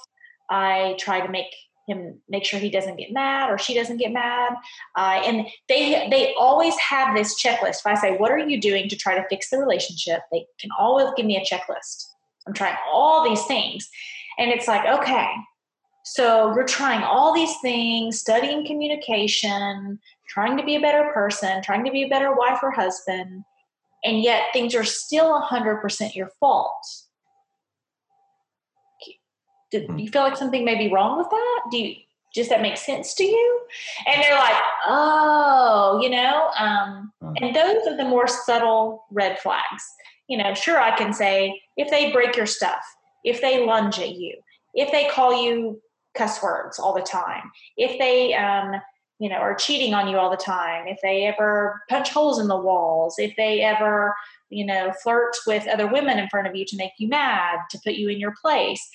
I 0.51 0.97
try 0.99 1.21
to 1.21 1.31
make 1.31 1.47
him 1.89 2.21
make 2.29 2.45
sure 2.45 2.61
he 2.61 2.71
doesn't 2.71 2.97
get 2.97 3.13
mad 3.13 3.51
or 3.51 3.59
she 3.59 3.75
doesn't 3.75 3.97
get 3.97 4.13
mad. 4.13 4.55
Uh, 4.97 5.21
and 5.25 5.47
they 5.69 6.09
they 6.11 6.35
always 6.39 6.77
have 6.79 7.17
this 7.17 7.41
checklist. 7.43 7.81
If 7.81 7.87
I 7.87 7.95
say, 7.95 8.17
"What 8.17 8.31
are 8.31 8.39
you 8.39 8.61
doing 8.61 8.89
to 8.89 8.97
try 8.97 9.17
to 9.17 9.27
fix 9.29 9.51
the 9.51 9.59
relationship?" 9.59 10.21
They 10.31 10.47
can 10.61 10.71
always 10.79 11.09
give 11.17 11.27
me 11.27 11.37
a 11.37 11.45
checklist. 11.45 12.07
I'm 12.47 12.55
trying 12.55 12.77
all 12.93 13.29
these 13.29 13.45
things. 13.47 13.89
And 14.39 14.51
it's 14.51 14.67
like, 14.67 14.85
okay, 14.87 15.29
so 16.05 16.55
you're 16.55 16.67
trying 16.67 17.03
all 17.03 17.33
these 17.33 17.55
things, 17.61 18.19
studying 18.19 18.67
communication, 18.67 20.01
trying 20.29 20.57
to 20.57 20.65
be 20.65 20.75
a 20.75 20.81
better 20.81 21.11
person, 21.13 21.63
trying 21.63 21.85
to 21.85 21.93
be 21.93 22.03
a 22.03 22.09
better 22.09 22.35
wife 22.35 22.59
or 22.63 22.73
husband, 22.73 23.45
and 24.05 24.23
yet 24.23 24.47
things 24.53 24.75
are 24.75 24.85
still 24.85 25.41
100% 25.41 26.15
your 26.15 26.31
fault. 26.41 26.73
Do 29.73 29.87
you 29.97 30.11
feel 30.11 30.23
like 30.23 30.37
something 30.37 30.65
may 30.65 30.77
be 30.77 30.93
wrong 30.93 31.19
with 31.19 31.31
that? 31.31 31.61
Do 31.71 31.79
you 31.79 31.97
does 32.35 32.49
that 32.49 32.63
make 32.63 32.79
sense 32.79 33.13
to 33.13 33.25
you? 33.25 33.61
And 34.07 34.23
they're 34.23 34.39
like, 34.39 34.57
oh, 34.87 36.01
you 36.03 36.09
know, 36.09 36.49
um, 36.59 37.13
and 37.21 37.55
those 37.55 37.87
are 37.87 37.95
the 37.95 38.07
more 38.07 38.27
subtle 38.27 39.05
red 39.11 39.39
flags 39.39 39.85
you 40.33 40.39
know, 40.39 40.55
sure, 40.55 40.81
I 40.81 40.97
can 40.97 41.13
say 41.13 41.61
if 41.77 41.91
they 41.91 42.11
break 42.11 42.37
your 42.37 42.47
stuff, 42.47 42.83
if 43.23 43.43
they 43.43 43.67
lunge 43.67 43.99
at 43.99 44.17
you, 44.17 44.39
if 44.73 44.91
they 44.91 45.07
call 45.09 45.45
you 45.45 45.81
cuss 46.15 46.43
words 46.43 46.79
all 46.79 46.95
the 46.95 47.03
time, 47.03 47.51
if 47.77 47.99
they, 47.99 48.33
um, 48.33 48.81
you 49.19 49.29
know, 49.29 49.37
are 49.37 49.55
cheating 49.55 49.93
on 49.93 50.09
you 50.09 50.17
all 50.17 50.31
the 50.31 50.37
time, 50.39 50.87
if 50.87 50.99
they 51.03 51.27
ever 51.27 51.83
punch 51.91 52.11
holes 52.11 52.39
in 52.39 52.49
the 52.49 52.57
walls, 52.57 53.17
if 53.19 53.35
they 53.37 53.61
ever, 53.61 54.15
you 54.49 54.65
know, 54.65 54.93
flirt 55.03 55.37
with 55.47 55.69
other 55.69 55.87
women 55.87 56.19
in 56.19 56.31
front 56.31 56.49
of 56.49 56.57
you 56.57 56.65
to 56.65 56.77
make 56.77 56.93
you 56.99 57.09
mad, 57.09 57.59
to 57.71 57.79
put 57.85 57.93
you 57.93 58.09
in 58.09 58.19
your 58.19 58.35
place, 58.41 58.89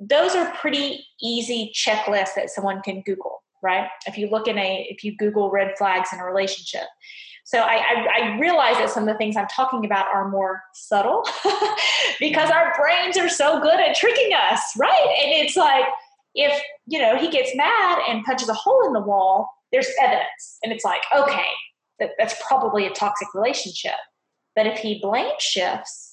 those 0.00 0.34
are 0.34 0.52
pretty 0.54 1.06
easy 1.20 1.72
checklists 1.74 2.34
that 2.34 2.50
someone 2.50 2.80
can 2.80 3.02
Google, 3.02 3.42
right? 3.62 3.88
If 4.06 4.16
you 4.16 4.28
look 4.30 4.48
in 4.48 4.58
a, 4.58 4.86
if 4.88 5.04
you 5.04 5.16
Google 5.16 5.50
red 5.50 5.74
flags 5.76 6.08
in 6.12 6.18
a 6.18 6.24
relationship, 6.24 6.88
so 7.44 7.58
I, 7.58 7.74
I, 7.74 8.06
I, 8.20 8.38
realize 8.38 8.76
that 8.76 8.90
some 8.90 9.08
of 9.08 9.12
the 9.12 9.18
things 9.18 9.36
I'm 9.36 9.48
talking 9.48 9.84
about 9.84 10.06
are 10.06 10.28
more 10.28 10.62
subtle 10.72 11.24
because 12.20 12.48
our 12.48 12.72
brains 12.78 13.16
are 13.16 13.28
so 13.28 13.60
good 13.60 13.80
at 13.80 13.96
tricking 13.96 14.32
us, 14.32 14.60
right? 14.78 15.16
And 15.20 15.44
it's 15.44 15.56
like 15.56 15.84
if 16.34 16.62
you 16.86 17.00
know 17.00 17.16
he 17.16 17.28
gets 17.28 17.54
mad 17.56 17.98
and 18.08 18.24
punches 18.24 18.48
a 18.48 18.54
hole 18.54 18.86
in 18.86 18.92
the 18.92 19.00
wall, 19.00 19.48
there's 19.72 19.88
evidence, 20.00 20.58
and 20.62 20.72
it's 20.72 20.84
like 20.84 21.02
okay, 21.14 21.48
that, 21.98 22.10
that's 22.18 22.40
probably 22.46 22.86
a 22.86 22.90
toxic 22.90 23.34
relationship. 23.34 23.98
But 24.54 24.66
if 24.66 24.78
he 24.78 25.00
blame 25.00 25.32
shifts 25.40 26.09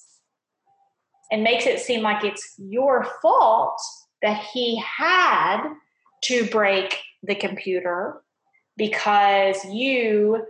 and 1.30 1.42
makes 1.42 1.66
it 1.66 1.80
seem 1.80 2.02
like 2.02 2.24
it's 2.24 2.54
your 2.58 3.06
fault 3.22 3.80
that 4.22 4.42
he 4.52 4.76
had 4.76 5.74
to 6.24 6.46
break 6.46 6.98
the 7.22 7.34
computer 7.34 8.22
because 8.76 9.64
you 9.64 10.46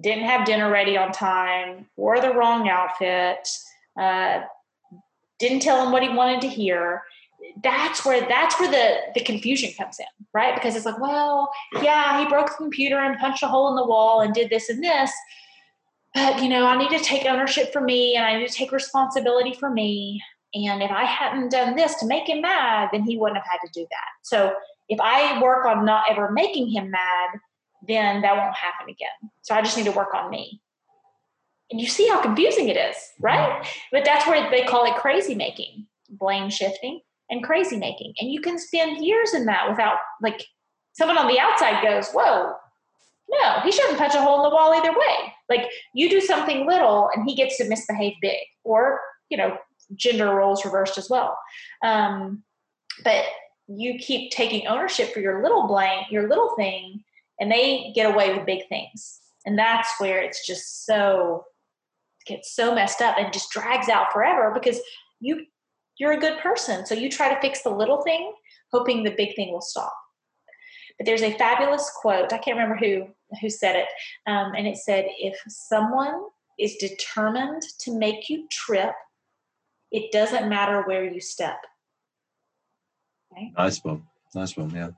didn't 0.00 0.24
have 0.24 0.46
dinner 0.46 0.70
ready 0.70 0.96
on 0.96 1.12
time, 1.12 1.86
wore 1.96 2.20
the 2.20 2.32
wrong 2.32 2.68
outfit, 2.68 3.48
uh, 4.00 4.42
didn't 5.38 5.60
tell 5.60 5.84
him 5.84 5.92
what 5.92 6.02
he 6.02 6.08
wanted 6.08 6.40
to 6.42 6.48
hear. 6.48 7.02
That's 7.62 8.04
where 8.04 8.26
that's 8.26 8.58
where 8.58 8.70
the 8.70 9.12
the 9.14 9.24
confusion 9.24 9.70
comes 9.76 9.98
in, 9.98 10.06
right? 10.32 10.54
Because 10.54 10.76
it's 10.76 10.86
like, 10.86 10.98
well, 10.98 11.50
yeah, 11.82 12.18
he 12.18 12.28
broke 12.28 12.48
the 12.48 12.56
computer 12.56 12.98
and 12.98 13.18
punched 13.18 13.42
a 13.42 13.48
hole 13.48 13.68
in 13.68 13.76
the 13.76 13.86
wall 13.86 14.20
and 14.20 14.34
did 14.34 14.50
this 14.50 14.68
and 14.68 14.82
this, 14.82 15.12
but 16.14 16.42
you 16.42 16.48
know, 16.48 16.66
I 16.66 16.76
need 16.76 16.96
to 16.96 17.04
take 17.04 17.26
ownership 17.26 17.72
for 17.72 17.80
me 17.80 18.14
and 18.16 18.24
I 18.24 18.38
need 18.38 18.48
to 18.48 18.54
take 18.54 18.72
responsibility 18.72 19.52
for 19.52 19.70
me. 19.70 20.22
And 20.54 20.82
if 20.82 20.90
I 20.90 21.04
hadn't 21.04 21.50
done 21.50 21.74
this 21.74 21.96
to 21.96 22.06
make 22.06 22.28
him 22.28 22.40
mad, 22.40 22.90
then 22.92 23.02
he 23.02 23.16
wouldn't 23.16 23.38
have 23.38 23.46
had 23.46 23.66
to 23.66 23.72
do 23.72 23.86
that. 23.90 24.08
So 24.22 24.54
if 24.88 25.00
I 25.00 25.40
work 25.42 25.66
on 25.66 25.84
not 25.84 26.04
ever 26.10 26.30
making 26.30 26.68
him 26.68 26.90
mad, 26.90 27.40
then 27.86 28.22
that 28.22 28.36
won't 28.36 28.56
happen 28.56 28.88
again. 28.88 29.30
So 29.42 29.54
I 29.54 29.62
just 29.62 29.76
need 29.76 29.86
to 29.86 29.92
work 29.92 30.14
on 30.14 30.30
me. 30.30 30.60
And 31.70 31.80
you 31.80 31.88
see 31.88 32.06
how 32.08 32.20
confusing 32.20 32.68
it 32.68 32.76
is, 32.76 32.96
right? 33.20 33.66
But 33.90 34.04
that's 34.04 34.26
where 34.26 34.48
they 34.50 34.64
call 34.64 34.84
it 34.84 34.94
crazy 34.96 35.34
making, 35.34 35.86
blame 36.08 36.50
shifting 36.50 37.00
and 37.30 37.42
crazy 37.42 37.76
making. 37.76 38.14
And 38.20 38.30
you 38.30 38.40
can 38.40 38.58
spend 38.58 39.04
years 39.04 39.34
in 39.34 39.46
that 39.46 39.68
without, 39.68 39.96
like, 40.22 40.44
someone 40.92 41.18
on 41.18 41.26
the 41.26 41.40
outside 41.40 41.82
goes, 41.82 42.10
Whoa, 42.10 42.52
no, 43.42 43.60
he 43.60 43.72
shouldn't 43.72 43.98
punch 43.98 44.14
a 44.14 44.20
hole 44.20 44.44
in 44.44 44.50
the 44.50 44.54
wall 44.54 44.72
either 44.74 44.92
way. 44.92 45.32
Like, 45.48 45.70
you 45.94 46.08
do 46.08 46.20
something 46.20 46.66
little 46.66 47.10
and 47.14 47.28
he 47.28 47.34
gets 47.34 47.56
to 47.58 47.68
misbehave 47.68 48.14
big, 48.20 48.40
or, 48.64 49.00
you 49.28 49.36
know, 49.36 49.56
gender 49.94 50.34
roles 50.34 50.64
reversed 50.64 50.98
as 50.98 51.10
well. 51.10 51.38
Um, 51.82 52.42
but 53.02 53.24
you 53.66 53.98
keep 53.98 54.30
taking 54.30 54.66
ownership 54.66 55.12
for 55.12 55.20
your 55.20 55.42
little 55.42 55.66
blame, 55.66 56.04
your 56.10 56.28
little 56.28 56.54
thing, 56.56 57.02
and 57.40 57.50
they 57.50 57.92
get 57.94 58.12
away 58.12 58.34
with 58.34 58.46
big 58.46 58.68
things. 58.68 59.20
And 59.46 59.58
that's 59.58 59.88
where 59.98 60.20
it's 60.20 60.46
just 60.46 60.86
so 60.86 61.44
gets 62.26 62.54
so 62.54 62.74
messed 62.74 63.02
up 63.02 63.16
and 63.18 63.32
just 63.34 63.50
drags 63.50 63.90
out 63.90 64.10
forever 64.10 64.50
because 64.54 64.80
you 65.20 65.44
you're 65.98 66.12
a 66.12 66.20
good 66.20 66.38
person. 66.38 66.86
So 66.86 66.94
you 66.94 67.10
try 67.10 67.32
to 67.32 67.40
fix 67.40 67.62
the 67.62 67.70
little 67.70 68.02
thing, 68.02 68.32
hoping 68.72 69.04
the 69.04 69.14
big 69.16 69.36
thing 69.36 69.52
will 69.52 69.60
stop. 69.60 69.94
But 70.98 71.06
there's 71.06 71.22
a 71.22 71.36
fabulous 71.36 71.90
quote. 72.00 72.32
I 72.32 72.38
can't 72.38 72.56
remember 72.56 72.76
who 72.76 73.08
who 73.40 73.50
said 73.50 73.76
it, 73.76 73.88
um, 74.26 74.52
and 74.56 74.66
it 74.66 74.76
said, 74.76 75.06
"If 75.18 75.40
someone 75.48 76.22
is 76.58 76.76
determined 76.76 77.62
to 77.80 77.98
make 77.98 78.28
you 78.28 78.46
trip, 78.50 78.94
it 79.90 80.12
doesn't 80.12 80.48
matter 80.48 80.82
where 80.82 81.04
you 81.04 81.20
step." 81.20 81.58
Okay? 83.32 83.52
Nice 83.56 83.82
one. 83.82 84.04
Nice 84.34 84.56
one. 84.56 84.70
Yeah. 84.70 84.90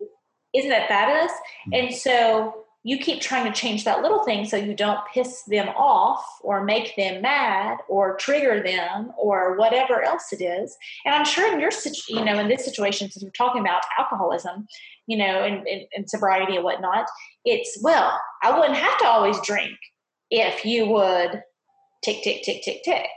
Isn't 0.54 0.70
that 0.70 0.88
fabulous? 0.88 1.32
Mm-hmm. 1.32 1.72
And 1.74 1.94
so 1.94 2.65
you 2.86 2.98
keep 2.98 3.20
trying 3.20 3.52
to 3.52 3.60
change 3.60 3.82
that 3.82 4.00
little 4.00 4.22
thing 4.22 4.44
so 4.44 4.56
you 4.56 4.72
don't 4.72 5.00
piss 5.12 5.42
them 5.48 5.68
off 5.70 6.24
or 6.42 6.62
make 6.62 6.94
them 6.94 7.20
mad 7.20 7.78
or 7.88 8.16
trigger 8.16 8.62
them 8.62 9.10
or 9.18 9.56
whatever 9.56 10.02
else 10.02 10.32
it 10.32 10.40
is. 10.40 10.76
And 11.04 11.12
I'm 11.12 11.24
sure 11.24 11.52
in 11.52 11.58
your 11.58 11.72
you 12.08 12.24
know 12.24 12.38
in 12.38 12.46
this 12.46 12.64
situation, 12.64 13.10
since 13.10 13.24
we're 13.24 13.30
talking 13.30 13.60
about 13.60 13.82
alcoholism, 13.98 14.68
you 15.08 15.16
know, 15.16 15.24
and, 15.24 15.66
and, 15.66 15.82
and 15.96 16.08
sobriety 16.08 16.54
and 16.54 16.62
whatnot, 16.62 17.06
it's 17.44 17.76
well, 17.82 18.20
I 18.44 18.56
wouldn't 18.56 18.78
have 18.78 18.98
to 18.98 19.06
always 19.06 19.40
drink 19.40 19.76
if 20.30 20.64
you 20.64 20.86
would 20.86 21.42
tick 22.04 22.22
tick 22.22 22.44
tick 22.44 22.62
tick 22.62 22.84
tick, 22.84 23.08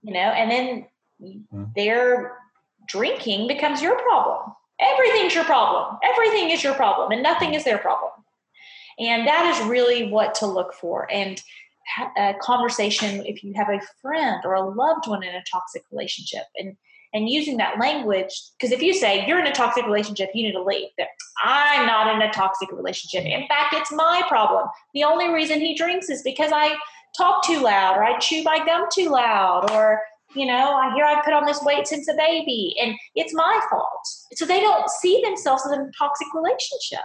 you 0.00 0.14
know, 0.14 0.18
and 0.18 0.50
then 0.50 0.86
mm-hmm. 1.22 1.64
their 1.76 2.38
drinking 2.88 3.48
becomes 3.48 3.82
your 3.82 3.98
problem. 3.98 4.54
Everything's 4.80 5.34
your 5.34 5.44
problem. 5.44 5.98
Everything 6.02 6.48
is 6.48 6.64
your 6.64 6.72
problem, 6.72 7.12
and 7.12 7.22
nothing 7.22 7.52
is 7.52 7.64
their 7.64 7.76
problem. 7.76 8.12
And 9.00 9.26
that 9.26 9.56
is 9.56 9.68
really 9.68 10.10
what 10.10 10.34
to 10.36 10.46
look 10.46 10.74
for. 10.74 11.10
And 11.10 11.42
a 12.16 12.34
conversation 12.40 13.24
if 13.26 13.42
you 13.42 13.52
have 13.54 13.68
a 13.68 13.80
friend 14.00 14.40
or 14.44 14.54
a 14.54 14.68
loved 14.68 15.06
one 15.06 15.22
in 15.22 15.34
a 15.34 15.42
toxic 15.50 15.82
relationship 15.90 16.44
and 16.56 16.76
and 17.12 17.28
using 17.28 17.56
that 17.56 17.80
language 17.80 18.32
because 18.56 18.70
if 18.70 18.80
you 18.80 18.94
say 18.94 19.26
you're 19.26 19.40
in 19.40 19.46
a 19.46 19.52
toxic 19.52 19.84
relationship 19.84 20.30
you 20.34 20.44
need 20.44 20.52
to 20.52 20.62
leave 20.62 20.88
that 20.98 21.08
i'm 21.42 21.86
not 21.86 22.14
in 22.14 22.22
a 22.22 22.32
toxic 22.32 22.70
relationship. 22.70 23.24
In 23.24 23.46
fact 23.48 23.74
it's 23.74 23.92
my 23.92 24.22
problem. 24.28 24.68
The 24.94 25.04
only 25.04 25.32
reason 25.32 25.60
he 25.60 25.74
drinks 25.74 26.08
is 26.08 26.22
because 26.22 26.52
i 26.54 26.76
talk 27.16 27.44
too 27.44 27.60
loud 27.60 27.96
or 27.96 28.04
i 28.04 28.18
chew 28.18 28.42
my 28.44 28.64
gum 28.64 28.86
too 28.92 29.08
loud 29.08 29.70
or 29.72 30.00
you 30.36 30.46
know 30.46 30.74
i 30.74 30.94
hear 30.94 31.04
i 31.04 31.20
put 31.24 31.34
on 31.34 31.44
this 31.44 31.60
weight 31.62 31.88
since 31.88 32.06
a 32.08 32.14
baby 32.14 32.76
and 32.80 32.94
it's 33.16 33.34
my 33.34 33.60
fault. 33.68 34.06
So 34.34 34.46
they 34.46 34.60
don't 34.60 34.88
see 34.88 35.20
themselves 35.24 35.64
as 35.66 35.72
in 35.72 35.80
a 35.80 35.90
toxic 35.98 36.28
relationship 36.34 37.04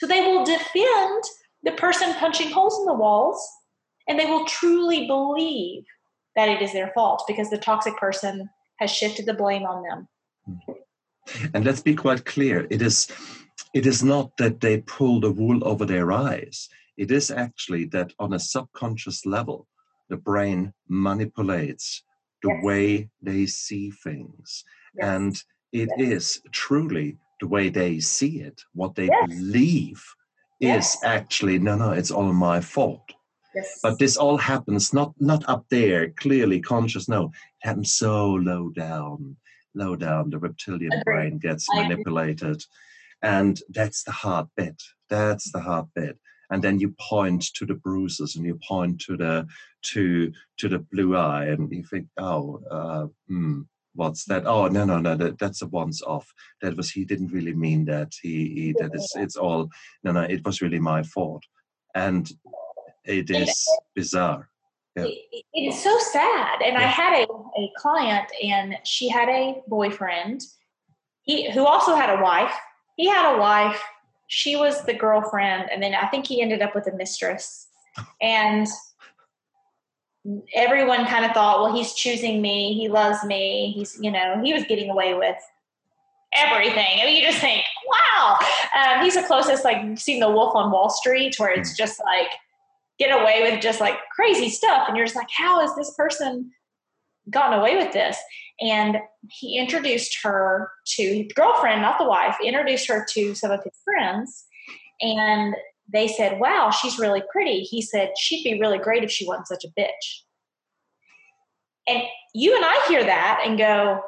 so 0.00 0.06
they 0.06 0.20
will 0.20 0.44
defend 0.44 1.22
the 1.62 1.72
person 1.72 2.14
punching 2.14 2.50
holes 2.50 2.78
in 2.78 2.86
the 2.86 2.94
walls 2.94 3.46
and 4.08 4.18
they 4.18 4.26
will 4.26 4.46
truly 4.46 5.06
believe 5.06 5.84
that 6.36 6.48
it 6.48 6.62
is 6.62 6.72
their 6.72 6.90
fault 6.94 7.22
because 7.28 7.50
the 7.50 7.58
toxic 7.58 7.96
person 7.98 8.48
has 8.78 8.90
shifted 8.90 9.26
the 9.26 9.34
blame 9.34 9.64
on 9.64 9.82
them. 9.82 10.08
And 11.54 11.64
let's 11.64 11.82
be 11.82 11.94
quite 11.94 12.24
clear 12.24 12.66
it 12.70 12.80
is 12.80 13.08
it 13.74 13.86
is 13.86 14.02
not 14.02 14.36
that 14.38 14.60
they 14.60 14.80
pull 14.80 15.20
the 15.20 15.30
wool 15.30 15.62
over 15.66 15.84
their 15.84 16.10
eyes. 16.10 16.68
It 16.96 17.10
is 17.10 17.30
actually 17.30 17.84
that 17.86 18.12
on 18.18 18.32
a 18.32 18.38
subconscious 18.38 19.26
level, 19.26 19.68
the 20.08 20.16
brain 20.16 20.72
manipulates 20.88 22.02
the 22.42 22.48
yes. 22.48 22.64
way 22.64 23.10
they 23.22 23.46
see 23.46 23.90
things. 23.90 24.64
Yes. 24.94 25.06
And 25.06 25.42
it 25.72 25.90
yes. 25.98 26.10
is 26.10 26.42
truly 26.52 27.18
the 27.40 27.46
way 27.46 27.68
they 27.68 28.00
see 28.00 28.40
it, 28.40 28.62
what 28.74 28.94
they 28.94 29.06
yes. 29.06 29.28
believe 29.28 30.04
yes. 30.60 30.94
is 30.94 31.00
actually 31.04 31.58
no, 31.58 31.74
no, 31.76 31.90
it's 31.90 32.10
all 32.10 32.32
my 32.32 32.60
fault. 32.60 33.12
Yes. 33.54 33.80
But 33.82 33.98
this 33.98 34.16
all 34.16 34.36
happens 34.36 34.92
not 34.92 35.12
not 35.18 35.42
up 35.48 35.64
there, 35.70 36.10
clearly 36.10 36.60
conscious. 36.60 37.08
No, 37.08 37.24
it 37.26 37.66
happens 37.68 37.92
so 37.94 38.28
low 38.34 38.70
down, 38.70 39.36
low 39.74 39.96
down. 39.96 40.30
The 40.30 40.38
reptilian 40.38 40.92
Agreed. 40.92 41.04
brain 41.04 41.38
gets 41.38 41.66
manipulated, 41.74 42.62
and 43.22 43.60
that's 43.70 44.04
the 44.04 44.12
hard 44.12 44.46
bit. 44.56 44.80
That's 45.08 45.50
the 45.50 45.60
hard 45.60 45.86
bit. 45.94 46.16
And 46.50 46.62
then 46.62 46.78
you 46.78 46.94
point 47.00 47.44
to 47.54 47.66
the 47.66 47.74
bruises, 47.74 48.36
and 48.36 48.44
you 48.44 48.58
point 48.68 49.00
to 49.02 49.16
the 49.16 49.46
to 49.92 50.32
to 50.58 50.68
the 50.68 50.78
blue 50.78 51.16
eye, 51.16 51.46
and 51.46 51.72
you 51.72 51.82
think, 51.82 52.06
oh, 52.18 52.60
uh, 52.70 53.06
hmm, 53.26 53.62
what's 53.94 54.24
that? 54.26 54.46
Oh 54.46 54.68
no 54.68 54.84
no 54.84 54.98
no 54.98 55.16
that, 55.16 55.38
that's 55.38 55.62
a 55.62 55.66
once 55.66 56.02
off. 56.02 56.32
That 56.62 56.76
was 56.76 56.90
he 56.90 57.04
didn't 57.04 57.32
really 57.32 57.54
mean 57.54 57.84
that. 57.86 58.12
He, 58.22 58.48
he 58.54 58.74
that 58.78 58.94
is 58.94 59.12
it's 59.16 59.36
all 59.36 59.68
no 60.04 60.12
no 60.12 60.22
it 60.22 60.44
was 60.44 60.60
really 60.60 60.78
my 60.78 61.02
fault, 61.02 61.42
and 61.94 62.30
it 63.04 63.30
is 63.30 63.66
bizarre. 63.94 64.48
Yeah. 64.96 65.04
It, 65.04 65.44
it 65.54 65.60
is 65.68 65.82
so 65.82 65.96
sad. 65.98 66.62
And 66.62 66.74
yeah. 66.74 66.80
I 66.80 66.86
had 66.86 67.24
a, 67.24 67.32
a 67.32 67.72
client, 67.76 68.30
and 68.42 68.76
she 68.84 69.08
had 69.08 69.28
a 69.28 69.62
boyfriend. 69.68 70.42
He 71.22 71.50
who 71.50 71.66
also 71.66 71.94
had 71.94 72.10
a 72.10 72.22
wife. 72.22 72.54
He 72.96 73.08
had 73.08 73.34
a 73.34 73.38
wife. 73.38 73.82
She 74.28 74.56
was 74.56 74.84
the 74.84 74.94
girlfriend, 74.94 75.70
and 75.72 75.82
then 75.82 75.94
I 75.94 76.06
think 76.08 76.26
he 76.26 76.42
ended 76.42 76.62
up 76.62 76.74
with 76.74 76.86
a 76.86 76.96
mistress. 76.96 77.68
And 78.22 78.66
everyone 80.54 81.06
kind 81.06 81.24
of 81.24 81.32
thought, 81.32 81.62
well, 81.62 81.74
he's 81.74 81.94
choosing 81.94 82.42
me. 82.42 82.74
He 82.74 82.88
loves 82.88 83.24
me. 83.24 83.72
He's, 83.74 83.98
you 84.00 84.10
know, 84.10 84.40
he 84.42 84.52
was 84.52 84.64
getting 84.64 84.90
away 84.90 85.14
with 85.14 85.36
everything. 86.32 87.00
I 87.00 87.06
mean, 87.06 87.16
you 87.16 87.22
just 87.22 87.40
think, 87.40 87.64
wow. 87.86 88.38
Um, 88.76 89.04
he's 89.04 89.14
the 89.14 89.22
closest, 89.22 89.64
like, 89.64 89.98
seen 89.98 90.20
The 90.20 90.30
Wolf 90.30 90.54
on 90.54 90.70
Wall 90.70 90.90
Street, 90.90 91.34
where 91.38 91.50
it's 91.50 91.76
just 91.76 92.00
like, 92.04 92.28
get 93.00 93.18
away 93.18 93.50
with 93.50 93.62
just 93.62 93.80
like 93.80 93.96
crazy 94.14 94.50
stuff. 94.50 94.86
And 94.86 94.96
you're 94.96 95.06
just 95.06 95.16
like, 95.16 95.30
how 95.34 95.60
has 95.60 95.74
this 95.74 95.92
person 95.96 96.52
gotten 97.30 97.58
away 97.58 97.76
with 97.76 97.92
this? 97.92 98.18
And 98.60 98.98
he 99.30 99.58
introduced 99.58 100.18
her 100.22 100.70
to 100.96 101.02
the 101.02 101.32
girlfriend, 101.34 101.80
not 101.80 101.98
the 101.98 102.04
wife, 102.04 102.36
introduced 102.44 102.86
her 102.88 103.06
to 103.14 103.34
some 103.34 103.50
of 103.50 103.64
his 103.64 103.72
friends. 103.84 104.44
And 105.00 105.54
they 105.92 106.08
said, 106.08 106.40
Wow, 106.40 106.70
she's 106.70 106.98
really 106.98 107.22
pretty. 107.30 107.60
He 107.60 107.82
said, 107.82 108.12
She'd 108.18 108.44
be 108.44 108.60
really 108.60 108.78
great 108.78 109.04
if 109.04 109.10
she 109.10 109.26
wasn't 109.26 109.48
such 109.48 109.64
a 109.64 109.80
bitch. 109.80 110.22
And 111.88 112.02
you 112.34 112.54
and 112.54 112.64
I 112.64 112.86
hear 112.88 113.04
that 113.04 113.42
and 113.44 113.58
go, 113.58 114.02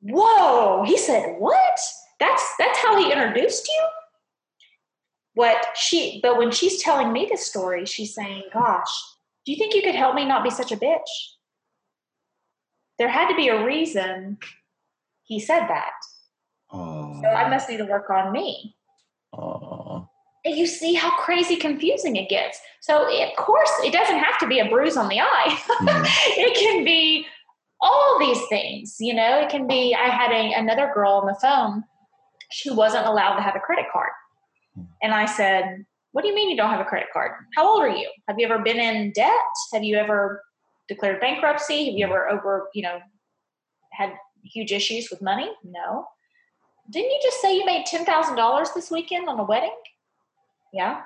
Whoa, 0.00 0.84
he 0.84 0.96
said, 0.96 1.36
What? 1.38 1.80
That's 2.18 2.54
that's 2.58 2.78
how 2.78 2.98
he 2.98 3.12
introduced 3.12 3.68
you? 3.68 3.86
What 5.34 5.64
she 5.74 6.20
but 6.22 6.38
when 6.38 6.50
she's 6.50 6.82
telling 6.82 7.12
me 7.12 7.26
this 7.30 7.46
story, 7.46 7.86
she's 7.86 8.14
saying, 8.14 8.44
Gosh, 8.52 8.90
do 9.44 9.52
you 9.52 9.58
think 9.58 9.74
you 9.74 9.82
could 9.82 9.94
help 9.94 10.14
me 10.14 10.24
not 10.24 10.44
be 10.44 10.50
such 10.50 10.72
a 10.72 10.76
bitch? 10.76 11.00
There 12.98 13.08
had 13.08 13.28
to 13.28 13.36
be 13.36 13.48
a 13.48 13.64
reason 13.64 14.38
he 15.22 15.40
said 15.40 15.66
that. 15.68 15.92
Oh. 16.70 17.18
So 17.22 17.28
I 17.28 17.48
must 17.48 17.68
need 17.68 17.78
to 17.78 17.84
work 17.84 18.10
on 18.10 18.32
me. 18.32 18.74
And 19.32 19.79
you 20.44 20.66
see 20.66 20.94
how 20.94 21.10
crazy 21.16 21.56
confusing 21.56 22.16
it 22.16 22.28
gets. 22.28 22.60
So, 22.80 23.06
of 23.06 23.36
course, 23.36 23.70
it 23.84 23.92
doesn't 23.92 24.18
have 24.18 24.38
to 24.38 24.46
be 24.46 24.58
a 24.58 24.68
bruise 24.68 24.96
on 24.96 25.08
the 25.08 25.20
eye. 25.20 25.58
Mm. 25.68 26.04
it 26.36 26.58
can 26.58 26.84
be 26.84 27.26
all 27.80 28.18
these 28.18 28.40
things. 28.48 28.96
You 29.00 29.14
know, 29.14 29.40
it 29.40 29.50
can 29.50 29.66
be. 29.66 29.94
I 29.94 30.08
had 30.08 30.32
a, 30.32 30.54
another 30.54 30.90
girl 30.94 31.12
on 31.12 31.26
the 31.26 31.36
phone. 31.40 31.84
She 32.50 32.70
wasn't 32.70 33.06
allowed 33.06 33.36
to 33.36 33.42
have 33.42 33.56
a 33.56 33.60
credit 33.60 33.86
card, 33.92 34.10
mm. 34.78 34.86
and 35.02 35.12
I 35.12 35.26
said, 35.26 35.84
"What 36.12 36.22
do 36.22 36.28
you 36.28 36.34
mean 36.34 36.50
you 36.50 36.56
don't 36.56 36.70
have 36.70 36.80
a 36.80 36.84
credit 36.84 37.08
card? 37.12 37.32
How 37.56 37.68
old 37.68 37.82
are 37.82 37.88
you? 37.88 38.10
Have 38.28 38.38
you 38.38 38.46
ever 38.46 38.62
been 38.62 38.78
in 38.78 39.12
debt? 39.12 39.32
Have 39.72 39.84
you 39.84 39.96
ever 39.96 40.42
declared 40.88 41.20
bankruptcy? 41.20 41.86
Have 41.86 41.94
you 41.94 42.06
ever 42.06 42.28
over, 42.30 42.68
you 42.74 42.82
know, 42.82 42.98
had 43.92 44.12
huge 44.42 44.72
issues 44.72 45.10
with 45.10 45.22
money? 45.22 45.50
No 45.62 46.06
didn't 46.90 47.10
you 47.10 47.20
just 47.22 47.40
say 47.40 47.54
you 47.54 47.64
made 47.64 47.86
$10,000 47.86 48.74
this 48.74 48.90
weekend 48.90 49.28
on 49.28 49.38
a 49.38 49.44
wedding? 49.44 49.74
Yeah. 50.72 51.02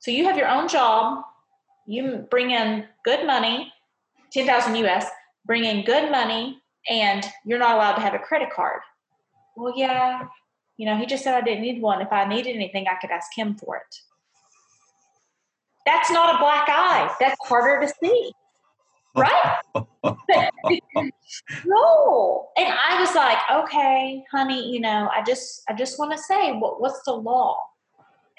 So 0.00 0.10
you 0.10 0.24
have 0.24 0.36
your 0.36 0.48
own 0.48 0.68
job, 0.68 1.24
you 1.86 2.26
bring 2.30 2.50
in 2.50 2.86
good 3.04 3.26
money, 3.26 3.72
10,000 4.32 4.76
US, 4.76 5.06
bring 5.44 5.64
in 5.64 5.84
good 5.84 6.10
money, 6.10 6.62
and 6.88 7.24
you're 7.44 7.58
not 7.58 7.74
allowed 7.74 7.94
to 7.94 8.00
have 8.00 8.14
a 8.14 8.18
credit 8.18 8.50
card. 8.54 8.80
Well, 9.56 9.74
yeah, 9.76 10.22
you 10.76 10.86
know, 10.86 10.96
he 10.96 11.06
just 11.06 11.24
said 11.24 11.34
I 11.34 11.40
didn't 11.40 11.62
need 11.62 11.82
one. 11.82 12.00
If 12.00 12.12
I 12.12 12.24
needed 12.26 12.54
anything, 12.54 12.86
I 12.86 12.94
could 13.00 13.10
ask 13.10 13.30
him 13.36 13.56
for 13.56 13.76
it. 13.76 13.96
That's 15.84 16.10
not 16.10 16.34
a 16.34 16.38
black 16.38 16.68
eye. 16.68 17.12
That's 17.18 17.36
harder 17.48 17.80
to 17.80 17.92
see 18.00 18.32
right? 19.18 19.56
no. 21.66 22.48
And 22.56 22.68
I 22.68 23.00
was 23.00 23.14
like, 23.14 23.38
okay, 23.50 24.24
honey, 24.30 24.70
you 24.70 24.80
know, 24.80 25.10
I 25.14 25.22
just 25.22 25.62
I 25.68 25.74
just 25.74 25.98
want 25.98 26.12
to 26.12 26.18
say 26.18 26.52
what 26.52 26.80
what's 26.80 27.02
the 27.04 27.12
law? 27.12 27.58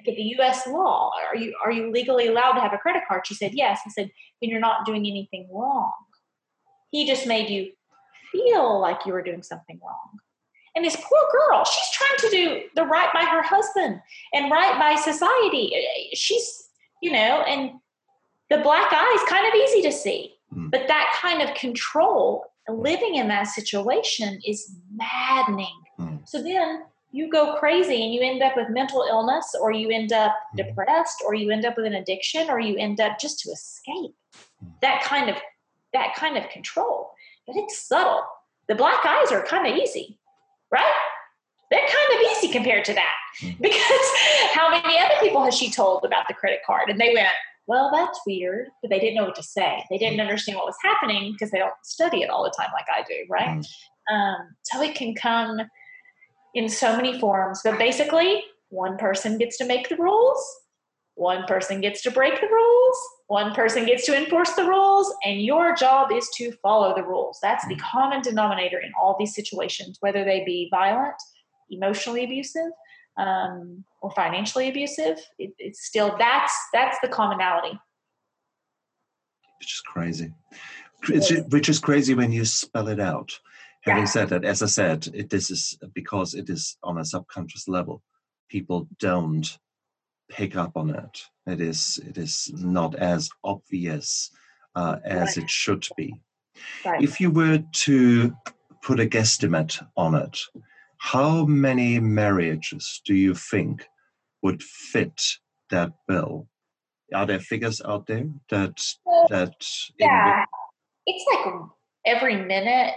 Like 0.05 0.15
the 0.15 0.35
US 0.39 0.67
law. 0.67 1.11
Are 1.27 1.35
you 1.35 1.55
are 1.63 1.71
you 1.71 1.91
legally 1.91 2.27
allowed 2.27 2.53
to 2.53 2.61
have 2.61 2.73
a 2.73 2.77
credit 2.77 3.03
card? 3.07 3.27
She 3.27 3.35
said, 3.35 3.53
Yes. 3.53 3.81
I 3.85 3.89
said, 3.89 4.11
then 4.41 4.49
you're 4.49 4.59
not 4.59 4.85
doing 4.85 5.05
anything 5.05 5.47
wrong. 5.51 5.91
He 6.91 7.05
just 7.05 7.27
made 7.27 7.49
you 7.49 7.71
feel 8.31 8.79
like 8.79 9.05
you 9.05 9.13
were 9.13 9.21
doing 9.21 9.43
something 9.43 9.79
wrong. 9.83 10.19
And 10.75 10.85
this 10.85 10.95
poor 10.95 11.19
girl, 11.31 11.65
she's 11.65 11.89
trying 11.93 12.17
to 12.19 12.29
do 12.29 12.61
the 12.75 12.85
right 12.85 13.09
by 13.13 13.25
her 13.25 13.41
husband 13.41 13.99
and 14.33 14.51
right 14.51 14.79
by 14.79 14.95
society. 15.01 15.73
She's, 16.13 16.69
you 17.01 17.11
know, 17.11 17.43
and 17.47 17.71
the 18.49 18.59
black 18.59 18.91
eye 18.91 19.19
is 19.21 19.29
kind 19.29 19.47
of 19.47 19.53
easy 19.55 19.81
to 19.81 19.91
see 19.91 20.39
Mm. 20.53 20.71
But 20.71 20.87
that 20.87 21.17
kind 21.21 21.41
of 21.41 21.55
control, 21.55 22.45
living 22.67 23.15
in 23.15 23.27
that 23.27 23.47
situation, 23.47 24.39
is 24.45 24.71
maddening. 24.93 25.81
Mm. 25.99 26.27
So 26.27 26.41
then 26.41 26.83
you 27.11 27.29
go 27.29 27.55
crazy 27.55 28.03
and 28.03 28.13
you 28.13 28.21
end 28.21 28.41
up 28.41 28.55
with 28.55 28.69
mental 28.69 29.05
illness, 29.09 29.55
or 29.59 29.71
you 29.71 29.89
end 29.89 30.13
up 30.13 30.35
mm. 30.53 30.65
depressed, 30.65 31.23
or 31.25 31.33
you 31.33 31.51
end 31.51 31.65
up 31.65 31.77
with 31.77 31.85
an 31.85 31.95
addiction, 31.95 32.49
or 32.49 32.59
you 32.59 32.77
end 32.77 32.99
up 32.99 33.19
just 33.19 33.39
to 33.39 33.51
escape 33.51 34.15
mm. 34.63 34.71
that 34.81 35.03
kind 35.03 35.29
of 35.29 35.35
that 35.93 36.13
kind 36.15 36.37
of 36.37 36.47
control. 36.49 37.11
But 37.47 37.55
it's 37.55 37.87
subtle. 37.87 38.23
The 38.67 38.75
black 38.75 39.03
eyes 39.05 39.31
are 39.31 39.43
kind 39.43 39.67
of 39.67 39.75
easy, 39.75 40.19
right? 40.71 40.93
They're 41.71 41.79
kind 41.79 42.19
of 42.19 42.31
easy 42.31 42.47
compared 42.51 42.85
to 42.85 42.93
that. 42.93 43.15
Mm. 43.41 43.57
Because 43.61 44.09
how 44.53 44.69
many 44.69 44.97
other 44.99 45.15
people 45.21 45.43
has 45.43 45.55
she 45.55 45.71
told 45.71 46.03
about 46.03 46.27
the 46.27 46.33
credit 46.33 46.59
card? 46.65 46.89
And 46.89 46.99
they 46.99 47.13
went, 47.13 47.29
well, 47.67 47.91
that's 47.93 48.19
weird, 48.25 48.67
but 48.81 48.89
they 48.89 48.99
didn't 48.99 49.15
know 49.15 49.25
what 49.25 49.35
to 49.35 49.43
say. 49.43 49.85
They 49.89 49.99
didn't 49.99 50.19
understand 50.19 50.57
what 50.57 50.65
was 50.65 50.75
happening 50.83 51.31
because 51.31 51.51
they 51.51 51.59
don't 51.59 51.73
study 51.83 52.23
it 52.23 52.29
all 52.29 52.43
the 52.43 52.53
time 52.57 52.69
like 52.73 52.87
I 52.91 53.03
do, 53.07 53.25
right? 53.29 53.63
Um, 54.11 54.55
so 54.63 54.81
it 54.81 54.95
can 54.95 55.13
come 55.13 55.61
in 56.55 56.69
so 56.69 56.95
many 56.95 57.19
forms, 57.19 57.61
but 57.63 57.77
basically, 57.77 58.43
one 58.69 58.97
person 58.97 59.37
gets 59.37 59.57
to 59.57 59.65
make 59.65 59.89
the 59.89 59.97
rules, 59.97 60.41
one 61.15 61.43
person 61.45 61.81
gets 61.81 62.01
to 62.03 62.11
break 62.11 62.39
the 62.39 62.47
rules, 62.47 62.97
one 63.27 63.53
person 63.53 63.85
gets 63.85 64.05
to 64.05 64.15
enforce 64.15 64.53
the 64.53 64.63
rules, 64.63 65.13
and 65.23 65.41
your 65.41 65.75
job 65.75 66.11
is 66.11 66.29
to 66.37 66.51
follow 66.63 66.95
the 66.95 67.03
rules. 67.03 67.39
That's 67.41 67.67
the 67.67 67.75
mm. 67.75 67.81
common 67.81 68.21
denominator 68.21 68.79
in 68.79 68.91
all 68.99 69.15
these 69.19 69.35
situations, 69.35 69.97
whether 69.99 70.23
they 70.23 70.43
be 70.45 70.69
violent, 70.71 71.15
emotionally 71.69 72.23
abusive, 72.23 72.71
um, 73.19 73.83
or 74.01 74.11
financially 74.11 74.69
abusive, 74.69 75.19
it, 75.37 75.51
it's 75.59 75.85
still 75.85 76.15
that's 76.17 76.53
that's 76.73 76.97
the 77.01 77.07
commonality. 77.07 77.77
Which 79.59 79.73
is 79.73 79.81
crazy. 79.81 80.33
It's, 81.09 81.31
which 81.49 81.69
is 81.69 81.79
crazy 81.79 82.13
when 82.13 82.31
you 82.31 82.45
spell 82.45 82.87
it 82.87 82.99
out. 82.99 83.37
Having 83.89 84.07
said 84.07 84.29
that, 84.29 84.45
as 84.45 84.61
I 84.61 84.67
said, 84.67 85.07
it, 85.13 85.29
this 85.29 85.49
is 85.51 85.77
because 85.93 86.33
it 86.33 86.49
is 86.49 86.77
on 86.83 86.97
a 86.97 87.05
subconscious 87.05 87.67
level. 87.67 88.01
People 88.49 88.87
don't 88.99 89.47
pick 90.29 90.55
up 90.55 90.75
on 90.75 90.91
it. 90.91 91.21
It 91.47 91.61
is 91.61 91.99
it 92.07 92.17
is 92.17 92.51
not 92.53 92.95
as 92.95 93.29
obvious 93.43 94.31
uh, 94.75 94.97
as 95.03 95.35
right. 95.35 95.43
it 95.43 95.49
should 95.49 95.87
be. 95.97 96.13
Right. 96.85 97.01
If 97.01 97.19
you 97.19 97.31
were 97.31 97.63
to 97.85 98.33
put 98.83 98.99
a 98.99 99.05
guesstimate 99.05 99.83
on 99.97 100.15
it, 100.15 100.37
how 100.99 101.45
many 101.45 101.99
marriages 101.99 103.01
do 103.05 103.15
you 103.15 103.33
think 103.33 103.85
would 104.41 104.61
fit 104.61 105.21
that 105.69 105.91
bill? 106.07 106.47
Are 107.13 107.25
there 107.25 107.39
figures 107.39 107.81
out 107.83 108.05
there 108.07 108.25
that 108.49 108.79
that? 109.29 109.65
Yeah, 109.97 110.45
it's 111.05 111.25
like 111.33 111.53
every 112.05 112.35
minute. 112.35 112.93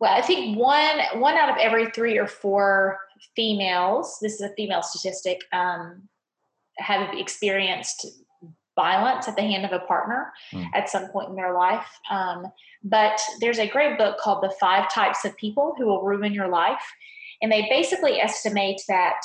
Well, 0.00 0.12
I 0.12 0.22
think 0.22 0.58
one 0.58 1.20
one 1.20 1.36
out 1.36 1.50
of 1.50 1.56
every 1.58 1.90
three 1.90 2.18
or 2.18 2.26
four 2.26 2.98
females. 3.36 4.18
This 4.20 4.34
is 4.34 4.40
a 4.40 4.54
female 4.54 4.82
statistic. 4.82 5.42
Um, 5.52 6.08
have 6.78 7.14
experienced 7.14 8.06
violence 8.74 9.28
at 9.28 9.36
the 9.36 9.42
hand 9.42 9.64
of 9.64 9.72
a 9.72 9.84
partner 9.84 10.32
mm. 10.52 10.66
at 10.74 10.88
some 10.88 11.08
point 11.08 11.28
in 11.28 11.36
their 11.36 11.52
life. 11.52 11.86
Um, 12.10 12.46
but 12.82 13.20
there's 13.40 13.58
a 13.58 13.68
great 13.68 13.98
book 13.98 14.18
called 14.18 14.42
The 14.42 14.54
Five 14.58 14.92
Types 14.92 15.24
of 15.24 15.36
People 15.36 15.74
Who 15.76 15.86
Will 15.86 16.02
Ruin 16.02 16.32
Your 16.32 16.48
Life. 16.48 16.82
And 17.42 17.52
they 17.52 17.66
basically 17.68 18.20
estimate 18.20 18.80
that 18.88 19.20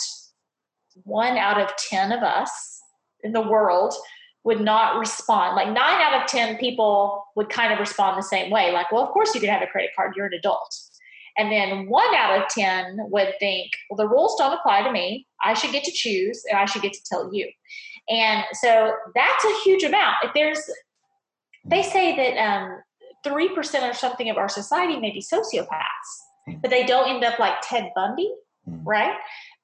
one 1.04 1.38
out 1.38 1.60
of 1.60 1.76
10 1.90 2.12
of 2.12 2.24
us 2.24 2.82
in 3.24 3.32
the 3.32 3.42
world 3.42 3.94
would 4.46 4.62
not 4.62 4.98
respond. 4.98 5.56
Like 5.56 5.68
nine 5.68 6.02
out 6.02 6.22
of 6.22 6.28
10 6.28 6.58
people 6.58 7.26
would 7.36 7.50
kind 7.50 7.74
of 7.74 7.80
respond 7.80 8.18
the 8.18 8.24
same 8.24 8.52
way. 8.52 8.72
Like, 8.72 8.92
well, 8.92 9.04
of 9.04 9.10
course 9.10 9.34
you 9.34 9.42
can 9.42 9.50
have 9.50 9.64
a 9.64 9.68
credit 9.68 9.90
card, 9.96 10.14
you're 10.16 10.28
an 10.28 10.34
adult. 10.34 10.80
And 11.38 11.52
then 11.52 11.90
one 11.90 12.16
out 12.16 12.40
of 12.40 12.48
10 12.50 12.98
would 13.10 13.34
think, 13.40 13.72
well, 13.90 13.98
the 13.98 14.08
rules 14.08 14.36
don't 14.38 14.54
apply 14.54 14.84
to 14.84 14.92
me. 14.92 15.28
I 15.44 15.54
should 15.54 15.72
get 15.72 15.84
to 15.84 15.92
choose 15.92 16.44
and 16.50 16.58
I 16.58 16.66
should 16.66 16.84
get 16.84 16.94
to 16.94 17.04
tell 17.10 17.34
you. 17.34 17.50
And 18.08 18.46
so 18.54 18.94
that's 19.16 19.44
a 19.44 19.60
huge 19.64 19.84
amount. 19.84 20.16
If 20.24 20.32
there's, 20.34 20.62
they 21.66 21.82
say 21.82 22.16
that 22.16 22.40
um, 22.40 22.82
3% 23.26 23.90
or 23.90 23.94
something 23.94 24.30
of 24.30 24.38
our 24.38 24.48
society 24.48 25.00
may 25.00 25.12
be 25.12 25.22
sociopaths, 25.22 25.68
hmm. 26.48 26.54
but 26.62 26.70
they 26.70 26.86
don't 26.86 27.10
end 27.10 27.24
up 27.24 27.40
like 27.40 27.56
Ted 27.64 27.92
Bundy, 27.96 28.32
hmm. 28.66 28.84
right? 28.88 29.16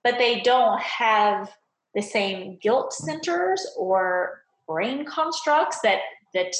But 0.03 0.17
they 0.17 0.41
don't 0.41 0.81
have 0.81 1.51
the 1.93 2.01
same 2.01 2.57
guilt 2.61 2.93
centers 2.93 3.65
or 3.77 4.40
brain 4.71 5.05
constructs 5.05 5.79
that, 5.81 5.99
that 6.33 6.53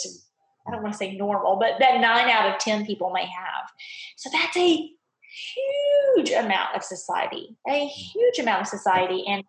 I 0.67 0.71
don't 0.71 0.84
want 0.84 0.93
to 0.93 0.97
say 0.97 1.15
normal, 1.15 1.58
but 1.58 1.80
that 1.80 2.02
nine 2.02 2.30
out 2.30 2.54
of 2.54 2.60
10 2.60 2.86
people 2.86 3.12
may 3.12 3.26
have. 3.26 3.69
So 4.17 4.30
that's 4.32 4.58
a 4.58 4.89
huge 6.15 6.32
amount 6.32 6.76
of 6.76 6.84
society, 6.84 7.58
a 7.67 7.88
huge 7.88 8.39
amount 8.39 8.62
of 8.62 8.67
society. 8.67 9.24
And 9.28 9.43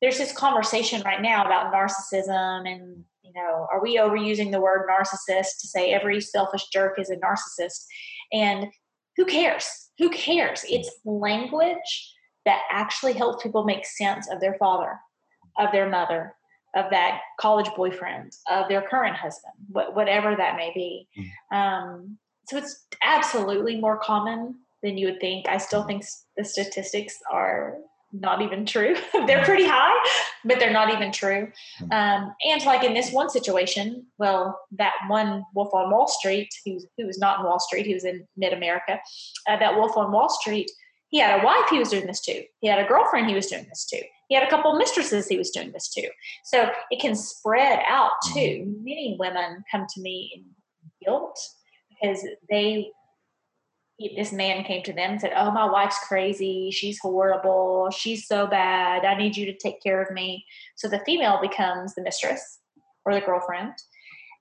there's 0.00 0.18
this 0.18 0.32
conversation 0.32 1.02
right 1.04 1.22
now 1.22 1.44
about 1.44 1.72
narcissism 1.72 2.70
and 2.70 3.04
you 3.22 3.32
know 3.34 3.66
are 3.72 3.82
we 3.82 3.96
overusing 3.96 4.52
the 4.52 4.60
word 4.60 4.86
narcissist 4.86 5.60
to 5.60 5.66
say 5.66 5.92
every 5.92 6.20
selfish 6.20 6.68
jerk 6.68 6.98
is 6.98 7.08
a 7.08 7.16
narcissist 7.16 7.86
and 8.30 8.66
who 9.16 9.24
cares 9.24 9.88
who 9.98 10.10
cares 10.10 10.64
it's 10.68 10.90
language 11.06 12.12
that 12.44 12.60
actually 12.70 13.14
helps 13.14 13.42
people 13.42 13.64
make 13.64 13.86
sense 13.86 14.28
of 14.30 14.40
their 14.40 14.56
father 14.58 14.98
of 15.58 15.72
their 15.72 15.88
mother 15.88 16.34
of 16.76 16.90
that 16.90 17.20
college 17.40 17.68
boyfriend 17.76 18.32
of 18.50 18.68
their 18.68 18.82
current 18.82 19.16
husband 19.16 19.54
whatever 19.68 20.34
that 20.36 20.56
may 20.56 20.72
be 20.74 21.08
mm. 21.18 21.56
um, 21.56 22.18
so 22.46 22.56
it's 22.56 22.86
absolutely 23.02 23.80
more 23.80 23.98
common 23.98 24.54
than 24.82 24.98
you 24.98 25.06
would 25.06 25.20
think 25.20 25.48
i 25.48 25.58
still 25.58 25.84
think 25.84 26.04
the 26.36 26.44
statistics 26.44 27.18
are 27.30 27.76
not 28.14 28.40
even 28.42 28.64
true. 28.64 28.94
they're 29.26 29.44
pretty 29.44 29.66
high, 29.66 29.92
but 30.44 30.58
they're 30.58 30.72
not 30.72 30.92
even 30.92 31.12
true. 31.12 31.50
Um, 31.90 32.32
and 32.46 32.64
like 32.64 32.84
in 32.84 32.94
this 32.94 33.10
one 33.10 33.28
situation, 33.28 34.06
well, 34.18 34.58
that 34.72 34.94
one 35.08 35.44
wolf 35.54 35.74
on 35.74 35.90
Wall 35.90 36.08
Street, 36.08 36.48
he 36.64 36.74
was, 36.74 36.86
was 36.98 37.18
not 37.18 37.40
in 37.40 37.46
Wall 37.46 37.60
Street, 37.60 37.86
he 37.86 37.94
was 37.94 38.04
in 38.04 38.26
mid 38.36 38.52
America. 38.52 39.00
Uh, 39.48 39.56
that 39.58 39.74
wolf 39.74 39.96
on 39.96 40.12
Wall 40.12 40.28
Street, 40.28 40.70
he 41.08 41.18
had 41.18 41.40
a 41.40 41.44
wife 41.44 41.68
he 41.70 41.78
was 41.78 41.90
doing 41.90 42.06
this 42.06 42.20
to. 42.22 42.42
He 42.60 42.68
had 42.68 42.78
a 42.78 42.88
girlfriend 42.88 43.28
he 43.28 43.34
was 43.34 43.46
doing 43.46 43.66
this 43.68 43.84
to. 43.86 44.02
He 44.34 44.40
had 44.40 44.48
a 44.48 44.50
couple 44.50 44.72
of 44.72 44.78
mistresses 44.78 45.28
he 45.28 45.38
was 45.38 45.50
doing 45.52 45.70
this 45.70 45.88
to. 45.90 46.10
So 46.42 46.68
it 46.90 47.00
can 47.00 47.14
spread 47.14 47.78
out 47.88 48.10
too. 48.34 48.64
Hmm. 48.64 48.84
Many 48.84 49.16
women 49.16 49.62
come 49.70 49.86
to 49.94 50.00
me 50.00 50.32
in 50.34 50.44
guilt 51.04 51.38
because 51.88 52.26
they 52.50 52.90
this 54.16 54.32
man 54.32 54.64
came 54.64 54.82
to 54.82 54.92
them 54.92 55.12
and 55.12 55.20
said, 55.20 55.34
Oh, 55.36 55.52
my 55.52 55.70
wife's 55.70 56.00
crazy. 56.08 56.72
She's 56.72 56.98
horrible. 56.98 57.90
She's 57.96 58.26
so 58.26 58.48
bad. 58.48 59.04
I 59.04 59.16
need 59.16 59.36
you 59.36 59.46
to 59.46 59.56
take 59.56 59.80
care 59.80 60.02
of 60.02 60.10
me. 60.10 60.44
So 60.74 60.88
the 60.88 60.98
female 61.06 61.38
becomes 61.40 61.94
the 61.94 62.02
mistress 62.02 62.58
or 63.04 63.14
the 63.14 63.20
girlfriend. 63.20 63.74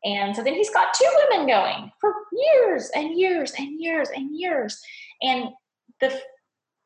And 0.03 0.36
so 0.36 0.43
then 0.43 0.56
he's 0.56 0.71
got 0.71 0.95
two 0.95 1.10
women 1.29 1.45
going 1.45 1.91
for 2.01 2.15
years 2.32 2.89
and 2.95 3.15
years 3.15 3.53
and 3.60 3.79
years 3.79 4.10
and 4.10 4.36
years. 4.36 4.82
And 5.21 5.49
the 6.01 6.19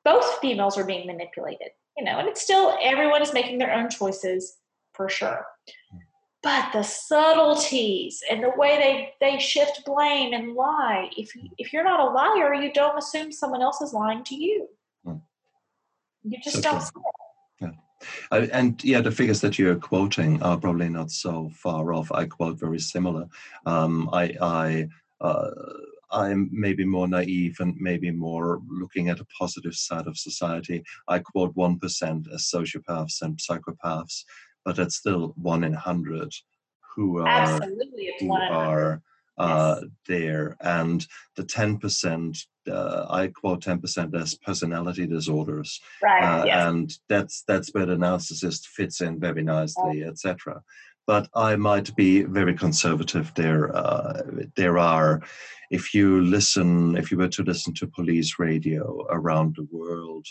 both 0.04 0.40
females 0.40 0.78
are 0.78 0.84
being 0.84 1.08
manipulated, 1.08 1.70
you 1.98 2.04
know, 2.04 2.20
and 2.20 2.28
it's 2.28 2.42
still 2.42 2.78
everyone 2.82 3.22
is 3.22 3.34
making 3.34 3.58
their 3.58 3.74
own 3.74 3.90
choices 3.90 4.58
for 4.94 5.10
sure 5.10 5.46
but 6.44 6.72
the 6.72 6.84
subtleties 6.84 8.24
and 8.30 8.44
the 8.44 8.52
way 8.56 8.78
they 8.78 9.14
they 9.20 9.40
shift 9.40 9.84
blame 9.86 10.34
and 10.34 10.54
lie 10.54 11.10
if 11.18 11.36
you, 11.36 11.50
if 11.58 11.74
you're 11.74 11.84
not 11.84 12.00
a 12.00 12.06
liar 12.06 12.54
you 12.54 12.72
don't 12.72 12.98
assume 12.98 13.32
someone 13.32 13.62
else 13.62 13.82
is 13.82 13.94
lying 13.94 14.24
to 14.24 14.36
you 14.36 14.68
hmm. 15.04 15.16
you 16.24 16.38
just 16.44 16.58
so 16.58 16.62
don't 16.62 16.84
yeah. 17.60 17.72
Uh, 18.32 18.46
and 18.54 18.84
yeah, 18.84 19.02
the 19.02 19.12
figures 19.12 19.42
that 19.42 19.58
you're 19.58 19.76
quoting 19.76 20.42
are 20.44 20.58
probably 20.58 20.88
not 20.88 21.10
so 21.10 21.50
far 21.56 21.94
off. 21.94 22.12
I 22.12 22.26
quote 22.26 22.60
very 22.60 22.78
similar. 22.78 23.26
Um, 23.66 24.08
I, 24.14 24.36
I, 24.40 24.88
uh, 25.20 25.50
I'm 26.12 26.50
maybe 26.52 26.86
more 26.86 27.08
naive 27.08 27.58
and 27.60 27.76
maybe 27.78 28.12
more 28.12 28.62
looking 28.70 29.10
at 29.10 29.20
a 29.20 29.28
positive 29.38 29.76
side 29.76 30.08
of 30.08 30.18
society. 30.18 30.84
I 31.08 31.20
quote 31.20 31.56
1% 31.56 32.34
as 32.34 32.52
sociopaths 32.54 33.22
and 33.22 33.38
psychopaths 33.38 34.24
but 34.68 34.76
that's 34.76 34.98
still 34.98 35.34
one 35.38 35.64
in 35.64 35.72
hundred 35.72 36.34
who 36.94 37.20
are 37.20 37.28
Absolutely, 37.28 38.14
who 38.20 38.34
are 38.34 39.02
uh, 39.38 39.78
yes. 39.80 39.90
there, 40.08 40.58
and 40.60 41.08
the 41.38 41.46
ten 41.46 41.78
percent. 41.78 42.38
Uh, 42.70 43.06
I 43.10 43.28
quote 43.28 43.62
ten 43.62 43.80
percent 43.80 44.14
as 44.14 44.36
personality 44.36 45.08
disorders, 45.08 45.80
right? 46.04 46.22
Uh, 46.22 46.46
yes. 46.46 46.68
And 46.68 46.94
that's 47.08 47.44
that's 47.48 47.70
where 47.74 47.86
the 47.86 47.96
narcissist 47.96 48.66
fits 48.66 49.00
in 49.00 49.22
very 49.22 49.42
nicely, 49.42 50.04
oh. 50.04 50.10
etc. 50.10 50.62
But 51.08 51.30
I 51.34 51.56
might 51.56 51.96
be 51.96 52.24
very 52.24 52.54
conservative. 52.54 53.34
There, 53.36 53.76
uh, 53.76 54.22
there 54.56 54.78
are. 54.78 55.22
If 55.72 55.94
you 55.94 56.22
listen, 56.22 56.96
if 56.98 57.12
you 57.12 57.18
were 57.18 57.30
to 57.30 57.44
listen 57.44 57.74
to 57.76 57.88
police 57.88 58.36
radio 58.38 59.06
around 59.10 59.56
the 59.56 59.68
world, 59.72 60.28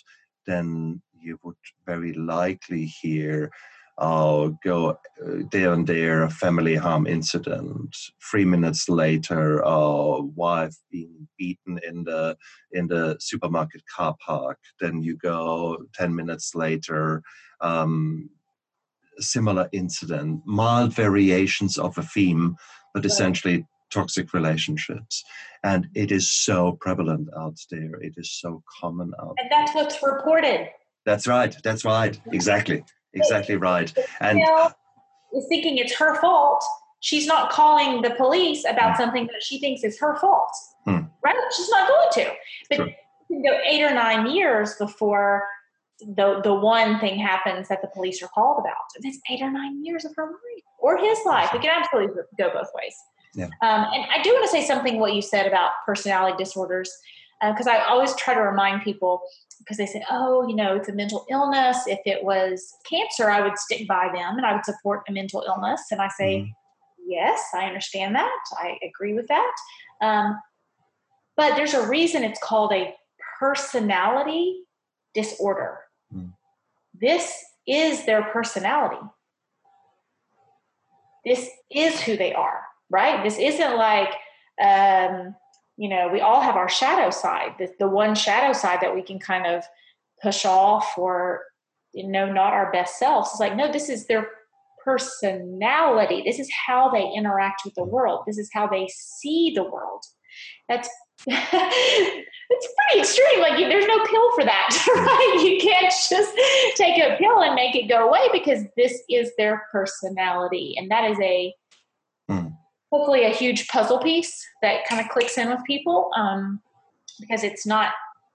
then 0.46 1.02
you 1.18 1.38
would 1.42 1.56
very 1.86 2.12
likely 2.12 2.84
hear 2.84 3.50
oh, 3.98 4.56
go 4.62 4.90
uh, 4.90 5.42
there 5.50 5.72
and 5.72 5.86
there, 5.86 6.22
a 6.22 6.30
family 6.30 6.74
harm 6.74 7.06
incident. 7.06 7.96
Three 8.30 8.44
minutes 8.44 8.88
later, 8.88 9.64
oh, 9.64 10.32
wife 10.34 10.76
being 10.90 11.28
beaten 11.38 11.78
in 11.86 12.04
the 12.04 12.36
in 12.72 12.88
the 12.88 13.16
supermarket 13.20 13.82
car 13.94 14.14
park. 14.24 14.58
Then 14.80 15.02
you 15.02 15.16
go 15.16 15.78
ten 15.94 16.14
minutes 16.14 16.54
later, 16.54 17.22
um, 17.60 18.28
similar 19.18 19.68
incident, 19.72 20.42
mild 20.44 20.94
variations 20.94 21.78
of 21.78 21.96
a 21.98 22.02
theme, 22.02 22.56
but 22.94 23.04
essentially 23.04 23.66
toxic 23.90 24.32
relationships. 24.34 25.24
And 25.62 25.88
it 25.94 26.12
is 26.12 26.30
so 26.30 26.78
prevalent 26.80 27.28
out 27.38 27.58
there. 27.70 27.96
It 28.00 28.14
is 28.16 28.30
so 28.30 28.62
common 28.80 29.12
out. 29.20 29.36
And 29.38 29.50
that's 29.50 29.74
what's 29.74 30.02
reported. 30.02 30.68
That's 31.04 31.26
right. 31.26 31.56
That's 31.62 31.84
right. 31.84 32.18
Exactly. 32.32 32.84
Exactly 33.14 33.56
right. 33.56 33.92
And 34.20 34.40
is 35.32 35.46
thinking 35.48 35.78
it's 35.78 35.94
her 35.96 36.20
fault. 36.20 36.64
She's 37.00 37.26
not 37.26 37.50
calling 37.50 38.02
the 38.02 38.10
police 38.10 38.64
about 38.64 38.96
hmm. 38.96 39.02
something 39.02 39.26
that 39.26 39.42
she 39.42 39.58
thinks 39.58 39.84
is 39.84 39.98
her 40.00 40.16
fault. 40.16 40.50
Hmm. 40.84 41.00
Right? 41.24 41.36
She's 41.56 41.70
not 41.70 41.88
going 41.88 42.26
to. 42.26 42.32
But 42.70 42.76
sure. 42.76 42.88
can 43.28 43.42
go 43.42 43.58
eight 43.66 43.82
or 43.82 43.94
nine 43.94 44.26
years 44.26 44.74
before 44.76 45.44
the 46.00 46.40
the 46.42 46.54
one 46.54 46.98
thing 47.00 47.18
happens 47.18 47.68
that 47.68 47.80
the 47.82 47.88
police 47.88 48.22
are 48.22 48.28
called 48.28 48.60
about. 48.60 48.74
And 48.96 49.04
it's 49.04 49.18
eight 49.30 49.42
or 49.42 49.50
nine 49.50 49.84
years 49.84 50.04
of 50.04 50.12
her 50.16 50.26
life 50.26 50.64
or 50.78 50.98
his 50.98 51.18
life. 51.24 51.54
It 51.54 51.62
can 51.62 51.70
absolutely 51.70 52.14
go 52.38 52.50
both 52.52 52.68
ways. 52.74 52.94
Yeah. 53.34 53.46
Um, 53.62 53.86
and 53.92 54.04
I 54.10 54.22
do 54.22 54.32
want 54.32 54.44
to 54.44 54.50
say 54.50 54.64
something 54.64 54.98
what 54.98 55.14
you 55.14 55.22
said 55.22 55.46
about 55.46 55.72
personality 55.84 56.36
disorders 56.42 56.90
because 57.42 57.66
uh, 57.66 57.72
I 57.72 57.84
always 57.84 58.14
try 58.16 58.32
to 58.32 58.40
remind 58.40 58.82
people 58.82 59.20
because 59.58 59.76
they 59.76 59.84
say, 59.84 60.02
oh, 60.10 60.48
you 60.48 60.56
know, 60.56 60.76
it's 60.76 60.88
a 60.88 60.92
mental 60.92 61.26
illness. 61.30 61.78
If 61.86 61.98
it 62.06 62.24
was 62.24 62.72
cancer, 62.88 63.30
I 63.30 63.42
would 63.42 63.58
stick 63.58 63.86
by 63.86 64.08
them 64.14 64.36
and 64.36 64.46
I 64.46 64.54
would 64.54 64.64
support 64.64 65.02
a 65.08 65.12
mental 65.12 65.44
illness. 65.46 65.82
And 65.90 66.00
I 66.00 66.08
say, 66.08 66.38
mm 66.38 66.48
yes, 67.06 67.40
I 67.54 67.64
understand 67.64 68.14
that. 68.16 68.38
I 68.52 68.78
agree 68.82 69.14
with 69.14 69.28
that. 69.28 69.52
Um, 70.02 70.38
but 71.36 71.56
there's 71.56 71.74
a 71.74 71.86
reason 71.86 72.24
it's 72.24 72.40
called 72.42 72.72
a 72.72 72.94
personality 73.38 74.62
disorder. 75.14 75.78
Mm 76.14 76.32
This 76.94 77.44
is 77.66 78.06
their 78.06 78.22
personality. 78.22 79.02
This 81.24 81.50
is 81.70 82.00
who 82.00 82.16
they 82.16 82.32
are, 82.32 82.62
right? 82.88 83.22
This 83.24 83.38
isn't 83.38 83.76
like, 83.76 84.14
um, 84.62 85.34
you 85.76 85.88
know, 85.88 86.08
we 86.12 86.20
all 86.20 86.40
have 86.40 86.56
our 86.56 86.68
shadow 86.68 87.10
side, 87.10 87.56
the, 87.58 87.68
the 87.80 87.88
one 87.88 88.14
shadow 88.14 88.52
side 88.52 88.78
that 88.80 88.94
we 88.94 89.02
can 89.02 89.18
kind 89.18 89.46
of 89.46 89.64
push 90.22 90.44
off 90.44 90.96
or, 90.96 91.42
you 91.92 92.08
know, 92.08 92.32
not 92.32 92.52
our 92.52 92.70
best 92.70 92.98
selves. 92.98 93.30
It's 93.32 93.40
like, 93.40 93.56
no, 93.56 93.70
this 93.70 93.88
is 93.88 94.06
their 94.06 94.28
personality. 94.84 96.22
This 96.24 96.38
is 96.38 96.48
how 96.66 96.90
they 96.90 97.10
interact 97.14 97.62
with 97.64 97.74
the 97.74 97.84
world. 97.84 98.22
This 98.26 98.38
is 98.38 98.48
how 98.54 98.68
they 98.68 98.88
see 98.88 99.52
the 99.54 99.64
world. 99.64 100.04
That's 100.68 100.88
it's 101.26 102.74
pretty 102.78 103.00
extreme. 103.00 103.40
Like 103.40 103.58
you, 103.58 103.68
there's 103.68 103.86
no 103.86 104.04
pill 104.04 104.34
for 104.34 104.44
that, 104.44 104.86
right? 104.96 105.42
You 105.42 105.58
can't 105.60 105.92
just 106.08 106.36
take 106.76 106.98
a 106.98 107.16
pill 107.16 107.42
and 107.42 107.54
make 107.54 107.74
it 107.74 107.88
go 107.88 108.08
away 108.08 108.28
because 108.32 108.64
this 108.76 109.02
is 109.08 109.32
their 109.38 109.66
personality, 109.72 110.74
and 110.76 110.90
that 110.90 111.10
is 111.10 111.18
a 111.20 111.54
hopefully 112.96 113.24
a 113.24 113.30
huge 113.30 113.68
puzzle 113.68 113.98
piece 113.98 114.44
that 114.62 114.86
kind 114.86 115.00
of 115.00 115.10
clicks 115.10 115.38
in 115.38 115.50
with 115.50 115.64
people 115.66 116.10
um, 116.16 116.60
because 117.20 117.44
it's 117.44 117.66
not, 117.66 117.92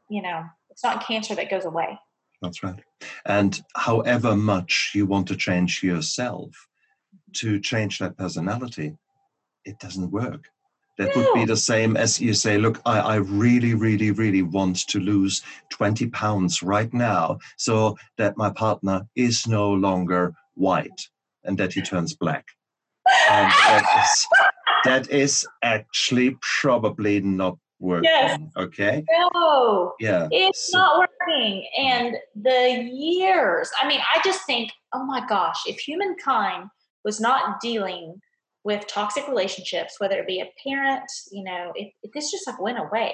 you 0.09 0.21
know, 0.21 0.43
it's 0.69 0.83
not 0.83 1.05
cancer 1.05 1.35
that 1.35 1.49
goes 1.49 1.65
away. 1.65 1.97
That's 2.41 2.63
right. 2.63 2.79
And 3.25 3.59
however 3.75 4.35
much 4.35 4.91
you 4.95 5.05
want 5.05 5.27
to 5.27 5.35
change 5.35 5.83
yourself 5.83 6.49
to 7.33 7.59
change 7.59 7.99
that 7.99 8.17
personality, 8.17 8.97
it 9.63 9.79
doesn't 9.79 10.11
work. 10.11 10.45
That 11.01 11.15
would 11.15 11.33
be 11.33 11.45
the 11.45 11.57
same 11.57 11.97
as 11.97 12.21
you 12.21 12.35
say, 12.35 12.59
look, 12.59 12.79
I, 12.85 12.99
I 12.99 13.15
really, 13.15 13.73
really, 13.73 14.11
really 14.11 14.43
want 14.43 14.87
to 14.87 14.99
lose 14.99 15.41
20 15.69 16.07
pounds 16.09 16.61
right 16.61 16.93
now 16.93 17.39
so 17.57 17.97
that 18.17 18.37
my 18.37 18.51
partner 18.51 19.07
is 19.15 19.47
no 19.47 19.71
longer 19.71 20.35
white 20.53 21.09
and 21.43 21.57
that 21.57 21.73
he 21.73 21.81
turns 21.81 22.15
black. 22.15 22.45
And 23.31 23.51
that 23.51 24.03
is, 24.03 24.27
that 24.85 25.09
is 25.09 25.47
actually 25.63 26.37
probably 26.61 27.19
not 27.21 27.57
working. 27.79 28.03
Yes. 28.03 28.39
Okay. 28.55 29.03
No. 29.09 29.93
Yeah. 29.99 30.27
It's 30.29 30.71
so. 30.71 30.77
not 30.77 30.99
working. 30.99 31.67
And 31.79 32.15
the 32.35 32.87
years, 32.93 33.71
I 33.81 33.87
mean, 33.87 34.01
I 34.13 34.21
just 34.23 34.45
think, 34.45 34.71
oh 34.93 35.03
my 35.03 35.25
gosh, 35.27 35.63
if 35.65 35.79
humankind 35.79 36.69
was 37.03 37.19
not 37.19 37.59
dealing 37.59 38.21
with 38.63 38.85
toxic 38.87 39.27
relationships, 39.27 39.95
whether 39.99 40.19
it 40.19 40.27
be 40.27 40.39
a 40.39 40.49
parent, 40.63 41.09
you 41.31 41.43
know, 41.43 41.71
if, 41.75 41.91
if 42.03 42.11
this 42.11 42.31
just 42.31 42.47
like 42.47 42.61
went 42.61 42.79
away, 42.79 43.13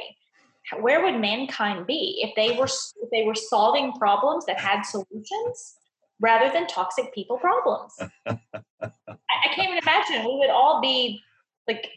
where 0.81 1.03
would 1.03 1.19
mankind 1.19 1.87
be 1.87 2.19
if 2.21 2.35
they 2.35 2.57
were 2.57 2.65
if 2.65 3.09
they 3.11 3.23
were 3.23 3.35
solving 3.35 3.93
problems 3.93 4.45
that 4.45 4.59
had 4.59 4.81
solutions 4.81 5.75
rather 6.19 6.51
than 6.51 6.67
toxic 6.67 7.13
people 7.13 7.37
problems? 7.37 7.93
I, 8.27 8.37
I 8.81 9.55
can't 9.55 9.69
even 9.69 9.77
imagine. 9.77 10.25
We 10.25 10.37
would 10.39 10.49
all 10.49 10.81
be 10.81 11.21
like 11.67 11.87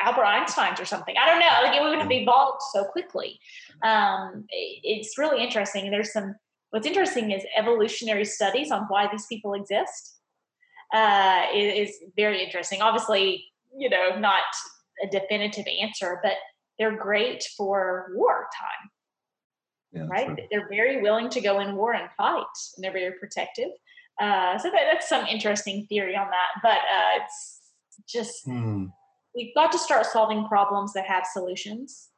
Albert 0.00 0.24
Einstein's 0.24 0.80
or 0.80 0.84
something. 0.84 1.14
I 1.20 1.26
don't 1.26 1.40
know. 1.40 1.46
Like 1.62 1.76
it 1.76 1.82
would 1.82 1.98
have 1.98 2.10
evolved 2.10 2.62
so 2.72 2.84
quickly. 2.84 3.38
Um, 3.82 4.44
it's 4.50 5.18
really 5.18 5.42
interesting. 5.42 5.90
There's 5.90 6.12
some. 6.12 6.36
What's 6.70 6.86
interesting 6.86 7.32
is 7.32 7.44
evolutionary 7.56 8.24
studies 8.24 8.70
on 8.70 8.84
why 8.88 9.08
these 9.10 9.26
people 9.26 9.54
exist. 9.54 10.20
Uh, 10.92 11.46
is, 11.54 11.88
is 11.88 11.96
very 12.16 12.44
interesting. 12.44 12.82
Obviously, 12.82 13.44
you 13.76 13.88
know, 13.88 14.18
not 14.18 14.42
a 15.02 15.08
definitive 15.08 15.64
answer, 15.80 16.20
but 16.22 16.34
they're 16.78 16.96
great 16.96 17.44
for 17.56 18.12
wartime. 18.14 18.90
Yeah, 19.92 20.06
right? 20.06 20.28
right? 20.28 20.40
They're 20.50 20.68
very 20.68 21.00
willing 21.02 21.28
to 21.30 21.40
go 21.40 21.60
in 21.60 21.76
war 21.76 21.94
and 21.94 22.08
fight, 22.16 22.44
and 22.76 22.84
they're 22.84 22.92
very 22.92 23.18
protective. 23.18 23.70
Uh, 24.20 24.58
so 24.58 24.70
that, 24.70 24.82
that's 24.90 25.08
some 25.08 25.26
interesting 25.26 25.86
theory 25.86 26.16
on 26.16 26.28
that. 26.28 26.60
But 26.62 26.78
uh, 26.78 27.22
it's 27.22 27.60
just 28.06 28.44
hmm 28.44 28.86
we've 29.34 29.54
got 29.54 29.72
to 29.72 29.78
start 29.78 30.06
solving 30.06 30.46
problems 30.46 30.92
that 30.92 31.06
have 31.06 31.24
solutions 31.26 32.10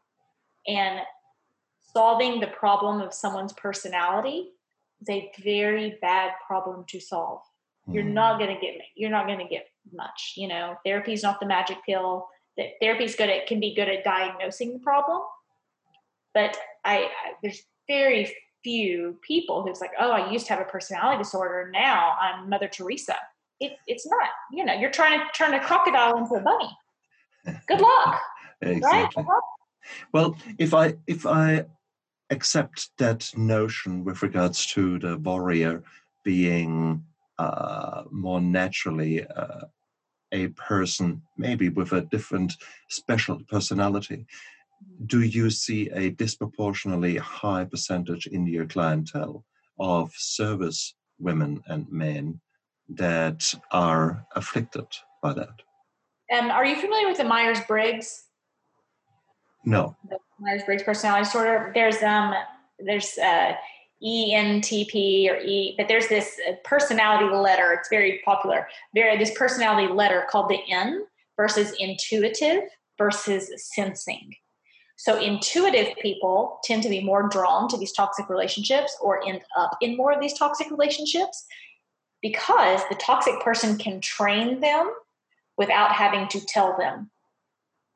and 0.66 1.00
solving 1.92 2.40
the 2.40 2.48
problem 2.48 3.00
of 3.00 3.14
someone's 3.14 3.52
personality 3.52 4.50
is 5.00 5.08
a 5.08 5.30
very 5.42 5.98
bad 6.00 6.32
problem 6.46 6.84
to 6.88 7.00
solve 7.00 7.40
mm. 7.88 7.94
you're 7.94 8.04
not 8.04 8.38
going 8.38 8.54
to 8.54 8.60
get 8.60 8.74
you're 8.94 9.10
not 9.10 9.26
going 9.26 9.38
to 9.38 9.48
get 9.48 9.66
much 9.92 10.34
you 10.36 10.48
know 10.48 10.76
therapy 10.84 11.12
is 11.12 11.22
not 11.22 11.40
the 11.40 11.46
magic 11.46 11.78
pill 11.86 12.26
that 12.56 12.70
therapy 12.80 13.04
is 13.04 13.14
good 13.14 13.30
at 13.30 13.46
can 13.46 13.60
be 13.60 13.74
good 13.74 13.88
at 13.88 14.04
diagnosing 14.04 14.72
the 14.72 14.78
problem 14.78 15.20
but 16.32 16.56
I, 16.84 16.96
I 16.96 17.08
there's 17.42 17.62
very 17.88 18.34
few 18.62 19.18
people 19.26 19.62
who's 19.62 19.80
like 19.80 19.92
oh 20.00 20.10
i 20.10 20.30
used 20.30 20.46
to 20.46 20.54
have 20.54 20.62
a 20.62 20.70
personality 20.70 21.18
disorder 21.18 21.70
now 21.72 22.16
i'm 22.20 22.48
mother 22.48 22.68
teresa 22.68 23.16
it, 23.60 23.72
it's 23.86 24.06
not 24.06 24.28
you 24.50 24.64
know 24.64 24.72
you're 24.72 24.90
trying 24.90 25.20
to 25.20 25.26
turn 25.36 25.54
a 25.54 25.60
crocodile 25.60 26.16
into 26.16 26.34
a 26.34 26.40
bunny 26.40 26.70
good 27.66 27.80
luck. 27.80 28.20
exactly. 28.62 29.22
Right? 29.22 29.40
Well, 30.12 30.36
if 30.58 30.74
I 30.74 30.94
if 31.06 31.26
I 31.26 31.66
accept 32.30 32.90
that 32.98 33.30
notion 33.36 34.04
with 34.04 34.22
regards 34.22 34.66
to 34.66 34.98
the 34.98 35.18
warrior 35.18 35.82
being 36.24 37.04
uh, 37.38 38.02
more 38.10 38.40
naturally 38.40 39.26
uh, 39.26 39.60
a 40.32 40.48
person, 40.48 41.22
maybe 41.36 41.68
with 41.68 41.92
a 41.92 42.02
different 42.02 42.52
special 42.88 43.40
personality, 43.48 44.26
do 45.06 45.22
you 45.22 45.50
see 45.50 45.88
a 45.90 46.10
disproportionately 46.10 47.16
high 47.16 47.64
percentage 47.64 48.26
in 48.26 48.46
your 48.46 48.66
clientele 48.66 49.44
of 49.78 50.12
service 50.16 50.94
women 51.18 51.62
and 51.68 51.90
men 51.90 52.40
that 52.88 53.54
are 53.70 54.26
afflicted 54.34 54.86
by 55.22 55.32
that? 55.32 55.62
Um, 56.36 56.50
are 56.50 56.64
you 56.64 56.76
familiar 56.76 57.08
with 57.08 57.18
the 57.18 57.24
Myers 57.24 57.60
Briggs? 57.66 58.24
No. 59.64 59.96
Myers 60.40 60.62
Briggs 60.64 60.82
personality 60.82 61.24
disorder. 61.24 61.70
There's 61.74 62.02
um 62.02 62.34
there's 62.78 63.16
uh, 63.18 63.52
ENTP 64.04 65.30
or 65.30 65.38
E, 65.38 65.74
but 65.78 65.88
there's 65.88 66.08
this 66.08 66.38
personality 66.64 67.34
letter. 67.34 67.72
It's 67.72 67.88
very 67.88 68.20
popular. 68.24 68.68
Very 68.94 69.16
this 69.16 69.36
personality 69.36 69.92
letter 69.92 70.26
called 70.30 70.48
the 70.48 70.60
N 70.70 71.06
versus 71.36 71.74
intuitive 71.78 72.62
versus 72.98 73.50
sensing. 73.74 74.34
So 74.96 75.20
intuitive 75.20 75.96
people 76.00 76.60
tend 76.64 76.82
to 76.84 76.88
be 76.88 77.02
more 77.02 77.28
drawn 77.28 77.68
to 77.68 77.76
these 77.76 77.92
toxic 77.92 78.28
relationships 78.28 78.96
or 79.00 79.26
end 79.26 79.40
up 79.58 79.76
in 79.80 79.96
more 79.96 80.12
of 80.12 80.20
these 80.20 80.38
toxic 80.38 80.70
relationships 80.70 81.44
because 82.22 82.80
the 82.88 82.94
toxic 82.96 83.40
person 83.40 83.76
can 83.76 84.00
train 84.00 84.60
them 84.60 84.92
without 85.56 85.92
having 85.92 86.28
to 86.28 86.40
tell 86.46 86.76
them. 86.78 87.10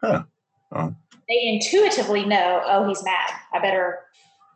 Huh. 0.02 0.24
Oh. 0.72 0.94
They 1.28 1.46
intuitively 1.46 2.24
know, 2.24 2.62
oh, 2.66 2.88
he's 2.88 3.04
mad. 3.04 3.30
I 3.52 3.58
better 3.60 4.00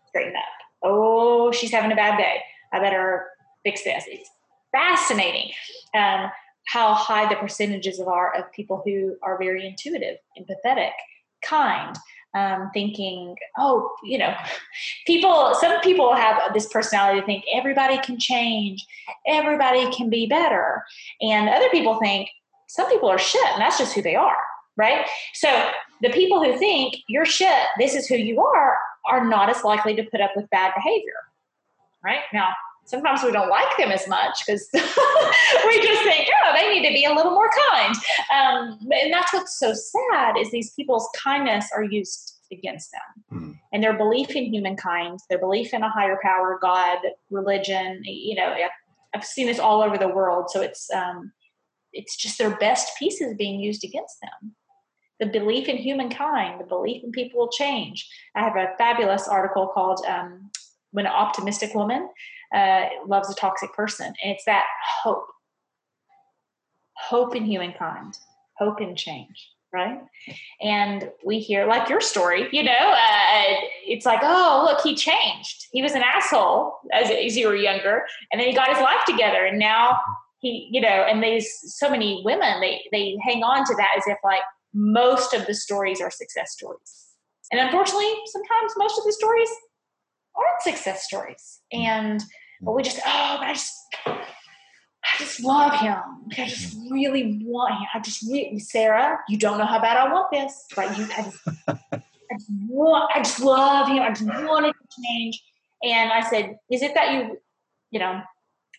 straighten 0.09 0.35
up. 0.37 0.43
Oh, 0.83 1.53
she's 1.53 1.71
having 1.71 1.93
a 1.93 1.97
bad 1.97 2.19
day. 2.19 2.41
I 2.73 2.81
better 2.81 3.27
fix 3.65 3.85
this. 3.85 4.05
It's 4.07 4.31
fascinating 4.73 5.53
um, 5.95 6.31
how 6.67 6.95
high 6.95 7.29
the 7.29 7.37
percentages 7.37 8.01
of 8.01 8.09
are 8.09 8.35
of 8.35 8.51
people 8.53 8.83
who 8.85 9.17
are 9.23 9.39
very 9.39 9.67
intuitive, 9.67 10.17
empathetic, 10.39 10.93
kind, 11.45 11.97
um, 12.35 12.71
thinking, 12.73 13.37
oh, 13.59 13.91
you 14.03 14.19
know, 14.19 14.35
people, 15.07 15.55
some 15.61 15.81
people 15.81 16.15
have 16.15 16.55
this 16.55 16.67
personality 16.67 17.21
to 17.21 17.27
think 17.27 17.45
everybody 17.53 17.99
can 17.99 18.19
change, 18.19 18.85
everybody 19.27 19.91
can 19.93 20.09
be 20.09 20.27
better. 20.27 20.83
And 21.21 21.49
other 21.49 21.69
people 21.71 21.99
think 22.01 22.29
some 22.69 22.89
people 22.91 23.09
are 23.09 23.19
shit 23.19 23.47
and 23.53 23.61
that's 23.61 23.79
just 23.79 23.95
who 23.95 24.03
they 24.03 24.17
are, 24.17 24.39
right? 24.77 25.07
So 25.35 25.71
the 26.01 26.11
people 26.11 26.43
who 26.43 26.59
think 26.59 26.97
you're 27.09 27.27
shit, 27.27 27.67
this 27.79 27.95
is 27.95 28.07
who 28.07 28.17
you 28.17 28.41
are, 28.41 28.79
are 29.07 29.29
not 29.29 29.51
as 29.51 29.65
likely 29.65 29.95
to 29.97 30.05
put 30.05 30.21
up 30.21 30.33
with 30.37 30.49
bad 30.51 30.73
behavior, 30.75 31.15
right? 32.05 32.21
Now, 32.33 32.51
sometimes 32.85 33.23
we 33.23 33.33
don't 33.33 33.49
like 33.49 33.77
them 33.77 33.91
as 33.91 34.07
much 34.09 34.45
because 34.45 34.69
we 34.75 35.83
just 35.83 36.03
think, 36.03 36.29
oh, 36.45 36.53
they 36.55 36.73
need 36.73 36.87
to 36.87 36.95
be 36.95 37.05
a 37.05 37.13
little 37.13 37.33
more 37.33 37.51
kind. 37.71 37.95
Um, 38.35 38.79
and 38.91 39.13
that's 39.13 39.33
what's 39.33 39.59
so 39.59 39.73
sad 39.75 40.37
is 40.39 40.51
these 40.51 40.73
people's 40.73 41.09
kindness 41.17 41.69
are 41.75 41.85
used 41.85 42.39
against 42.51 42.91
them. 42.93 43.41
Mm. 43.41 43.59
And 43.73 43.83
their 43.83 43.97
belief 43.97 44.31
in 44.31 44.53
humankind, 44.53 45.21
their 45.31 45.39
belief 45.39 45.73
in 45.73 45.83
a 45.83 45.91
higher 45.91 46.19
power, 46.23 46.59
God, 46.61 46.99
religion, 47.31 48.03
you 48.05 48.35
know, 48.35 48.55
I've 49.15 49.25
seen 49.25 49.47
this 49.47 49.59
all 49.59 49.83
over 49.83 49.99
the 49.99 50.09
world. 50.09 50.51
So 50.51 50.61
it's 50.61 50.91
um, 50.91 51.33
it's 51.93 52.17
just 52.17 52.39
their 52.39 52.57
best 52.57 52.91
pieces 52.99 53.35
being 53.37 53.61
used 53.61 53.85
against 53.85 54.17
them. 54.23 54.55
The 55.23 55.31
belief 55.39 55.69
in 55.69 55.77
humankind, 55.77 56.61
the 56.61 56.67
belief 56.75 57.05
in 57.05 57.13
people 57.13 57.39
will 57.41 57.55
change. 57.63 58.09
I 58.35 58.41
have 58.47 58.57
a 58.57 58.75
fabulous 58.77 59.29
article 59.29 59.71
called 59.75 60.01
um, 60.15 60.51
"When 60.91 61.07
an 61.07 61.13
Optimistic 61.13 61.75
Woman 61.75 62.09
uh, 62.53 62.87
loves 63.07 63.31
a 63.31 63.35
toxic 63.35 63.73
person. 63.73 64.07
And 64.07 64.33
it's 64.35 64.45
that 64.45 64.65
hope 65.03 65.27
hope 66.97 67.35
in 67.35 67.45
humankind, 67.45 68.17
hope 68.59 68.81
in 68.81 68.95
change, 68.95 69.51
right? 69.73 70.01
And 70.61 71.11
we 71.25 71.41
hear, 71.41 71.67
like 71.67 71.89
your 71.89 72.01
story, 72.01 72.49
you 72.53 72.63
know, 72.63 72.71
uh, 72.73 73.55
it's 73.87 74.07
like, 74.07 74.21
oh, 74.23 74.69
look, 74.69 74.81
he 74.83 74.95
changed. 74.95 75.67
He 75.73 75.83
was 75.83 75.93
an 75.93 76.03
asshole 76.03 76.75
as, 76.93 77.11
as 77.11 77.37
you 77.37 77.49
were 77.49 77.57
younger, 77.57 78.05
and 78.31 78.41
then 78.41 78.49
he 78.49 78.55
got 78.55 78.69
his 78.69 78.79
life 78.79 79.05
together, 79.05 79.45
and 79.45 79.59
now 79.59 79.99
he, 80.41 80.69
you 80.71 80.81
know, 80.81 80.89
and 80.89 81.23
there's 81.23 81.49
so 81.77 81.91
many 81.91 82.23
women, 82.25 82.61
they, 82.61 82.83
they 82.93 83.17
hang 83.23 83.43
on 83.43 83.65
to 83.65 83.75
that 83.77 83.95
as 83.97 84.05
if 84.07 84.19
like 84.23 84.43
most 84.75 85.35
of 85.35 85.47
the 85.47 85.55
stories 85.55 86.01
are 86.01 86.11
success 86.11 86.53
stories. 86.53 87.09
And 87.51 87.61
unfortunately, 87.61 88.13
sometimes 88.27 88.73
most 88.77 88.99
of 88.99 89.05
the 89.05 89.13
stories 89.13 89.51
aren't 90.35 90.63
success 90.63 91.05
stories. 91.05 91.61
And 91.73 92.23
but 92.63 92.73
we 92.73 92.83
just 92.83 92.99
oh 93.05 93.37
but 93.39 93.49
i 93.49 93.53
just 93.53 93.75
i 94.07 95.19
just 95.19 95.43
love 95.43 95.79
him 95.81 95.99
i 96.39 96.47
just 96.47 96.77
mm-hmm. 96.77 96.95
really 96.95 97.41
want 97.45 97.75
him 97.75 97.87
i 97.95 97.99
just 98.01 98.23
really 98.31 98.59
sarah 98.59 99.19
you 99.29 99.37
don't 99.37 99.59
know 99.59 99.67
how 99.67 99.81
bad 99.81 99.97
i 99.97 100.11
want 100.11 100.31
this 100.31 100.67
right 100.77 100.97
you 100.97 101.05
i 101.17 101.23
just, 101.23 101.39
I 101.69 102.35
just 102.39 102.51
want 102.69 103.11
i 103.15 103.19
just 103.19 103.41
love 103.41 103.89
him 103.89 104.01
i 104.01 104.11
just 104.11 104.25
want 104.25 104.67
it 104.67 104.73
to 104.73 105.03
change 105.03 105.43
and 105.83 106.13
i 106.13 106.21
said 106.21 106.57
is 106.71 106.83
it 106.83 106.95
that 106.95 107.13
you 107.13 107.39
you 107.91 107.99
know 107.99 108.23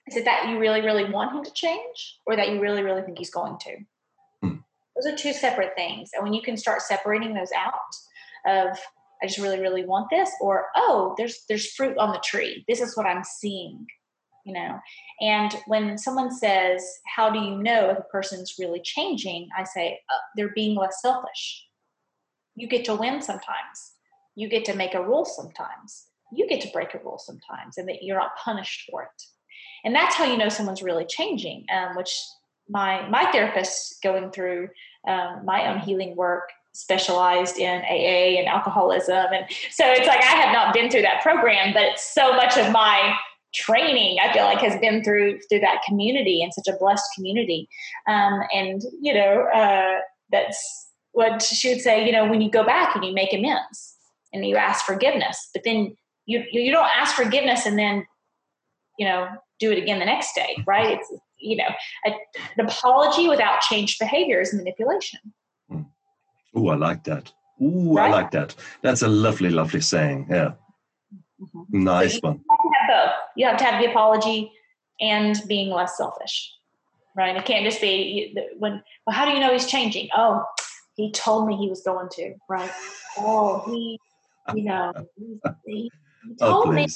is 0.08 0.18
it 0.18 0.26
that 0.26 0.50
you 0.50 0.60
really 0.60 0.82
really 0.82 1.10
want 1.10 1.34
him 1.34 1.44
to 1.44 1.52
change 1.54 2.20
or 2.26 2.36
that 2.36 2.50
you 2.50 2.60
really 2.60 2.84
really 2.84 3.02
think 3.04 3.18
he's 3.18 3.30
going 3.30 3.58
to. 3.62 3.78
Those 4.96 5.12
are 5.12 5.16
two 5.16 5.34
separate 5.34 5.74
things 5.76 6.12
and 6.14 6.24
when 6.24 6.34
you 6.34 6.42
can 6.42 6.58
start 6.58 6.82
separating 6.82 7.34
those 7.34 7.52
out 7.56 7.74
of 8.46 8.78
I 9.24 9.28
just 9.28 9.40
really, 9.40 9.60
really 9.60 9.86
want 9.86 10.10
this, 10.10 10.30
or 10.42 10.66
oh, 10.76 11.16
there's 11.18 11.46
there's 11.48 11.72
fruit 11.74 11.98
on 11.98 12.12
the 12.12 12.22
tree. 12.24 12.66
This 12.68 12.82
is 12.82 12.98
what 12.98 13.06
I'm 13.06 13.24
seeing, 13.24 13.88
you 14.46 14.54
know. 14.54 14.80
And 15.22 15.56
when 15.66 15.98
someone 15.98 16.30
says, 16.30 16.84
"How 17.16 17.30
do 17.30 17.40
you 17.40 17.58
know 17.58 17.90
if 17.90 17.98
a 18.00 18.04
person's 18.12 18.56
really 18.60 18.82
changing?" 18.84 19.48
I 19.58 19.64
say, 19.64 20.02
uh, 20.12 20.18
"They're 20.36 20.54
being 20.54 20.76
less 20.76 21.02
selfish." 21.02 21.66
You 22.56 22.68
get 22.68 22.84
to 22.86 22.96
win 22.96 23.22
sometimes. 23.22 23.94
You 24.36 24.50
get 24.50 24.66
to 24.66 24.76
make 24.76 24.94
a 24.94 25.04
rule 25.04 25.26
sometimes. 25.26 26.08
You 26.34 26.48
get 26.48 26.60
to 26.62 26.72
break 26.74 26.94
a 26.94 27.00
rule 27.00 27.18
sometimes, 27.18 27.78
and 27.78 27.88
that 27.88 28.04
you're 28.04 28.20
not 28.20 28.36
punished 28.44 28.90
for 28.92 29.04
it. 29.04 29.24
And 29.86 29.96
that's 29.96 30.16
how 30.16 30.26
you 30.26 30.38
know 30.38 30.50
someone's 30.50 30.84
really 30.84 31.06
changing. 31.06 31.66
Um, 31.74 31.96
which 31.96 32.14
my 32.70 33.08
my 33.10 33.32
therapist 33.32 34.02
going 34.02 34.32
through 34.32 34.70
um, 35.08 35.44
my 35.46 35.68
own 35.68 35.80
healing 35.80 36.16
work 36.16 36.50
specialized 36.74 37.58
in 37.58 37.82
AA 37.82 38.40
and 38.40 38.48
alcoholism. 38.48 39.28
And 39.32 39.46
so 39.70 39.86
it's 39.86 40.08
like 40.08 40.22
I 40.22 40.36
have 40.36 40.54
not 40.54 40.74
been 40.74 40.90
through 40.90 41.04
that 41.04 41.22
program, 41.22 41.74
but 41.74 42.00
so 42.00 42.34
much 42.34 42.58
of 42.58 42.72
my 42.72 43.16
training 43.54 44.18
I 44.20 44.34
feel 44.34 44.46
like 44.46 44.60
has 44.60 44.80
been 44.80 45.04
through 45.04 45.40
through 45.48 45.60
that 45.60 45.82
community 45.88 46.42
and 46.42 46.52
such 46.54 46.74
a 46.74 46.78
blessed 46.78 47.06
community. 47.16 47.70
Um, 48.08 48.42
and 48.54 48.82
you 49.00 49.14
know, 49.14 49.48
uh, 49.54 50.00
that's 50.32 50.90
what 51.12 51.42
she 51.42 51.70
would 51.70 51.82
say. 51.82 52.06
You 52.06 52.12
know, 52.12 52.28
when 52.28 52.42
you 52.42 52.50
go 52.50 52.66
back 52.66 52.96
and 52.96 53.06
you 53.06 53.14
make 53.14 53.34
amends 53.34 53.96
and 54.34 54.46
you 54.46 54.58
ask 54.58 54.86
forgiveness, 54.86 55.50
but 55.54 55.64
then 55.64 55.96
you 56.26 56.44
you 56.52 56.72
don't 56.72 56.90
ask 56.96 57.16
forgiveness 57.16 57.66
and 57.66 57.78
then 57.78 58.06
you 58.98 59.08
know 59.08 59.28
do 59.60 59.72
it 59.72 59.78
again 59.78 60.00
the 60.00 60.06
next 60.06 60.34
day, 60.34 60.58
right? 60.66 60.98
It's 61.00 61.14
you 61.44 61.58
know, 61.58 61.70
a, 62.06 62.12
an 62.58 62.66
apology 62.66 63.28
without 63.28 63.62
changed 63.62 64.00
behavior 64.00 64.42
is 64.42 64.54
manipulation. 64.54 65.20
Oh, 66.56 66.70
I 66.70 66.76
like 66.76 67.04
that. 67.06 67.32
Oh, 67.62 67.96
right? 67.96 68.10
I 68.10 68.12
like 68.12 68.32
that. 68.32 68.56
That's 68.82 69.02
a 69.02 69.08
lovely, 69.08 69.50
lovely 69.50 69.82
saying. 69.82 70.28
Yeah. 70.30 70.54
Mm-hmm. 71.42 71.84
Nice 71.84 72.14
so 72.16 72.20
one. 72.22 72.42
Have 72.50 72.90
both. 72.90 73.14
You 73.36 73.48
have 73.48 73.58
to 73.58 73.64
have 73.64 73.82
the 73.82 73.90
apology 73.90 74.52
and 75.02 75.36
being 75.48 75.70
less 75.72 75.98
selfish, 75.98 76.54
right? 77.16 77.36
It 77.36 77.46
can't 77.46 77.66
just 77.66 77.82
be 77.82 78.38
when. 78.58 78.84
Well, 79.06 79.16
how 79.16 79.26
do 79.26 79.32
you 79.32 79.40
know 79.40 79.52
he's 79.52 79.66
changing? 79.66 80.10
Oh, 80.16 80.44
he 80.96 81.12
told 81.12 81.48
me 81.48 81.56
he 81.58 81.70
was 81.70 81.82
going 81.82 82.10
to. 82.14 82.36
Right. 82.48 82.72
Oh, 83.18 83.64
he, 83.66 84.00
you 84.54 84.64
know, 84.64 84.94
he, 85.16 85.40
he 85.66 85.92
oh, 86.42 86.52
told 86.52 86.68
oh, 86.68 86.72
me 86.72 86.88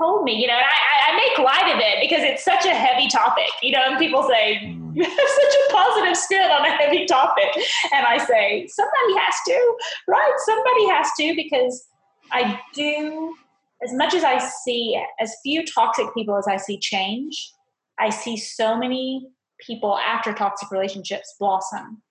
told 0.00 0.24
me, 0.24 0.34
you 0.34 0.46
know, 0.46 0.54
and 0.54 0.64
I, 0.64 1.12
I 1.12 1.16
make 1.16 1.38
light 1.38 1.74
of 1.74 1.80
it 1.80 1.98
because 2.00 2.24
it's 2.24 2.44
such 2.44 2.64
a 2.64 2.74
heavy 2.74 3.08
topic, 3.08 3.48
you 3.62 3.72
know, 3.72 3.82
and 3.84 3.98
people 3.98 4.22
say, 4.22 4.60
mm. 4.64 4.78
you 4.96 5.04
have 5.04 5.12
such 5.12 5.54
a 5.68 5.72
positive 5.72 6.16
spin 6.16 6.50
on 6.50 6.64
a 6.64 6.70
heavy 6.70 7.06
topic. 7.06 7.48
And 7.92 8.06
I 8.06 8.18
say, 8.18 8.66
somebody 8.68 9.18
has 9.18 9.34
to, 9.46 9.76
right? 10.08 10.32
Somebody 10.44 10.88
has 10.88 11.10
to 11.18 11.34
because 11.36 11.86
I 12.32 12.60
do, 12.74 13.34
as 13.82 13.92
much 13.92 14.14
as 14.14 14.24
I 14.24 14.38
see, 14.38 15.00
as 15.20 15.36
few 15.42 15.64
toxic 15.64 16.12
people 16.14 16.36
as 16.36 16.46
I 16.48 16.56
see 16.56 16.78
change, 16.78 17.52
I 17.98 18.10
see 18.10 18.36
so 18.36 18.76
many 18.76 19.28
people 19.66 19.98
after 19.98 20.32
toxic 20.32 20.70
relationships 20.70 21.34
blossom 21.38 22.02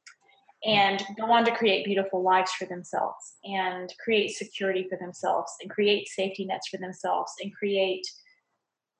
and 0.65 1.03
go 1.19 1.31
on 1.31 1.45
to 1.45 1.55
create 1.55 1.85
beautiful 1.85 2.23
lives 2.23 2.51
for 2.51 2.65
themselves 2.65 3.35
and 3.43 3.93
create 4.03 4.31
security 4.31 4.87
for 4.89 4.97
themselves 4.97 5.51
and 5.61 5.69
create 5.69 6.07
safety 6.07 6.45
nets 6.45 6.67
for 6.67 6.77
themselves 6.77 7.31
and 7.41 7.53
create 7.53 8.05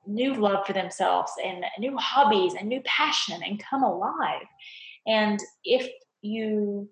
new 0.05 0.36
love 0.36 0.66
for 0.66 0.74
themselves 0.74 1.32
and 1.43 1.66
new 1.80 1.97
hobbies 1.97 2.53
and 2.53 2.70
new 2.70 2.82
passion 2.86 3.41
and 3.43 3.64
come 3.64 3.84
alive. 3.84 4.45
And 5.05 5.39
if 5.64 5.89
you 6.22 6.89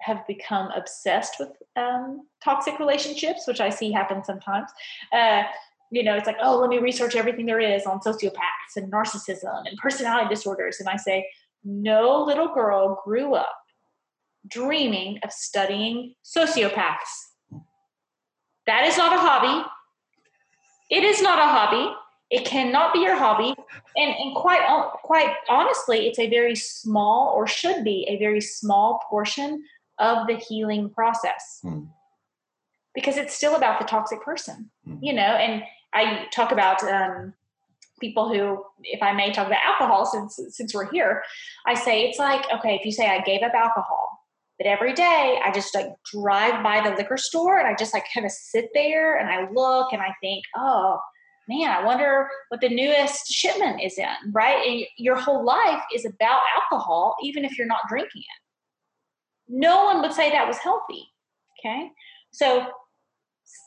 have 0.00 0.26
become 0.26 0.70
obsessed 0.72 1.36
with 1.38 1.50
um, 1.76 2.26
toxic 2.42 2.78
relationships, 2.78 3.46
which 3.46 3.60
I 3.60 3.70
see 3.70 3.92
happen 3.92 4.24
sometimes, 4.24 4.70
uh, 5.12 5.44
you 5.92 6.02
know, 6.02 6.16
it's 6.16 6.26
like, 6.26 6.38
oh, 6.42 6.58
let 6.58 6.70
me 6.70 6.78
research 6.78 7.16
everything 7.16 7.46
there 7.46 7.60
is 7.60 7.84
on 7.84 8.00
sociopaths 8.00 8.76
and 8.76 8.90
narcissism 8.92 9.66
and 9.66 9.76
personality 9.78 10.28
disorders. 10.28 10.78
And 10.80 10.88
I 10.88 10.96
say, 10.96 11.26
no 11.64 12.24
little 12.24 12.54
girl 12.54 13.02
grew 13.04 13.34
up 13.34 13.59
dreaming 14.48 15.18
of 15.22 15.32
studying 15.32 16.14
sociopaths. 16.24 17.30
That 18.66 18.86
is 18.86 18.96
not 18.96 19.12
a 19.12 19.18
hobby. 19.18 19.66
It 20.90 21.04
is 21.04 21.22
not 21.22 21.38
a 21.38 21.42
hobby. 21.42 21.94
It 22.30 22.44
cannot 22.44 22.92
be 22.92 23.00
your 23.00 23.16
hobby. 23.16 23.54
And, 23.96 24.14
and 24.16 24.34
quite, 24.36 24.60
quite 25.02 25.34
honestly, 25.48 26.06
it's 26.06 26.18
a 26.18 26.28
very 26.28 26.54
small, 26.54 27.32
or 27.34 27.46
should 27.46 27.82
be 27.82 28.06
a 28.08 28.18
very 28.18 28.40
small 28.40 29.02
portion 29.10 29.64
of 29.98 30.26
the 30.26 30.36
healing 30.36 30.90
process. 30.90 31.58
Hmm. 31.62 31.84
Because 32.94 33.16
it's 33.16 33.34
still 33.34 33.56
about 33.56 33.78
the 33.80 33.86
toxic 33.86 34.22
person, 34.22 34.70
hmm. 34.84 34.96
you 35.00 35.12
know. 35.12 35.22
And 35.22 35.62
I 35.92 36.26
talk 36.32 36.50
about 36.52 36.82
um, 36.84 37.34
people 38.00 38.32
who, 38.32 38.64
if 38.82 39.02
I 39.02 39.12
may 39.12 39.32
talk 39.32 39.46
about 39.46 39.60
alcohol, 39.64 40.06
since 40.06 40.40
since 40.56 40.74
we're 40.74 40.90
here, 40.90 41.22
I 41.66 41.74
say 41.74 42.08
it's 42.08 42.18
like 42.18 42.44
okay, 42.58 42.74
if 42.74 42.84
you 42.84 42.90
say 42.90 43.06
I 43.06 43.20
gave 43.20 43.42
up 43.42 43.52
alcohol, 43.54 44.09
but 44.60 44.66
every 44.66 44.92
day 44.92 45.40
I 45.42 45.50
just 45.54 45.74
like 45.74 45.86
drive 46.12 46.62
by 46.62 46.86
the 46.86 46.94
liquor 46.94 47.16
store 47.16 47.58
and 47.58 47.66
I 47.66 47.74
just 47.74 47.94
like 47.94 48.04
kind 48.12 48.26
of 48.26 48.32
sit 48.32 48.68
there 48.74 49.16
and 49.16 49.30
I 49.30 49.50
look 49.50 49.94
and 49.94 50.02
I 50.02 50.14
think, 50.20 50.44
oh 50.54 51.00
man, 51.48 51.70
I 51.70 51.82
wonder 51.82 52.28
what 52.50 52.60
the 52.60 52.68
newest 52.68 53.28
shipment 53.32 53.80
is 53.82 53.96
in, 53.96 54.32
right? 54.32 54.62
And 54.68 54.84
your 54.98 55.16
whole 55.16 55.46
life 55.46 55.82
is 55.94 56.04
about 56.04 56.42
alcohol, 56.54 57.16
even 57.22 57.46
if 57.46 57.56
you're 57.56 57.66
not 57.66 57.88
drinking 57.88 58.20
it. 58.20 59.56
No 59.56 59.86
one 59.86 60.02
would 60.02 60.12
say 60.12 60.30
that 60.30 60.46
was 60.46 60.58
healthy. 60.58 61.08
Okay. 61.58 61.90
So 62.30 62.66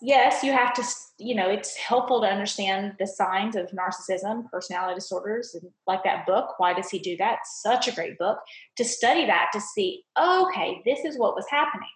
yes, 0.02 0.44
you 0.44 0.52
have 0.52 0.74
to, 0.74 0.84
you 1.18 1.36
know, 1.36 1.50
it's 1.50 1.76
helpful 1.76 2.22
to 2.22 2.28
understand 2.28 2.94
the 3.00 3.08
signs 3.08 3.56
of 3.56 3.72
narcissism, 3.72 4.50
personality 4.52 4.96
disorders, 4.96 5.56
and 5.56 5.72
like 5.88 6.04
that 6.04 6.26
book, 6.26 6.56
Why 6.58 6.74
Does 6.74 6.90
He 6.90 7.00
Do 7.00 7.18
That? 7.18 7.40
Such 7.46 7.88
a 7.88 7.96
great 7.96 8.18
book 8.18 8.40
to 8.78 8.86
study 8.86 9.26
that 9.26 9.50
to 9.54 9.62
see, 9.62 10.04
okay, 10.20 10.82
this 10.86 11.06
is 11.06 11.18
what 11.18 11.36
was 11.36 11.46
happening, 11.50 11.90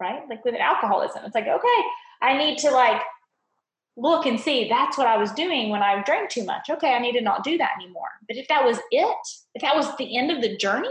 right? 0.00 0.22
Like 0.28 0.44
with 0.44 0.54
alcoholism, 0.54 1.22
it's 1.24 1.34
like, 1.34 1.46
okay, 1.46 1.82
I 2.22 2.36
need 2.36 2.58
to 2.58 2.70
like 2.70 3.02
look 3.96 4.24
and 4.24 4.40
see 4.40 4.68
that's 4.68 4.96
what 4.96 5.06
I 5.06 5.18
was 5.18 5.32
doing 5.32 5.68
when 5.68 5.82
I 5.82 6.02
drank 6.02 6.30
too 6.30 6.44
much. 6.44 6.70
Okay, 6.70 6.94
I 6.94 6.98
need 6.98 7.12
to 7.12 7.20
not 7.20 7.44
do 7.44 7.58
that 7.58 7.72
anymore. 7.78 8.08
But 8.26 8.36
if 8.36 8.48
that 8.48 8.64
was 8.64 8.78
it, 8.90 9.16
if 9.54 9.62
that 9.62 9.76
was 9.76 9.94
the 9.96 10.16
end 10.16 10.30
of 10.30 10.40
the 10.40 10.56
journey, 10.56 10.88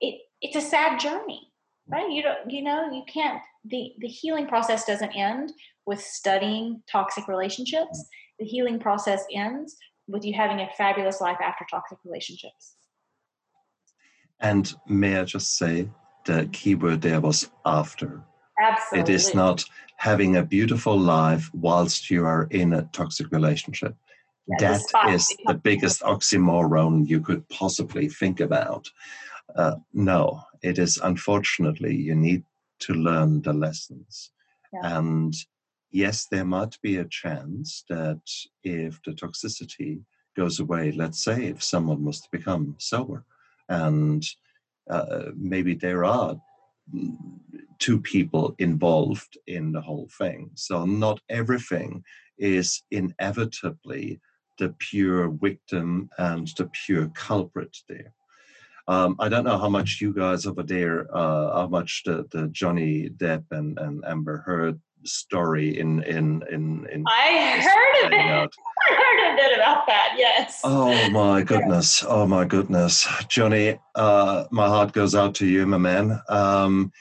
it 0.00 0.20
it's 0.40 0.56
a 0.56 0.60
sad 0.60 0.98
journey, 0.98 1.52
right? 1.88 2.10
You 2.10 2.22
don't, 2.22 2.50
you 2.50 2.62
know, 2.62 2.90
you 2.90 3.02
can't 3.06 3.42
the 3.64 3.92
the 3.98 4.08
healing 4.08 4.46
process 4.46 4.84
doesn't 4.84 5.12
end 5.12 5.52
with 5.86 6.00
studying 6.00 6.82
toxic 6.90 7.28
relationships. 7.28 8.06
The 8.38 8.46
healing 8.46 8.78
process 8.78 9.24
ends 9.32 9.76
with 10.06 10.24
you 10.24 10.34
having 10.34 10.60
a 10.60 10.68
fabulous 10.76 11.20
life 11.20 11.38
after 11.42 11.66
toxic 11.70 11.98
relationships. 12.04 12.76
And 14.40 14.72
may 14.86 15.18
I 15.18 15.24
just 15.24 15.56
say 15.56 15.88
the 16.26 16.48
key 16.52 16.74
word 16.74 17.00
there 17.00 17.20
was 17.20 17.50
after. 17.64 18.22
Absolutely. 18.60 19.12
It 19.12 19.16
is 19.16 19.34
not 19.34 19.64
having 19.96 20.36
a 20.36 20.42
beautiful 20.42 20.98
life 20.98 21.50
whilst 21.54 22.10
you 22.10 22.24
are 22.24 22.46
in 22.50 22.74
a 22.74 22.88
toxic 22.92 23.30
relationship. 23.30 23.94
Yeah, 24.46 24.78
that 24.78 25.12
is 25.14 25.34
the 25.46 25.54
biggest 25.54 26.02
oxymoron 26.02 27.08
you 27.08 27.20
could 27.20 27.48
possibly 27.48 28.08
think 28.08 28.40
about. 28.40 28.90
Uh, 29.56 29.76
no, 29.92 30.42
it 30.62 30.78
is 30.78 30.98
unfortunately, 31.02 31.96
you 31.96 32.14
need 32.14 32.44
to 32.86 32.94
learn 32.94 33.42
the 33.42 33.52
lessons. 33.52 34.30
Yeah. 34.72 34.96
And 34.96 35.34
yes, 35.90 36.26
there 36.30 36.44
might 36.44 36.76
be 36.82 36.96
a 36.96 37.04
chance 37.04 37.84
that 37.88 38.22
if 38.62 39.00
the 39.04 39.12
toxicity 39.12 40.00
goes 40.36 40.60
away, 40.60 40.92
let's 40.92 41.22
say 41.22 41.46
if 41.46 41.62
someone 41.62 42.02
must 42.04 42.30
become 42.30 42.76
sober, 42.78 43.24
and 43.68 44.24
uh, 44.90 45.30
maybe 45.36 45.74
there 45.74 46.04
are 46.04 46.36
two 47.78 48.00
people 48.00 48.54
involved 48.58 49.38
in 49.46 49.72
the 49.72 49.80
whole 49.80 50.08
thing. 50.18 50.50
So 50.54 50.84
not 50.84 51.20
everything 51.28 52.04
is 52.38 52.82
inevitably 52.90 54.20
the 54.58 54.74
pure 54.78 55.28
victim 55.30 56.10
and 56.18 56.48
the 56.56 56.70
pure 56.84 57.08
culprit 57.14 57.76
there. 57.88 58.12
Um, 58.86 59.16
I 59.18 59.28
don't 59.28 59.44
know 59.44 59.58
how 59.58 59.68
much 59.68 60.00
you 60.00 60.12
guys 60.12 60.46
over 60.46 60.62
there, 60.62 61.06
uh, 61.16 61.60
how 61.60 61.68
much 61.68 62.02
the, 62.04 62.26
the 62.30 62.48
Johnny 62.48 63.08
Depp 63.08 63.44
and, 63.50 63.78
and 63.78 64.04
Amber 64.06 64.38
Heard 64.38 64.80
story 65.06 65.78
in 65.78 66.02
in 66.04 66.42
in, 66.50 66.86
in 66.90 67.04
I 67.06 67.60
heard 67.60 68.06
of 68.06 68.12
it. 68.12 68.18
Out. 68.18 68.52
I 68.88 68.94
heard 68.94 69.32
a 69.32 69.36
bit 69.36 69.58
about 69.58 69.86
that. 69.86 70.14
Yes. 70.16 70.60
Oh 70.64 71.10
my 71.10 71.42
goodness! 71.42 72.04
Oh 72.06 72.26
my 72.26 72.44
goodness, 72.44 73.06
Johnny! 73.28 73.78
Uh, 73.94 74.44
my 74.50 74.66
heart 74.66 74.92
goes 74.92 75.14
out 75.14 75.34
to 75.36 75.46
you, 75.46 75.66
my 75.66 75.78
man. 75.78 76.20
Um, 76.28 76.92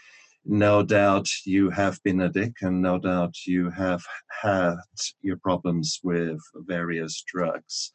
no 0.46 0.84
doubt 0.84 1.30
you 1.46 1.70
have 1.70 2.02
been 2.04 2.22
a 2.22 2.30
dick, 2.30 2.54
and 2.62 2.82
no 2.82 2.98
doubt 2.98 3.36
you 3.46 3.70
have 3.70 4.04
had 4.42 4.76
your 5.22 5.38
problems 5.38 6.00
with 6.04 6.40
various 6.56 7.24
drugs. 7.26 7.92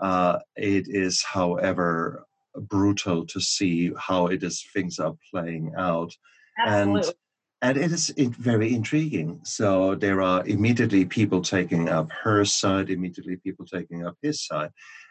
Uh, 0.00 0.38
it 0.56 0.86
is, 0.88 1.22
however, 1.22 2.26
brutal 2.60 3.26
to 3.26 3.40
see 3.40 3.92
how 3.98 4.26
it 4.26 4.42
is 4.42 4.64
things 4.72 4.98
are 4.98 5.14
playing 5.32 5.72
out. 5.76 6.12
Absolutely. 6.64 7.08
And 7.08 7.14
and 7.60 7.76
it 7.76 7.90
is 7.90 8.12
very 8.16 8.72
intriguing. 8.72 9.40
So 9.44 9.96
there 9.96 10.22
are 10.22 10.46
immediately 10.46 11.04
people 11.04 11.42
taking 11.42 11.88
up 11.88 12.10
her 12.22 12.44
side, 12.44 12.88
immediately 12.88 13.36
people 13.36 13.66
taking 13.66 14.06
up 14.06 14.16
his 14.22 14.46
side, 14.46 14.70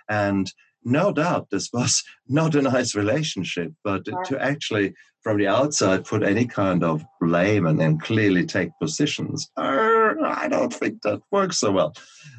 and 0.10 0.52
no 0.84 1.12
doubt 1.12 1.50
this 1.52 1.70
was 1.74 2.04
not 2.28 2.56
a 2.56 2.62
nice 2.62 2.95
relationship. 2.95 3.74
But 3.84 4.06
to 4.06 4.41
actually, 4.41 4.93
from 5.22 5.38
the 5.38 5.48
outside, 5.48 6.06
put 6.06 6.24
any 6.24 6.45
kind 6.45 6.84
of 6.84 7.04
blame 7.20 7.66
and, 7.66 7.80
then 7.80 8.00
clearly 8.00 8.45
take 8.45 8.70
positions, 8.82 9.50
uh, 9.58 10.14
I 10.24 10.48
don't 10.50 10.74
think 10.74 11.02
that 11.02 11.22
works 11.32 11.60
so 11.60 11.72
well. 11.72 11.93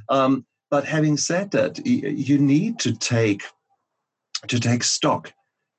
Um, 0.08 0.46
but 0.70 0.84
having 0.84 1.16
said 1.16 1.50
that, 1.52 1.86
you 1.86 2.38
need 2.38 2.78
to 2.80 2.92
take 2.92 3.42
to 4.46 4.60
take 4.60 4.84
stock 4.84 5.32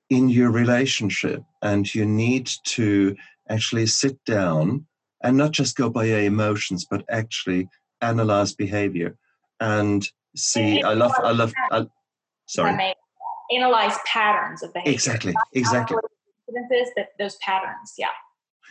in 0.09 0.29
your 0.29 0.51
relationship 0.51 1.43
and 1.61 1.93
you 1.93 2.05
need 2.05 2.49
to 2.63 3.15
actually 3.49 3.85
sit 3.85 4.23
down 4.25 4.85
and 5.23 5.37
not 5.37 5.51
just 5.51 5.75
go 5.75 5.89
by 5.89 6.05
your 6.05 6.19
emotions 6.19 6.85
but 6.89 7.03
actually 7.09 7.67
analyze 8.01 8.53
behavior 8.53 9.15
and 9.59 10.07
see. 10.35 10.81
I 10.81 10.93
love 10.93 11.11
i 11.23 11.31
love 11.31 11.53
I, 11.71 11.85
sorry. 12.45 12.93
Analyze 13.51 13.97
patterns 14.05 14.61
of 14.61 14.73
behavior. 14.73 14.93
Exactly 14.93 15.33
exactly. 15.53 15.97
that 16.95 17.07
those 17.17 17.35
patterns 17.37 17.93
yeah 17.97 18.07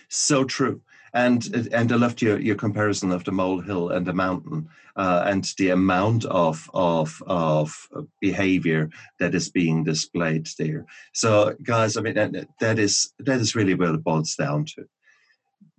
so 0.09 0.45
true 0.45 0.81
and 1.15 1.69
and 1.73 1.93
I 1.93 1.97
loved 1.97 2.23
your, 2.23 2.39
your 2.39 2.55
comparison 2.55 3.13
of 3.13 3.25
the 3.25 3.33
molehill 3.33 3.91
and 3.91 4.07
the 4.07 4.13
mountain, 4.13 4.69
uh, 4.97 5.25
and 5.27 5.45
the 5.59 5.71
amount 5.71 6.25
of 6.27 6.69
of 6.75 7.23
of 7.27 7.89
behavior 8.21 8.91
that 9.19 9.35
is 9.35 9.51
being 9.51 9.85
displayed 9.85 10.49
there. 10.59 10.87
So, 11.15 11.55
guys, 11.63 11.97
I 11.97 12.03
mean 12.03 12.15
that 12.61 12.79
is 12.79 13.13
that 13.21 13.41
is 13.41 13.55
really 13.55 13.75
what 13.75 13.95
it 13.95 14.05
boils 14.05 14.35
down 14.35 14.67
to. 14.77 14.85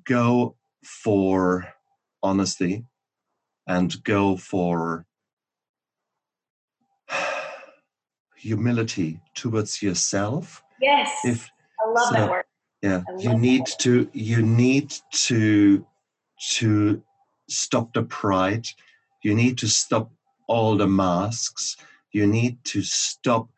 Go 0.06 0.56
for 0.84 1.68
honesty, 2.24 2.86
and 3.68 4.04
go 4.04 4.36
for 4.36 5.06
humility 8.36 9.22
towards 9.36 9.82
yourself. 9.82 10.64
Yes, 10.82 11.12
if, 11.24 11.50
I 11.80 11.90
love 11.90 12.08
so, 12.08 12.14
that 12.14 12.30
word 12.30 12.46
yeah. 12.82 13.02
You 13.18 13.38
need 13.38 13.66
that. 13.66 13.80
to 13.80 14.10
you 14.14 14.42
need 14.42 14.94
to 15.12 15.86
to 16.52 17.04
stop 17.50 17.94
the 17.94 18.04
pride. 18.04 18.68
You 19.24 19.36
need 19.36 19.58
to 19.60 19.68
stop 19.68 20.12
all 20.48 20.78
the 20.78 20.88
masks. 20.88 21.78
You 22.12 22.26
need 22.26 22.64
to 22.66 22.82
stop 22.82 23.50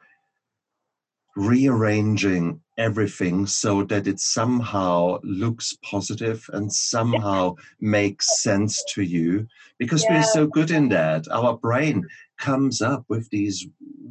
rearranging 1.35 2.59
everything 2.77 3.45
so 3.45 3.83
that 3.83 4.07
it 4.07 4.19
somehow 4.19 5.19
looks 5.23 5.77
positive 5.83 6.43
and 6.51 6.71
somehow 6.73 7.55
makes 7.79 8.41
sense 8.41 8.83
to 8.93 9.03
you. 9.03 9.47
Because 9.77 10.03
yeah. 10.03 10.17
we're 10.17 10.23
so 10.23 10.47
good 10.47 10.71
in 10.71 10.89
that. 10.89 11.31
Our 11.31 11.57
brain 11.57 12.07
comes 12.39 12.81
up 12.81 13.05
with 13.07 13.29
these 13.29 13.67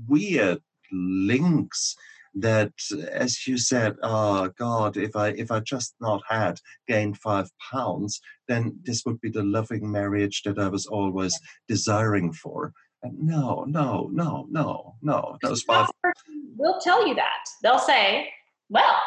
weird 0.07 0.61
links 0.93 1.97
that 2.35 2.72
as 3.11 3.47
you 3.47 3.59
said 3.59 3.97
oh 4.03 4.49
god 4.57 4.97
if 4.97 5.16
i 5.16 5.28
if 5.31 5.51
i 5.51 5.59
just 5.59 5.95
not 6.01 6.22
had 6.28 6.61
gained 6.87 7.18
five 7.18 7.51
pounds 7.72 8.20
then 8.47 8.78
this 8.85 9.05
would 9.05 9.20
be 9.20 9.31
the 9.31 9.43
loving 9.43 9.91
marriage 9.91 10.43
that 10.45 10.59
i 10.59 10.68
was 10.68 10.87
always 10.87 11.39
desiring 11.68 12.33
for. 12.33 12.72
And 13.03 13.18
no 13.18 13.64
no 13.66 14.11
no 14.12 14.47
no 14.51 14.95
no 15.01 15.39
those 15.43 15.62
five 15.62 15.89
will 16.57 16.78
tell 16.81 17.07
you 17.07 17.14
that. 17.14 17.45
They'll 17.62 17.78
say 17.78 18.28
well 18.68 18.99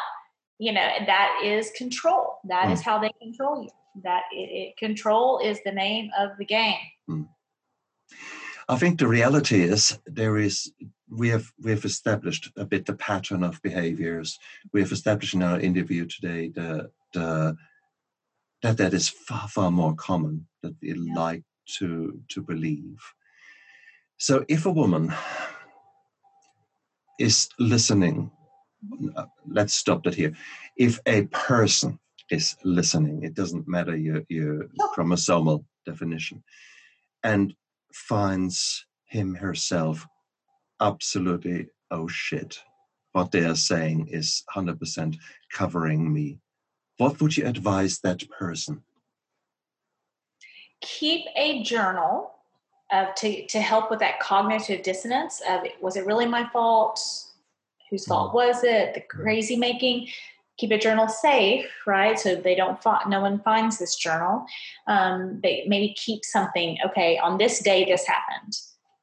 you 0.58 0.72
know 0.72 0.88
that 1.06 1.40
is 1.44 1.70
control. 1.76 2.38
That 2.48 2.66
mm. 2.66 2.72
is 2.72 2.80
how 2.80 2.98
they 2.98 3.10
control 3.22 3.62
you. 3.62 3.68
That 4.02 4.22
it, 4.32 4.50
it, 4.50 4.76
control 4.76 5.38
is 5.38 5.60
the 5.64 5.70
name 5.70 6.10
of 6.18 6.30
the 6.38 6.44
game. 6.44 6.84
Mm. 7.08 7.28
i 8.68 8.76
think 8.76 8.98
the 8.98 9.06
reality 9.06 9.62
is 9.62 9.98
there 10.06 10.36
is 10.38 10.72
we 11.10 11.28
have 11.28 11.52
we 11.60 11.70
have 11.70 11.84
established 11.84 12.50
a 12.56 12.64
bit 12.64 12.86
the 12.86 12.94
pattern 12.94 13.42
of 13.42 13.62
behaviors. 13.62 14.38
We 14.72 14.80
have 14.80 14.92
established 14.92 15.34
in 15.34 15.42
our 15.42 15.60
interview 15.60 16.06
today 16.06 16.48
the 16.48 16.90
the 17.12 17.56
that 18.62 18.78
that 18.78 18.94
is 18.94 19.08
far 19.08 19.48
far 19.48 19.70
more 19.70 19.94
common 19.94 20.46
that 20.62 20.74
we 20.80 20.94
yeah. 20.94 21.14
like 21.14 21.42
to 21.78 22.20
to 22.28 22.42
believe. 22.42 22.98
So 24.16 24.44
if 24.48 24.66
a 24.66 24.70
woman 24.70 25.12
is 27.18 27.48
listening, 27.58 28.30
uh, 29.16 29.26
let's 29.46 29.74
stop 29.74 30.04
that 30.04 30.14
here. 30.14 30.32
If 30.76 31.00
a 31.06 31.26
person 31.26 31.98
is 32.30 32.56
listening, 32.64 33.22
it 33.22 33.34
doesn't 33.34 33.68
matter 33.68 33.96
your 33.96 34.22
your 34.28 34.68
chromosomal 34.94 35.64
definition, 35.84 36.42
and 37.22 37.54
finds 37.92 38.86
him 39.06 39.34
herself 39.34 40.06
absolutely, 40.80 41.68
oh 41.90 42.08
shit, 42.08 42.60
what 43.12 43.30
they 43.30 43.44
are 43.44 43.54
saying 43.54 44.08
is 44.08 44.42
100% 44.54 45.16
covering 45.52 46.12
me. 46.12 46.38
What 46.98 47.20
would 47.20 47.36
you 47.36 47.46
advise 47.46 48.00
that 48.00 48.28
person? 48.30 48.82
Keep 50.80 51.26
a 51.36 51.62
journal 51.62 52.32
of 52.92 53.14
to, 53.16 53.46
to 53.46 53.60
help 53.60 53.90
with 53.90 54.00
that 54.00 54.20
cognitive 54.20 54.82
dissonance 54.82 55.40
of 55.48 55.62
was 55.80 55.96
it 55.96 56.06
really 56.06 56.26
my 56.26 56.48
fault? 56.52 57.00
Whose 57.90 58.06
fault 58.06 58.32
mm. 58.32 58.34
was 58.34 58.64
it? 58.64 58.94
The 58.94 59.00
crazy 59.00 59.56
making. 59.56 60.08
keep 60.56 60.70
a 60.70 60.78
journal 60.78 61.08
safe, 61.08 61.66
right? 61.86 62.18
So 62.18 62.36
they 62.36 62.54
don't 62.54 62.80
find, 62.82 63.10
no 63.10 63.20
one 63.20 63.40
finds 63.40 63.78
this 63.78 63.96
journal. 63.96 64.44
Um, 64.86 65.40
they 65.42 65.64
maybe 65.66 65.94
keep 65.94 66.24
something. 66.24 66.78
Okay, 66.86 67.18
on 67.18 67.38
this 67.38 67.60
day 67.60 67.84
this 67.84 68.06
happened. 68.06 68.56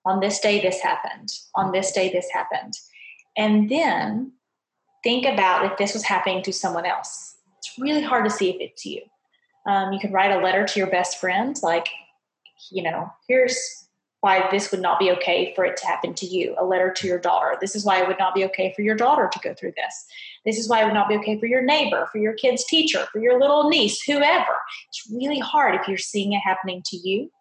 On 0.05 0.19
this 0.19 0.39
day 0.39 0.61
this 0.61 0.81
happened. 0.81 1.29
On 1.55 1.71
this 1.71 1.91
day 1.91 2.11
this 2.11 2.29
happened. 2.31 2.73
And 3.37 3.69
then 3.69 4.33
think 5.03 5.25
about 5.25 5.65
if 5.65 5.77
this 5.77 5.93
was 5.93 6.03
happening 6.03 6.43
to 6.43 6.53
someone 6.53 6.85
else. 6.85 7.37
It's 7.57 7.77
really 7.79 8.01
hard 8.01 8.25
to 8.25 8.31
see 8.31 8.49
if 8.49 8.57
it's 8.59 8.85
you. 8.85 9.01
Um, 9.67 9.93
you 9.93 9.99
could 9.99 10.11
write 10.11 10.31
a 10.31 10.43
letter 10.43 10.65
to 10.65 10.79
your 10.79 10.89
best 10.89 11.19
friend, 11.19 11.55
like, 11.61 11.87
you 12.71 12.81
know, 12.81 13.11
here's 13.27 13.81
why 14.21 14.47
this 14.51 14.71
would 14.71 14.81
not 14.81 14.99
be 14.99 15.11
okay 15.11 15.51
for 15.55 15.65
it 15.65 15.77
to 15.77 15.87
happen 15.87 16.13
to 16.13 16.27
you. 16.27 16.55
A 16.59 16.65
letter 16.65 16.91
to 16.91 17.07
your 17.07 17.19
daughter. 17.19 17.57
This 17.59 17.75
is 17.75 17.83
why 17.83 18.01
it 18.01 18.07
would 18.07 18.19
not 18.19 18.35
be 18.35 18.45
okay 18.45 18.71
for 18.75 18.83
your 18.83 18.95
daughter 18.95 19.29
to 19.31 19.39
go 19.39 19.53
through 19.55 19.73
this. 19.75 20.05
This 20.45 20.59
is 20.59 20.69
why 20.69 20.81
it 20.81 20.85
would 20.85 20.93
not 20.93 21.09
be 21.09 21.15
okay 21.17 21.39
for 21.39 21.47
your 21.47 21.63
neighbor, 21.63 22.07
for 22.11 22.19
your 22.19 22.33
kid's 22.33 22.63
teacher, 22.65 23.07
for 23.11 23.19
your 23.19 23.39
little 23.39 23.67
niece, 23.67 24.01
whoever. 24.03 24.57
It's 24.89 25.09
really 25.11 25.39
hard 25.39 25.75
if 25.75 25.87
you're 25.87 25.97
seeing 25.97 26.33
it 26.33 26.39
happening 26.39 26.83
to 26.85 26.97
you. 26.97 27.31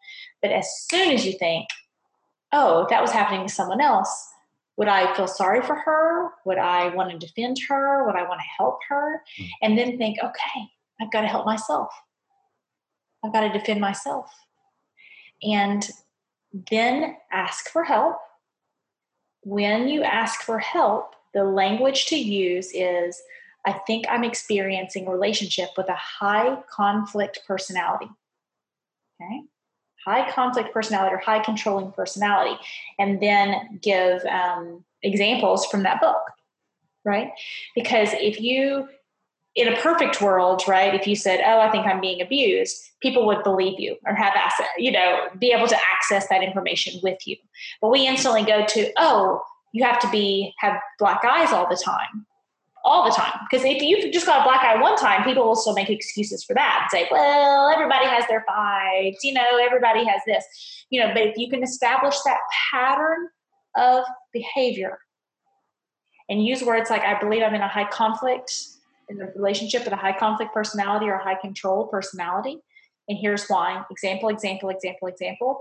But 0.40 0.52
as 0.52 0.66
soon 0.88 1.10
as 1.10 1.26
you 1.26 1.32
think, 1.38 1.68
oh, 2.52 2.82
if 2.82 2.88
that 2.88 3.02
was 3.02 3.12
happening 3.12 3.46
to 3.46 3.52
someone 3.52 3.80
else, 3.80 4.28
would 4.76 4.88
I 4.88 5.14
feel 5.14 5.26
sorry 5.26 5.62
for 5.62 5.74
her? 5.74 6.30
Would 6.46 6.58
I 6.58 6.88
want 6.94 7.10
to 7.10 7.18
defend 7.18 7.58
her? 7.68 8.06
Would 8.06 8.16
I 8.16 8.22
want 8.22 8.40
to 8.40 8.46
help 8.56 8.78
her? 8.88 9.22
Hmm. 9.36 9.44
And 9.62 9.78
then 9.78 9.98
think, 9.98 10.18
okay, 10.18 10.66
I've 11.00 11.12
got 11.12 11.20
to 11.22 11.26
help 11.26 11.46
myself. 11.46 11.90
I've 13.24 13.32
got 13.32 13.40
to 13.42 13.58
defend 13.58 13.80
myself. 13.80 14.30
And 15.42 15.86
then 16.70 17.16
ask 17.30 17.68
for 17.68 17.84
help. 17.84 18.16
When 19.42 19.88
you 19.88 20.02
ask 20.02 20.42
for 20.42 20.58
help, 20.58 21.14
the 21.34 21.44
language 21.44 22.06
to 22.06 22.16
use 22.16 22.70
is 22.74 23.20
I 23.66 23.72
think 23.86 24.06
I'm 24.08 24.24
experiencing 24.24 25.06
a 25.06 25.10
relationship 25.10 25.70
with 25.76 25.88
a 25.88 25.94
high 25.94 26.56
conflict 26.70 27.40
personality. 27.46 28.08
Okay. 29.20 29.40
High 30.04 30.30
conflict 30.30 30.72
personality 30.72 31.14
or 31.14 31.18
high 31.18 31.40
controlling 31.40 31.92
personality. 31.92 32.58
And 32.98 33.20
then 33.20 33.78
give 33.82 34.24
um, 34.24 34.84
examples 35.02 35.66
from 35.66 35.82
that 35.82 36.00
book, 36.00 36.22
right? 37.04 37.30
Because 37.74 38.10
if 38.14 38.40
you 38.40 38.88
in 39.56 39.66
a 39.66 39.76
perfect 39.80 40.22
world, 40.22 40.62
right, 40.68 40.94
if 40.94 41.06
you 41.06 41.16
said, 41.16 41.40
"Oh, 41.44 41.60
I 41.60 41.70
think 41.70 41.86
I'm 41.86 42.00
being 42.00 42.20
abused," 42.20 42.76
people 43.02 43.26
would 43.26 43.42
believe 43.42 43.80
you 43.80 43.96
or 44.06 44.14
have 44.14 44.34
access, 44.36 44.66
you 44.78 44.92
know, 44.92 45.28
be 45.38 45.52
able 45.52 45.66
to 45.66 45.76
access 45.92 46.28
that 46.28 46.42
information 46.42 47.00
with 47.02 47.18
you. 47.26 47.36
But 47.80 47.90
we 47.90 48.06
instantly 48.06 48.44
go 48.44 48.64
to, 48.64 48.92
"Oh, 48.96 49.42
you 49.72 49.84
have 49.84 49.98
to 50.00 50.10
be 50.10 50.54
have 50.58 50.80
black 50.98 51.24
eyes 51.24 51.52
all 51.52 51.68
the 51.68 51.80
time." 51.84 52.26
All 52.90 53.04
the 53.04 53.12
time. 53.12 53.32
Because 53.48 53.64
if 53.64 53.80
you've 53.80 54.12
just 54.12 54.26
got 54.26 54.40
a 54.40 54.42
black 54.42 54.64
eye 54.64 54.82
one 54.82 54.96
time, 54.96 55.22
people 55.22 55.44
will 55.44 55.54
still 55.54 55.74
make 55.74 55.88
excuses 55.88 56.42
for 56.42 56.54
that 56.54 56.80
and 56.82 56.90
say, 56.90 57.08
well, 57.08 57.68
everybody 57.68 58.04
has 58.04 58.26
their 58.26 58.44
fights, 58.48 59.22
you 59.22 59.32
know, 59.32 59.58
everybody 59.62 60.04
has 60.04 60.20
this. 60.26 60.44
You 60.90 61.00
know, 61.00 61.12
but 61.14 61.22
if 61.22 61.36
you 61.36 61.48
can 61.48 61.62
establish 61.62 62.16
that 62.24 62.38
pattern 62.72 63.28
of 63.76 64.02
behavior 64.32 64.98
and 66.28 66.44
use 66.44 66.64
words 66.64 66.90
like, 66.90 67.02
I 67.02 67.16
believe 67.20 67.44
I'm 67.44 67.54
in 67.54 67.60
a 67.60 67.68
high 67.68 67.88
conflict 67.88 68.52
in 69.08 69.20
a 69.20 69.26
relationship 69.36 69.84
with 69.84 69.92
a 69.92 69.96
high 69.96 70.18
conflict 70.18 70.52
personality 70.52 71.06
or 71.06 71.14
a 71.14 71.22
high 71.22 71.38
control 71.40 71.86
personality. 71.86 72.58
And 73.08 73.18
here's 73.18 73.46
why 73.46 73.84
example, 73.90 74.30
example, 74.30 74.68
example, 74.68 75.06
example. 75.06 75.60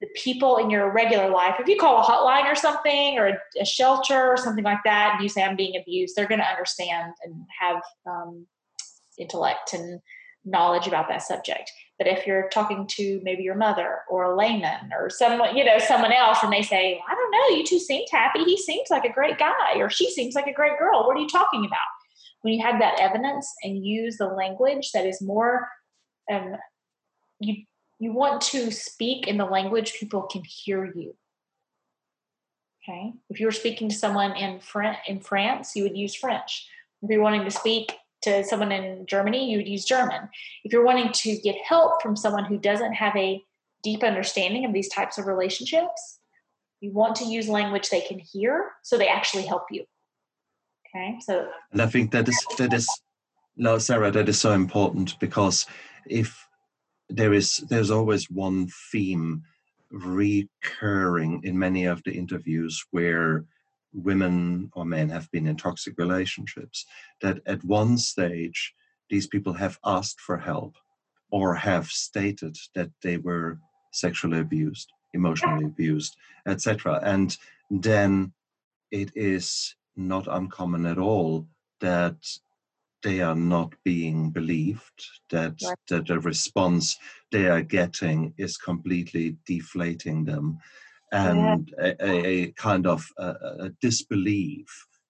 The 0.00 0.08
people 0.14 0.58
in 0.58 0.68
your 0.70 0.92
regular 0.92 1.30
life, 1.30 1.54
if 1.58 1.68
you 1.68 1.78
call 1.78 2.00
a 2.00 2.04
hotline 2.04 2.50
or 2.50 2.54
something 2.54 3.18
or 3.18 3.28
a, 3.28 3.38
a 3.60 3.64
shelter 3.64 4.28
or 4.28 4.36
something 4.36 4.64
like 4.64 4.84
that, 4.84 5.14
and 5.14 5.22
you 5.22 5.28
say, 5.28 5.42
I'm 5.42 5.56
being 5.56 5.80
abused, 5.80 6.14
they're 6.14 6.28
going 6.28 6.40
to 6.40 6.50
understand 6.50 7.14
and 7.24 7.34
have 7.60 7.82
um, 8.06 8.46
intellect 9.18 9.72
and 9.72 10.00
knowledge 10.44 10.86
about 10.86 11.08
that 11.08 11.22
subject. 11.22 11.72
But 11.98 12.08
if 12.08 12.26
you're 12.26 12.50
talking 12.50 12.86
to 12.88 13.20
maybe 13.22 13.42
your 13.42 13.54
mother 13.54 14.00
or 14.10 14.24
a 14.24 14.36
layman 14.36 14.90
or 14.92 15.08
someone, 15.08 15.56
you 15.56 15.64
know, 15.64 15.78
someone 15.78 16.12
else, 16.12 16.38
and 16.42 16.52
they 16.52 16.62
say, 16.62 17.00
I 17.08 17.14
don't 17.14 17.30
know, 17.30 17.56
you 17.56 17.64
two 17.64 17.78
seemed 17.78 18.08
happy. 18.12 18.44
He 18.44 18.58
seems 18.58 18.90
like 18.90 19.06
a 19.06 19.12
great 19.12 19.38
guy, 19.38 19.76
or 19.76 19.88
she 19.88 20.10
seems 20.10 20.34
like 20.34 20.46
a 20.46 20.52
great 20.52 20.78
girl. 20.78 21.06
What 21.06 21.16
are 21.16 21.20
you 21.20 21.28
talking 21.28 21.64
about? 21.64 21.80
when 22.46 22.54
you 22.54 22.64
have 22.64 22.78
that 22.78 23.00
evidence 23.00 23.52
and 23.64 23.84
use 23.84 24.18
the 24.18 24.26
language 24.26 24.92
that 24.92 25.04
is 25.04 25.20
more 25.20 25.68
um, 26.30 26.54
you 27.40 27.64
you 27.98 28.12
want 28.12 28.40
to 28.40 28.70
speak 28.70 29.26
in 29.26 29.36
the 29.36 29.44
language 29.44 29.94
people 29.98 30.22
can 30.22 30.42
hear 30.44 30.84
you. 30.84 31.14
Okay? 32.82 33.12
If 33.30 33.40
you 33.40 33.46
were 33.46 33.52
speaking 33.52 33.88
to 33.88 33.94
someone 33.94 34.32
in 34.36 34.60
in 35.06 35.20
france 35.20 35.74
you 35.74 35.82
would 35.82 35.96
use 35.96 36.14
french. 36.14 36.66
If 37.02 37.10
you're 37.10 37.22
wanting 37.22 37.44
to 37.44 37.50
speak 37.50 37.92
to 38.22 38.44
someone 38.44 38.72
in 38.72 39.06
germany 39.06 39.50
you 39.50 39.58
would 39.58 39.68
use 39.68 39.84
german. 39.84 40.28
If 40.64 40.72
you're 40.72 40.84
wanting 40.84 41.12
to 41.12 41.36
get 41.38 41.56
help 41.56 42.02
from 42.02 42.16
someone 42.16 42.44
who 42.44 42.58
doesn't 42.58 42.94
have 42.94 43.16
a 43.16 43.42
deep 43.82 44.02
understanding 44.02 44.64
of 44.64 44.72
these 44.72 44.88
types 44.88 45.18
of 45.18 45.26
relationships 45.26 46.18
you 46.80 46.92
want 46.92 47.16
to 47.16 47.24
use 47.24 47.48
language 47.48 47.88
they 47.88 48.00
can 48.00 48.18
hear 48.18 48.70
so 48.82 48.98
they 48.98 49.08
actually 49.08 49.46
help 49.46 49.64
you. 49.70 49.84
Okay, 50.88 51.18
so 51.20 51.48
and 51.72 51.82
I 51.82 51.86
think 51.86 52.10
that 52.12 52.28
is 52.28 52.46
that 52.58 52.72
is 52.72 52.88
no 53.56 53.78
Sarah, 53.78 54.10
that 54.10 54.28
is 54.28 54.38
so 54.38 54.52
important 54.52 55.18
because 55.18 55.66
if 56.06 56.45
there 57.08 57.32
is 57.32 57.58
there's 57.68 57.90
always 57.90 58.30
one 58.30 58.68
theme 58.90 59.42
recurring 59.90 61.40
in 61.44 61.58
many 61.58 61.84
of 61.84 62.02
the 62.04 62.12
interviews 62.12 62.84
where 62.90 63.44
women 63.92 64.70
or 64.74 64.84
men 64.84 65.08
have 65.08 65.30
been 65.30 65.46
in 65.46 65.56
toxic 65.56 65.94
relationships 65.96 66.84
that 67.22 67.40
at 67.46 67.62
one 67.64 67.96
stage 67.96 68.74
these 69.08 69.26
people 69.26 69.52
have 69.52 69.78
asked 69.84 70.20
for 70.20 70.36
help 70.36 70.74
or 71.30 71.54
have 71.54 71.86
stated 71.86 72.56
that 72.74 72.90
they 73.02 73.16
were 73.16 73.58
sexually 73.92 74.40
abused 74.40 74.92
emotionally 75.14 75.64
abused 75.64 76.16
etc 76.46 77.00
and 77.04 77.38
then 77.70 78.32
it 78.90 79.10
is 79.14 79.74
not 79.96 80.26
uncommon 80.28 80.84
at 80.84 80.98
all 80.98 81.46
that 81.80 82.16
they 83.06 83.20
are 83.20 83.36
not 83.36 83.72
being 83.84 84.30
believed, 84.30 85.00
that, 85.30 85.54
right. 85.62 85.76
that 85.88 86.08
the 86.08 86.18
response 86.18 86.98
they 87.30 87.46
are 87.46 87.62
getting 87.62 88.34
is 88.36 88.56
completely 88.56 89.36
deflating 89.46 90.24
them, 90.24 90.58
and 91.12 91.72
yeah. 91.78 91.92
a, 92.00 92.26
a, 92.26 92.52
kind 92.52 92.84
of 92.84 93.06
a, 93.16 93.28
a 93.66 93.70
disbelief. 93.80 94.66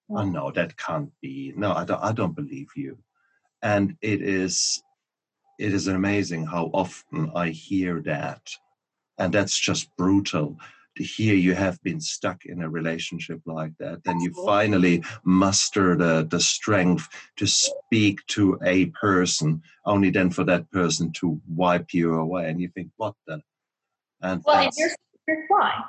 Yeah. 0.09 0.19
Oh 0.19 0.25
mm. 0.25 0.31
no, 0.31 0.51
that 0.51 0.77
can't 0.77 1.09
be. 1.23 1.53
No, 1.57 1.71
I 1.73 1.85
don't. 1.85 2.03
I 2.03 2.11
don't 2.11 2.35
believe 2.35 2.67
you. 2.75 2.99
And 3.63 3.97
it 4.03 4.21
is, 4.21 4.79
it 5.57 5.73
is 5.73 5.87
amazing 5.87 6.45
how 6.45 6.69
often 6.75 7.31
I 7.33 7.49
hear 7.49 8.03
that, 8.05 8.47
and 9.17 9.33
that's 9.33 9.57
just 9.57 9.89
brutal 9.97 10.55
here 10.97 11.35
you 11.35 11.53
have 11.53 11.81
been 11.83 11.99
stuck 11.99 12.45
in 12.45 12.61
a 12.61 12.69
relationship 12.69 13.39
like 13.45 13.71
that 13.79 14.03
then 14.03 14.19
you 14.19 14.31
finally 14.45 15.03
muster 15.23 15.95
the, 15.95 16.05
uh, 16.05 16.23
the 16.23 16.39
strength 16.39 17.07
to 17.35 17.45
speak 17.45 18.25
to 18.27 18.57
a 18.63 18.85
person 18.87 19.61
only 19.85 20.09
then 20.09 20.29
for 20.29 20.43
that 20.43 20.69
person 20.71 21.11
to 21.11 21.39
wipe 21.47 21.93
you 21.93 22.15
away 22.15 22.49
and 22.49 22.59
you 22.59 22.69
think 22.69 22.89
what 22.97 23.13
the? 23.25 23.41
And 24.21 24.41
well 24.45 24.57
and 24.57 24.71
here's, 24.75 24.95
here's 25.25 25.45
why. 25.47 25.81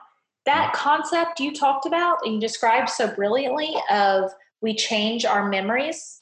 That 0.44 0.72
mm. 0.72 0.76
concept 0.76 1.40
you 1.40 1.54
talked 1.54 1.86
about 1.86 2.18
and 2.24 2.34
you 2.34 2.40
described 2.40 2.90
so 2.90 3.14
brilliantly 3.14 3.74
of 3.90 4.30
we 4.60 4.74
change 4.74 5.24
our 5.24 5.48
memories 5.48 6.20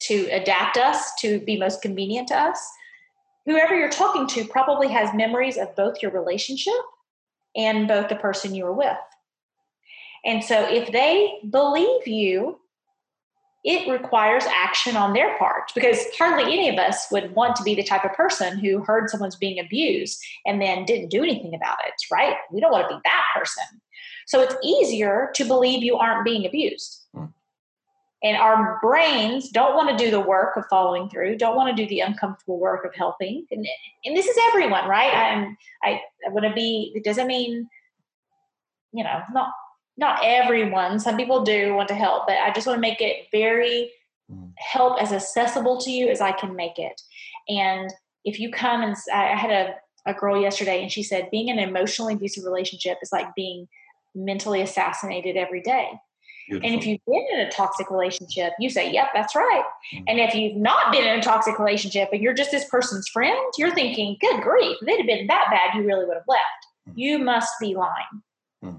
to 0.00 0.28
adapt 0.30 0.76
us 0.76 1.14
to 1.20 1.40
be 1.40 1.58
most 1.58 1.82
convenient 1.82 2.28
to 2.28 2.36
us 2.36 2.58
whoever 3.48 3.74
you're 3.74 3.88
talking 3.88 4.26
to 4.26 4.44
probably 4.44 4.88
has 4.88 5.12
memories 5.14 5.56
of 5.56 5.74
both 5.74 6.02
your 6.02 6.10
relationship 6.10 6.74
and 7.56 7.88
both 7.88 8.08
the 8.08 8.16
person 8.16 8.54
you 8.54 8.64
were 8.64 8.72
with. 8.72 8.96
And 10.24 10.42
so 10.42 10.66
if 10.68 10.92
they 10.92 11.38
believe 11.48 12.06
you, 12.06 12.58
it 13.64 13.90
requires 13.90 14.44
action 14.44 14.96
on 14.96 15.12
their 15.12 15.36
part 15.36 15.72
because 15.74 15.98
hardly 16.16 16.52
any 16.52 16.68
of 16.68 16.78
us 16.78 17.06
would 17.10 17.34
want 17.34 17.56
to 17.56 17.62
be 17.62 17.74
the 17.74 17.82
type 17.82 18.04
of 18.04 18.12
person 18.12 18.58
who 18.58 18.84
heard 18.84 19.10
someone's 19.10 19.36
being 19.36 19.58
abused 19.58 20.18
and 20.46 20.62
then 20.62 20.84
didn't 20.84 21.10
do 21.10 21.22
anything 21.22 21.54
about 21.54 21.78
it, 21.86 21.94
right? 22.10 22.36
We 22.52 22.60
don't 22.60 22.72
want 22.72 22.88
to 22.88 22.96
be 22.96 23.00
that 23.04 23.24
person. 23.34 23.64
So 24.26 24.40
it's 24.40 24.54
easier 24.62 25.30
to 25.34 25.44
believe 25.44 25.82
you 25.82 25.96
aren't 25.96 26.24
being 26.24 26.46
abused. 26.46 27.07
And 28.22 28.36
our 28.36 28.78
brains 28.82 29.50
don't 29.50 29.76
want 29.76 29.96
to 29.96 30.04
do 30.04 30.10
the 30.10 30.20
work 30.20 30.56
of 30.56 30.64
following 30.68 31.08
through, 31.08 31.38
don't 31.38 31.54
want 31.54 31.74
to 31.74 31.82
do 31.82 31.88
the 31.88 32.00
uncomfortable 32.00 32.58
work 32.58 32.84
of 32.84 32.92
helping. 32.94 33.46
And, 33.52 33.64
and 34.04 34.16
this 34.16 34.26
is 34.26 34.36
everyone, 34.48 34.88
right? 34.88 35.14
I'm, 35.14 35.56
I, 35.84 36.00
I 36.26 36.30
want 36.30 36.44
to 36.44 36.52
be, 36.52 36.92
it 36.96 37.04
doesn't 37.04 37.28
mean, 37.28 37.68
you 38.92 39.04
know, 39.04 39.20
not, 39.32 39.50
not 39.96 40.20
everyone. 40.24 40.98
Some 40.98 41.16
people 41.16 41.44
do 41.44 41.74
want 41.74 41.88
to 41.88 41.94
help, 41.94 42.26
but 42.26 42.38
I 42.38 42.52
just 42.52 42.66
want 42.66 42.76
to 42.76 42.80
make 42.80 43.00
it 43.00 43.26
very 43.30 43.92
mm. 44.30 44.52
help 44.56 45.00
as 45.00 45.12
accessible 45.12 45.78
to 45.82 45.90
you 45.90 46.08
as 46.08 46.20
I 46.20 46.32
can 46.32 46.56
make 46.56 46.78
it. 46.78 47.00
And 47.48 47.88
if 48.24 48.40
you 48.40 48.50
come 48.50 48.82
and 48.82 48.96
I 49.14 49.36
had 49.36 49.50
a, 49.50 49.74
a 50.10 50.14
girl 50.14 50.40
yesterday 50.40 50.82
and 50.82 50.90
she 50.90 51.04
said, 51.04 51.30
being 51.30 51.48
in 51.48 51.60
an 51.60 51.68
emotionally 51.68 52.14
abusive 52.14 52.44
relationship 52.44 52.98
is 53.00 53.12
like 53.12 53.32
being 53.36 53.68
mentally 54.12 54.60
assassinated 54.60 55.36
every 55.36 55.62
day 55.62 55.92
Beautiful. 56.48 56.70
And 56.70 56.80
if 56.80 56.86
you've 56.86 57.00
been 57.06 57.26
in 57.32 57.40
a 57.40 57.50
toxic 57.50 57.90
relationship, 57.90 58.54
you 58.58 58.70
say, 58.70 58.90
Yep, 58.90 59.08
that's 59.14 59.36
right. 59.36 59.64
Mm-hmm. 59.94 60.04
And 60.08 60.18
if 60.20 60.34
you've 60.34 60.56
not 60.56 60.90
been 60.92 61.04
in 61.04 61.18
a 61.18 61.22
toxic 61.22 61.58
relationship 61.58 62.08
and 62.10 62.22
you're 62.22 62.32
just 62.32 62.50
this 62.50 62.64
person's 62.70 63.06
friend, 63.08 63.38
you're 63.58 63.74
thinking, 63.74 64.16
Good 64.20 64.42
grief, 64.42 64.76
if 64.80 64.88
it 64.88 64.96
had 64.98 65.06
been 65.06 65.26
that 65.26 65.46
bad, 65.50 65.76
you 65.76 65.86
really 65.86 66.06
would 66.06 66.16
have 66.16 66.24
left. 66.26 66.42
Mm-hmm. 66.88 66.98
You 66.98 67.18
must 67.18 67.52
be 67.60 67.74
lying. 67.74 68.22
Mm-hmm. 68.64 68.78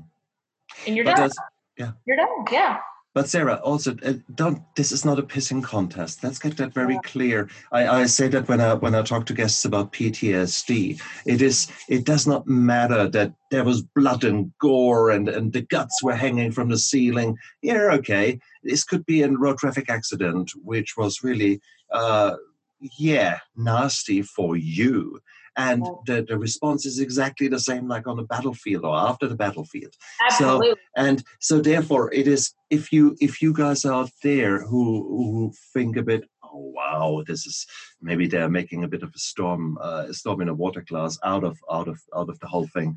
And 0.88 0.96
you're 0.96 1.06
but 1.06 1.18
done. 1.18 1.32
Yeah. 1.78 1.92
You're 2.06 2.18
done. 2.18 2.46
Yeah. 2.52 2.80
But 3.20 3.28
Sarah, 3.28 3.56
also 3.56 3.98
uh, 4.06 4.14
don't. 4.34 4.62
This 4.78 4.94
is 4.94 5.04
not 5.04 5.20
a 5.20 5.24
pissing 5.24 5.62
contest. 5.62 6.24
Let's 6.24 6.40
get 6.40 6.56
that 6.56 6.74
very 6.74 6.98
clear. 7.04 7.50
I, 7.70 7.86
I 7.86 8.06
say 8.06 8.30
that 8.30 8.48
when 8.48 8.62
I 8.62 8.76
when 8.76 8.96
I 8.96 9.02
talk 9.02 9.26
to 9.26 9.34
guests 9.34 9.66
about 9.66 9.92
PTSD, 9.92 11.02
it 11.26 11.42
is 11.42 11.68
it 11.90 12.06
does 12.06 12.26
not 12.26 12.48
matter 12.48 13.10
that 13.10 13.34
there 13.52 13.66
was 13.66 13.82
blood 13.82 14.24
and 14.24 14.54
gore 14.60 15.10
and 15.10 15.28
and 15.28 15.52
the 15.52 15.64
guts 15.64 16.02
were 16.02 16.16
hanging 16.16 16.54
from 16.54 16.70
the 16.70 16.78
ceiling. 16.78 17.36
Yeah, 17.62 17.90
okay. 17.96 18.40
This 18.64 18.86
could 18.86 19.06
be 19.06 19.22
a 19.22 19.30
road 19.30 19.58
traffic 19.58 19.90
accident, 19.90 20.52
which 20.64 20.96
was 20.96 21.22
really, 21.22 21.60
uh, 21.92 22.38
yeah, 22.80 23.40
nasty 23.58 24.22
for 24.22 24.56
you 24.56 25.20
and 25.60 25.86
the, 26.06 26.26
the 26.28 26.38
response 26.38 26.86
is 26.86 27.00
exactly 27.00 27.48
the 27.50 27.60
same 27.60 27.88
like 27.88 28.08
on 28.08 28.16
the 28.16 28.24
battlefield 28.24 28.86
or 28.86 28.96
after 28.96 29.28
the 29.28 29.36
battlefield 29.36 29.94
Absolutely. 30.26 30.70
so 30.70 30.76
and 30.96 31.24
so 31.40 31.60
therefore 31.60 32.12
it 32.14 32.28
is 32.28 32.54
if 32.70 32.94
you 32.94 33.16
if 33.20 33.42
you 33.42 33.52
guys 33.54 33.86
out 33.86 34.10
there 34.24 34.62
who 34.66 34.82
who 35.10 35.54
think 35.74 35.98
a 35.98 36.04
bit 36.04 36.24
oh 36.44 36.72
wow 36.76 37.24
this 37.28 37.46
is 37.46 37.68
maybe 38.02 38.26
they're 38.26 38.50
making 38.50 38.84
a 38.84 38.88
bit 38.88 39.04
of 39.04 39.12
a 39.14 39.20
storm 39.20 39.78
uh, 39.82 40.06
a 40.08 40.14
storm 40.14 40.42
in 40.42 40.50
a 40.50 40.54
water 40.54 40.84
glass 40.88 41.20
out 41.24 41.44
of 41.44 41.58
out 41.70 41.88
of 41.88 42.00
out 42.16 42.30
of 42.30 42.40
the 42.40 42.48
whole 42.48 42.68
thing 42.68 42.96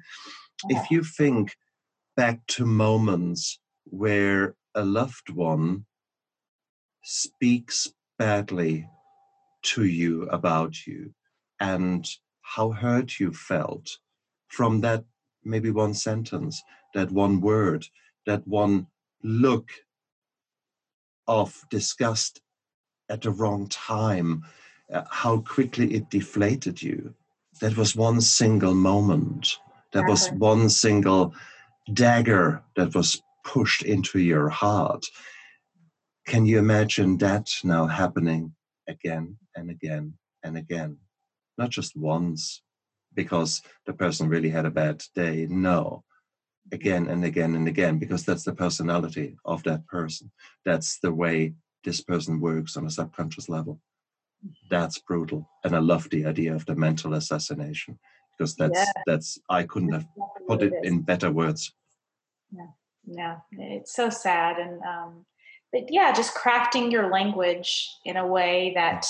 yeah. 0.69 0.79
if 0.79 0.91
you 0.91 1.03
think 1.03 1.57
back 2.17 2.39
to 2.47 2.65
moments 2.65 3.59
where 3.85 4.55
a 4.75 4.85
loved 4.85 5.31
one 5.31 5.85
speaks 7.03 7.93
badly 8.19 8.87
to 9.63 9.85
you 9.85 10.23
about 10.29 10.87
you 10.87 11.13
and 11.59 12.09
how 12.43 12.71
hurt 12.71 13.19
you 13.19 13.33
felt 13.33 13.89
from 14.49 14.81
that 14.83 15.05
maybe 15.45 15.71
one 15.71 15.95
sentence, 15.95 16.63
that 16.95 17.11
one 17.11 17.41
word, 17.41 17.87
that 18.27 18.47
one 18.47 18.87
look 19.23 19.71
of 21.27 21.65
disgust 21.71 22.41
at 23.09 23.23
the 23.23 23.31
wrong 23.31 23.69
time, 23.69 24.45
uh, 24.93 25.03
how 25.11 25.39
quickly 25.39 25.95
it 25.95 26.11
deflated 26.11 26.83
you. 26.83 27.15
That 27.61 27.77
was 27.77 27.97
one 27.97 28.21
single 28.21 28.75
moment. 28.75 29.59
That 29.93 30.09
was 30.09 30.31
one 30.33 30.69
single 30.71 31.35
dagger 31.93 32.63
that 32.77 32.95
was 32.95 33.21
pushed 33.45 33.83
into 33.83 34.19
your 34.19 34.49
heart. 34.49 35.05
Can 36.27 36.47
you 36.47 36.59
imagine 36.59 37.19
that 37.19 37.49
now 37.65 37.87
happening 37.87 38.55
again 38.89 39.37
and 39.55 39.71
again 39.71 40.15
and 40.43 40.57
again? 40.57 40.99
Not 41.63 41.71
just 41.71 41.97
once 41.97 42.63
because 43.15 43.63
the 43.87 43.93
person 43.93 44.29
really 44.29 44.51
had 44.51 44.67
a 44.67 44.71
bad 44.83 45.03
day. 45.15 45.47
No, 45.49 46.03
again 46.73 47.09
and 47.09 47.25
again 47.25 47.55
and 47.55 47.69
again 47.69 47.99
because 47.99 48.25
that's 48.25 48.45
the 48.45 48.55
personality 48.65 49.37
of 49.45 49.63
that 49.63 49.87
person. 49.87 50.31
That's 50.65 50.99
the 50.99 51.13
way 51.13 51.55
this 51.85 52.01
person 52.01 52.41
works 52.41 52.77
on 52.77 52.87
a 52.87 52.91
subconscious 52.91 53.49
level. 53.49 53.81
That's 54.71 54.99
brutal. 54.99 55.49
And 55.65 55.75
I 55.77 55.79
love 55.79 56.11
the 56.11 56.27
idea 56.27 56.53
of 56.55 56.67
the 56.67 56.75
mental 56.75 57.15
assassination 57.15 57.99
because 58.33 58.57
that's 58.57 58.83
yeah. 58.85 59.03
that's 59.07 59.39
I 59.49 59.63
couldn't 59.63 59.93
have 59.93 60.07
put 60.49 60.63
it 60.63 60.73
in 60.83 61.03
better 61.03 61.31
words. 61.31 61.73
Yeah, 62.51 62.73
yeah, 63.07 63.37
it's 63.53 63.95
so 63.95 64.11
sad, 64.11 64.59
and 64.59 64.81
um, 64.83 65.27
but 65.73 65.85
yeah, 65.91 66.13
just 66.13 66.35
crafting 66.35 66.91
your 66.91 67.09
language 67.11 67.71
in 68.05 68.17
a 68.17 68.27
way 68.27 68.73
that 68.75 69.07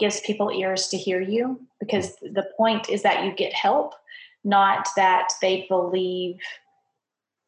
gives 0.00 0.20
people 0.20 0.50
ears 0.50 0.88
to 0.88 0.96
hear 0.96 1.20
you 1.20 1.60
because 1.78 2.16
the 2.16 2.48
point 2.56 2.88
is 2.90 3.02
that 3.02 3.24
you 3.24 3.32
get 3.32 3.52
help 3.52 3.94
not 4.42 4.88
that 4.96 5.28
they 5.40 5.66
believe 5.68 6.38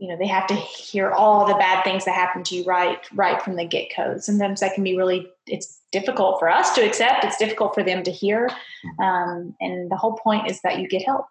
you 0.03 0.09
know 0.09 0.17
they 0.17 0.27
have 0.27 0.49
to 0.49 0.55
hear 0.55 1.13
all 1.13 1.47
the 1.47 1.55
bad 1.55 1.85
things 1.85 2.05
that 2.05 2.15
happen 2.15 2.43
to 2.43 2.57
you 2.57 2.65
right 2.65 3.07
right 3.15 3.41
from 3.41 3.55
the 3.55 3.65
get-go. 3.65 4.19
Sometimes 4.19 4.59
that 4.59 4.75
can 4.75 4.83
be 4.83 4.97
really 4.97 5.31
it's 5.47 5.81
difficult 5.93 6.41
for 6.41 6.51
us 6.51 6.75
to 6.75 6.85
accept 6.85 7.25
it's 7.25 7.37
difficult 7.37 7.73
for 7.73 7.85
them 7.85 8.03
to 8.03 8.11
hear 8.11 8.49
mm-hmm. 8.49 9.03
um, 9.03 9.55
and 9.61 9.91
the 9.91 9.97
whole 9.97 10.15
point 10.15 10.51
is 10.51 10.61
that 10.63 10.81
you 10.81 10.89
get 10.89 11.03
help. 11.03 11.27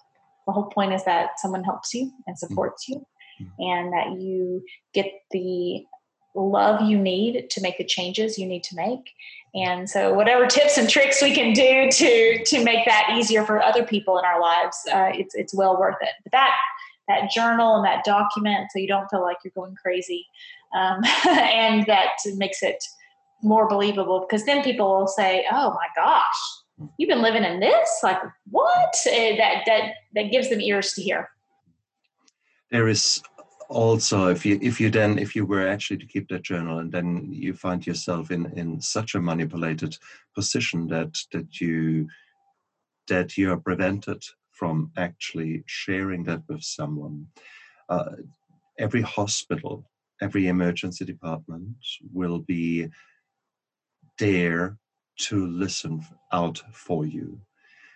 The 0.48 0.54
whole 0.54 0.68
point 0.68 0.94
is 0.94 1.04
that 1.04 1.40
someone 1.40 1.66
helps 1.66 1.94
you 1.94 2.04
and 2.26 2.36
mm-hmm. 2.36 2.48
supports 2.48 2.88
you 2.88 3.06
mm-hmm. 3.42 3.62
and 3.62 3.94
that 3.94 4.22
you 4.22 4.64
get 4.94 5.12
the 5.32 5.84
love 6.34 6.82
you 6.90 6.98
need 6.98 7.50
to 7.50 7.62
make 7.62 7.78
the 7.78 7.84
changes 7.84 8.40
you 8.40 8.46
need 8.46 8.64
to 8.64 8.76
make 8.78 9.12
and 9.54 9.90
so, 9.90 10.14
whatever 10.14 10.48
tips 10.48 10.78
and 10.78 10.90
tricks 10.90 11.22
we 11.22 11.34
can 11.34 11.52
do 11.54 11.90
to 11.92 12.44
to 12.46 12.64
make 12.64 12.86
that 12.86 13.10
easier 13.14 13.44
for 13.46 13.62
other 13.62 13.84
people 13.84 14.18
in 14.18 14.24
our 14.24 14.40
lives, 14.40 14.78
uh, 14.92 15.12
it's 15.14 15.36
it's 15.36 15.54
well 15.54 15.78
worth 15.78 15.98
it. 16.02 16.10
But 16.24 16.32
that 16.32 16.56
that 17.10 17.32
journal 17.32 17.76
and 17.76 17.86
that 17.86 18.06
document, 18.06 18.72
so 18.72 18.80
you 18.80 18.88
don't 18.88 19.10
feel 19.10 19.22
like 19.22 19.38
you're 19.44 19.52
going 19.54 19.76
crazy, 19.76 20.26
um, 20.74 21.02
and 21.28 21.86
that 21.88 22.12
makes 22.36 22.64
it 22.64 22.82
more 23.44 23.68
believable. 23.68 24.22
Because 24.22 24.46
then 24.46 24.64
people 24.64 24.88
will 24.88 25.08
say, 25.08 25.46
"Oh 25.52 25.72
my 25.72 25.88
gosh, 25.98 26.90
you've 26.98 27.10
been 27.10 27.22
living 27.22 27.44
in 27.44 27.60
this? 27.60 27.90
Like 28.04 28.22
what?" 28.50 28.96
Uh, 29.06 29.36
that 29.36 29.64
that 29.66 29.94
that 30.16 30.32
gives 30.32 30.50
them 30.50 30.62
ears 30.62 30.94
to 30.94 31.02
hear. 31.02 31.30
There 32.70 32.88
is 32.88 33.22
also 33.72 34.28
if 34.28 34.46
you 34.46 34.60
if 34.62 34.82
you 34.82 34.90
then 34.90 35.18
if 35.18 35.34
you 35.34 35.46
were 35.46 35.66
actually 35.66 35.98
to 35.98 36.06
keep 36.06 36.28
that 36.28 36.44
journal 36.44 36.80
and 36.80 36.92
then 36.92 37.30
you 37.32 37.54
find 37.54 37.88
yourself 37.88 38.30
in 38.30 38.46
in 38.58 38.82
such 38.82 39.16
a 39.16 39.22
manipulated 39.22 39.98
position 40.36 40.88
that 40.88 41.18
that 41.32 41.62
you 41.62 42.08
that 43.08 43.38
you 43.38 43.52
are 43.52 43.58
prevented 43.58 44.22
from 44.52 44.92
actually 44.98 45.64
sharing 45.68 46.24
that 46.24 46.42
with 46.50 46.62
someone 46.62 47.26
uh, 47.88 48.16
every 48.78 49.02
hospital 49.02 49.90
every 50.22 50.48
emergency 50.48 51.06
department 51.06 51.76
will 52.14 52.40
be 52.40 52.90
there 54.20 54.78
to 55.18 55.48
listen 55.48 56.06
out 56.34 56.62
for 56.74 57.06
you 57.06 57.40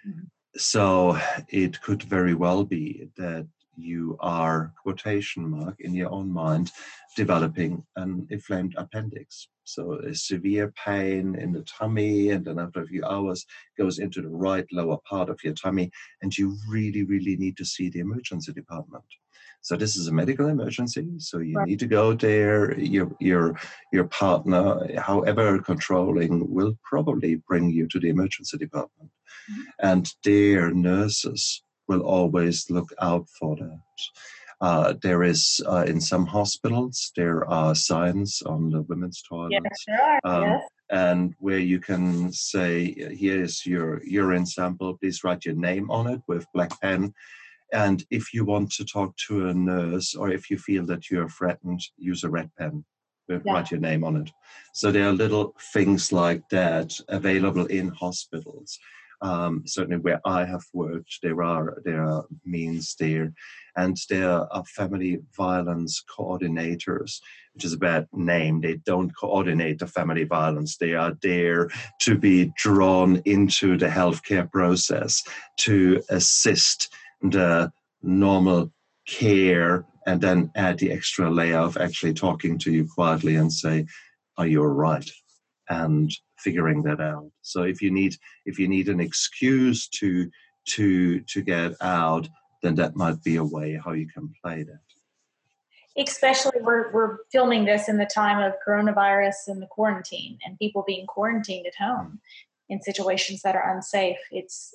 mm-hmm. 0.07 0.21
so 0.55 1.19
it 1.49 1.81
could 1.81 2.01
very 2.03 2.33
well 2.33 2.63
be 2.63 3.09
that 3.17 3.45
you 3.77 4.17
are, 4.19 4.73
quotation 4.81 5.49
mark, 5.49 5.75
in 5.79 5.93
your 5.93 6.11
own 6.11 6.31
mind, 6.31 6.71
developing 7.15 7.83
an 7.95 8.27
inflamed 8.29 8.75
appendix. 8.77 9.47
So 9.63 9.93
a 9.93 10.13
severe 10.13 10.71
pain 10.85 11.35
in 11.35 11.51
the 11.51 11.63
tummy, 11.63 12.29
and 12.29 12.45
then 12.45 12.59
after 12.59 12.81
a 12.81 12.87
few 12.87 13.03
hours 13.05 13.45
goes 13.77 13.99
into 13.99 14.21
the 14.21 14.29
right 14.29 14.65
lower 14.71 14.97
part 15.09 15.29
of 15.29 15.43
your 15.43 15.53
tummy, 15.53 15.91
and 16.21 16.37
you 16.37 16.55
really, 16.69 17.03
really 17.03 17.35
need 17.37 17.57
to 17.57 17.65
see 17.65 17.89
the 17.89 17.99
emergency 17.99 18.53
department. 18.53 19.03
So 19.61 19.75
this 19.75 19.95
is 19.95 20.07
a 20.07 20.13
medical 20.13 20.47
emergency. 20.47 21.07
So 21.17 21.39
you 21.39 21.57
right. 21.57 21.67
need 21.67 21.79
to 21.79 21.87
go 21.87 22.13
there. 22.13 22.77
Your 22.79 23.11
your 23.19 23.59
your 23.91 24.03
partner, 24.03 24.87
however 24.99 25.57
controlling, 25.57 26.53
will 26.53 26.77
probably 26.83 27.41
bring 27.47 27.71
you 27.71 27.87
to 27.87 27.99
the 27.99 28.09
emergency 28.09 28.59
department, 28.59 29.09
mm-hmm. 29.49 29.61
and 29.79 30.13
their 30.23 30.69
nurses 30.69 31.63
will 31.87 32.01
always 32.01 32.69
look 32.69 32.89
out 33.01 33.27
for 33.39 33.55
that. 33.55 33.79
Uh, 34.61 34.93
there 35.01 35.23
is 35.23 35.61
uh, 35.67 35.83
in 35.87 35.99
some 35.99 36.25
hospitals 36.25 37.11
there 37.15 37.47
are 37.49 37.75
signs 37.75 38.41
on 38.45 38.69
the 38.69 38.81
women's 38.83 39.21
toilets, 39.21 39.83
there. 39.85 40.19
Um, 40.23 40.43
yes. 40.43 40.63
and 40.89 41.33
where 41.39 41.59
you 41.59 41.79
can 41.79 42.31
say, 42.31 42.93
"Here 43.13 43.43
is 43.43 43.65
your 43.65 44.01
urine 44.05 44.45
sample. 44.45 44.97
Please 44.97 45.23
write 45.23 45.45
your 45.45 45.55
name 45.55 45.91
on 45.91 46.07
it 46.07 46.21
with 46.27 46.45
black 46.53 46.79
pen." 46.81 47.13
And 47.73 48.05
if 48.09 48.33
you 48.33 48.45
want 48.45 48.71
to 48.73 48.85
talk 48.85 49.15
to 49.27 49.49
a 49.49 49.53
nurse, 49.53 50.15
or 50.15 50.29
if 50.29 50.49
you 50.49 50.57
feel 50.57 50.85
that 50.85 51.09
you 51.09 51.21
are 51.21 51.29
threatened, 51.29 51.81
use 51.97 52.23
a 52.23 52.29
red 52.29 52.49
pen. 52.57 52.85
Yeah. 53.27 53.39
Write 53.45 53.71
your 53.71 53.79
name 53.79 54.03
on 54.03 54.15
it. 54.17 54.29
So 54.73 54.91
there 54.91 55.07
are 55.09 55.11
little 55.11 55.55
things 55.73 56.11
like 56.11 56.47
that 56.49 56.93
available 57.09 57.65
in 57.65 57.89
hospitals 57.89 58.79
um, 59.25 59.63
certainly 59.65 59.97
where 59.97 60.21
I 60.23 60.45
have 60.45 60.63
worked, 60.71 61.17
there 61.23 61.41
are 61.41 61.81
there 61.83 62.03
are 62.03 62.25
means 62.45 62.95
there, 62.99 63.33
and 63.75 63.97
there 64.07 64.29
are 64.29 64.63
family 64.65 65.17
violence 65.35 66.03
coordinators, 66.15 67.19
which 67.53 67.65
is 67.65 67.73
a 67.73 67.77
bad 67.77 68.07
name. 68.13 68.61
They 68.61 68.75
don't 68.85 69.11
coordinate 69.19 69.79
the 69.79 69.87
family 69.87 70.25
violence. 70.25 70.77
They 70.77 70.93
are 70.93 71.17
there 71.23 71.69
to 72.01 72.15
be 72.15 72.51
drawn 72.55 73.23
into 73.25 73.77
the 73.77 73.87
healthcare 73.87 74.49
process 74.51 75.23
to 75.61 76.03
assist 76.09 76.93
the 77.23 77.71
normal 78.03 78.71
care 79.07 79.85
and 80.05 80.21
then 80.21 80.51
add 80.55 80.77
the 80.77 80.91
extra 80.91 81.31
layer 81.31 81.57
of 81.57 81.77
actually 81.77 82.13
talking 82.13 82.59
to 82.59 82.71
you 82.71 82.87
quietly 82.87 83.37
and 83.37 83.51
say, 83.51 83.87
Are 84.37 84.45
you 84.45 84.61
all 84.61 84.67
right? 84.67 85.09
And 85.67 86.11
figuring 86.45 86.81
that 86.83 87.01
out. 87.01 87.29
So 87.41 87.59
if 87.73 87.77
you 87.83 87.91
need 87.99 88.13
if 88.49 88.55
you 88.59 88.67
need 88.75 88.87
an 88.89 88.99
excuse 89.07 89.79
to 89.99 90.09
to 90.75 90.87
to 91.31 91.41
get 91.53 91.71
out, 91.81 92.25
then 92.61 92.75
that 92.75 92.95
might 92.95 93.19
be 93.23 93.35
a 93.37 93.43
way 93.55 93.69
how 93.83 93.93
you 94.01 94.07
can 94.15 94.25
play 94.41 94.59
that. 94.63 94.85
especially 95.97 96.59
we're, 96.61 96.91
we're 96.95 97.13
filming 97.31 97.63
this 97.65 97.83
in 97.91 97.97
the 97.97 98.09
time 98.21 98.39
of 98.47 98.53
coronavirus 98.67 99.39
and 99.47 99.61
the 99.61 99.71
quarantine 99.77 100.37
and 100.43 100.59
people 100.63 100.83
being 100.85 101.05
quarantined 101.15 101.65
at 101.71 101.75
home 101.85 102.07
mm. 102.07 102.19
In 102.69 102.81
situations 102.81 103.41
that 103.43 103.55
are 103.55 103.75
unsafe 103.75 104.17
it's 104.31 104.71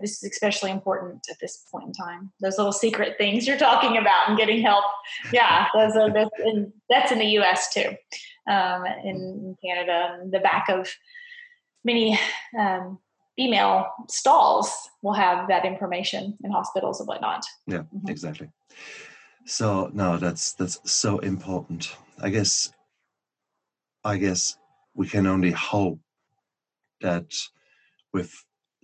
this 0.00 0.22
is 0.22 0.30
especially 0.30 0.70
important 0.70 1.26
at 1.30 1.38
this 1.40 1.64
point 1.70 1.86
in 1.86 1.92
time 1.92 2.30
those 2.40 2.58
little 2.58 2.72
secret 2.72 3.16
things 3.18 3.46
you're 3.46 3.58
talking 3.58 3.96
about 3.96 4.28
and 4.28 4.38
getting 4.38 4.62
help 4.62 4.84
yeah 5.32 5.66
those 5.74 5.96
are 5.96 6.12
that's 6.12 6.30
in, 6.44 6.72
that's 6.88 7.12
in 7.12 7.18
the 7.18 7.26
us 7.26 7.72
too 7.72 7.94
um, 8.50 8.84
in 9.04 9.56
canada 9.64 10.18
the 10.30 10.40
back 10.40 10.68
of 10.68 10.88
many 11.84 12.18
um, 12.58 12.98
female 13.36 13.86
stalls 14.08 14.90
will 15.02 15.12
have 15.12 15.46
that 15.48 15.64
information 15.64 16.36
in 16.42 16.50
hospitals 16.50 17.00
and 17.00 17.06
whatnot 17.06 17.44
yeah 17.66 17.78
mm-hmm. 17.78 18.08
exactly 18.08 18.48
so 19.46 19.90
no, 19.94 20.18
that's 20.18 20.52
that's 20.54 20.78
so 20.90 21.18
important. 21.20 21.96
I 22.20 22.30
guess 22.30 22.72
I 24.04 24.18
guess 24.18 24.58
we 24.94 25.06
can 25.06 25.26
only 25.26 25.52
hope 25.52 26.00
that 27.00 27.32
with 28.12 28.32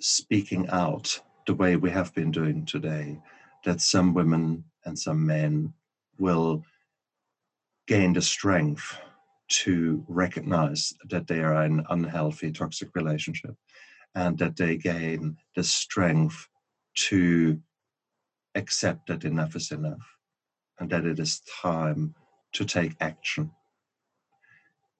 speaking 0.00 0.68
out 0.70 1.20
the 1.46 1.54
way 1.54 1.76
we 1.76 1.90
have 1.90 2.14
been 2.14 2.30
doing 2.30 2.64
today, 2.64 3.18
that 3.64 3.80
some 3.80 4.14
women 4.14 4.64
and 4.84 4.98
some 4.98 5.24
men 5.24 5.72
will 6.18 6.64
gain 7.86 8.12
the 8.12 8.22
strength 8.22 8.98
to 9.48 10.04
recognize 10.08 10.92
that 11.10 11.26
they 11.26 11.40
are 11.40 11.64
in 11.64 11.80
an 11.80 11.86
unhealthy 11.90 12.50
toxic 12.50 12.88
relationship 12.94 13.54
and 14.14 14.38
that 14.38 14.56
they 14.56 14.76
gain 14.76 15.36
the 15.56 15.62
strength 15.62 16.48
to 16.94 17.58
accept 18.54 19.06
that 19.06 19.24
enough 19.24 19.56
is 19.56 19.70
enough 19.70 20.16
and 20.78 20.90
that 20.90 21.04
it 21.04 21.18
is 21.18 21.40
time 21.62 22.14
to 22.52 22.64
take 22.64 22.94
action. 23.00 23.50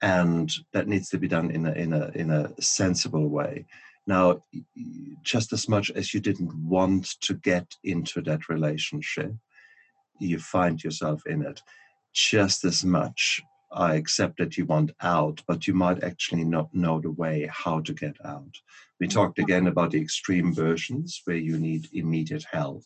And 0.03 0.51
that 0.73 0.87
needs 0.87 1.09
to 1.09 1.17
be 1.17 1.29
done 1.29 1.49
in 1.49 1.65
a, 1.65 1.71
in 1.71 1.93
a, 1.93 2.11
in 2.13 2.29
a 2.29 2.51
sensible 2.61 3.29
way. 3.29 3.65
Now, 4.05 4.43
just 5.23 5.53
as 5.53 5.69
much 5.69 5.89
as 5.91 6.13
you 6.13 6.19
didn't 6.19 6.53
want 6.55 7.15
to 7.21 7.33
get 7.35 7.73
into 7.85 8.21
that 8.23 8.49
relationship, 8.49 9.31
you 10.19 10.39
find 10.39 10.83
yourself 10.83 11.25
in 11.25 11.41
it. 11.41 11.61
Just 12.13 12.65
as 12.65 12.83
much, 12.83 13.41
I 13.71 13.95
accept 13.95 14.39
that 14.39 14.57
you 14.57 14.65
want 14.65 14.91
out, 15.01 15.41
but 15.47 15.67
you 15.67 15.73
might 15.73 16.03
actually 16.03 16.43
not 16.43 16.75
know 16.75 16.99
the 16.99 17.11
way 17.11 17.49
how 17.49 17.79
to 17.79 17.93
get 17.93 18.17
out. 18.25 18.59
We 18.99 19.07
mm-hmm. 19.07 19.17
talked 19.17 19.39
again 19.39 19.67
about 19.67 19.91
the 19.91 20.01
extreme 20.01 20.53
versions 20.53 21.21
where 21.23 21.37
you 21.37 21.57
need 21.57 21.87
immediate 21.93 22.45
help. 22.51 22.83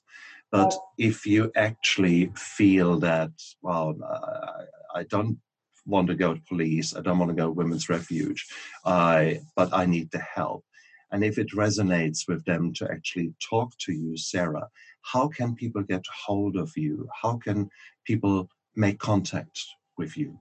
But 0.52 0.74
if 1.00 1.26
you 1.26 1.52
actually 1.56 2.32
feel 2.36 3.00
that, 3.00 3.32
well, 3.62 3.98
I, 4.04 5.00
I 5.00 5.04
don't 5.04 5.40
want 5.88 6.08
to 6.08 6.16
go 6.16 6.34
to 6.34 6.42
police, 6.42 6.96
I 6.96 7.02
don't 7.02 7.18
want 7.18 7.30
to 7.30 7.36
go 7.36 7.46
to 7.48 7.52
women's 7.52 7.90
refuge, 7.90 8.46
I, 8.86 9.40
but 9.56 9.74
I 9.74 9.86
need 9.86 10.12
the 10.12 10.20
help. 10.20 10.64
And 11.12 11.24
if 11.24 11.38
it 11.38 11.52
resonates 11.52 12.28
with 12.28 12.44
them 12.46 12.74
to 12.74 12.92
actually 12.92 13.34
talk 13.40 13.72
to 13.80 13.94
you, 13.94 14.18
Sarah, 14.18 14.68
how 15.02 15.30
can 15.30 15.56
people 15.56 15.82
get 15.84 16.04
hold 16.26 16.58
of 16.58 16.76
you? 16.76 17.08
How 17.22 17.38
can 17.38 17.70
people 18.06 18.50
make 18.76 19.00
contact 19.00 19.66
with 19.98 20.18
you? 20.18 20.38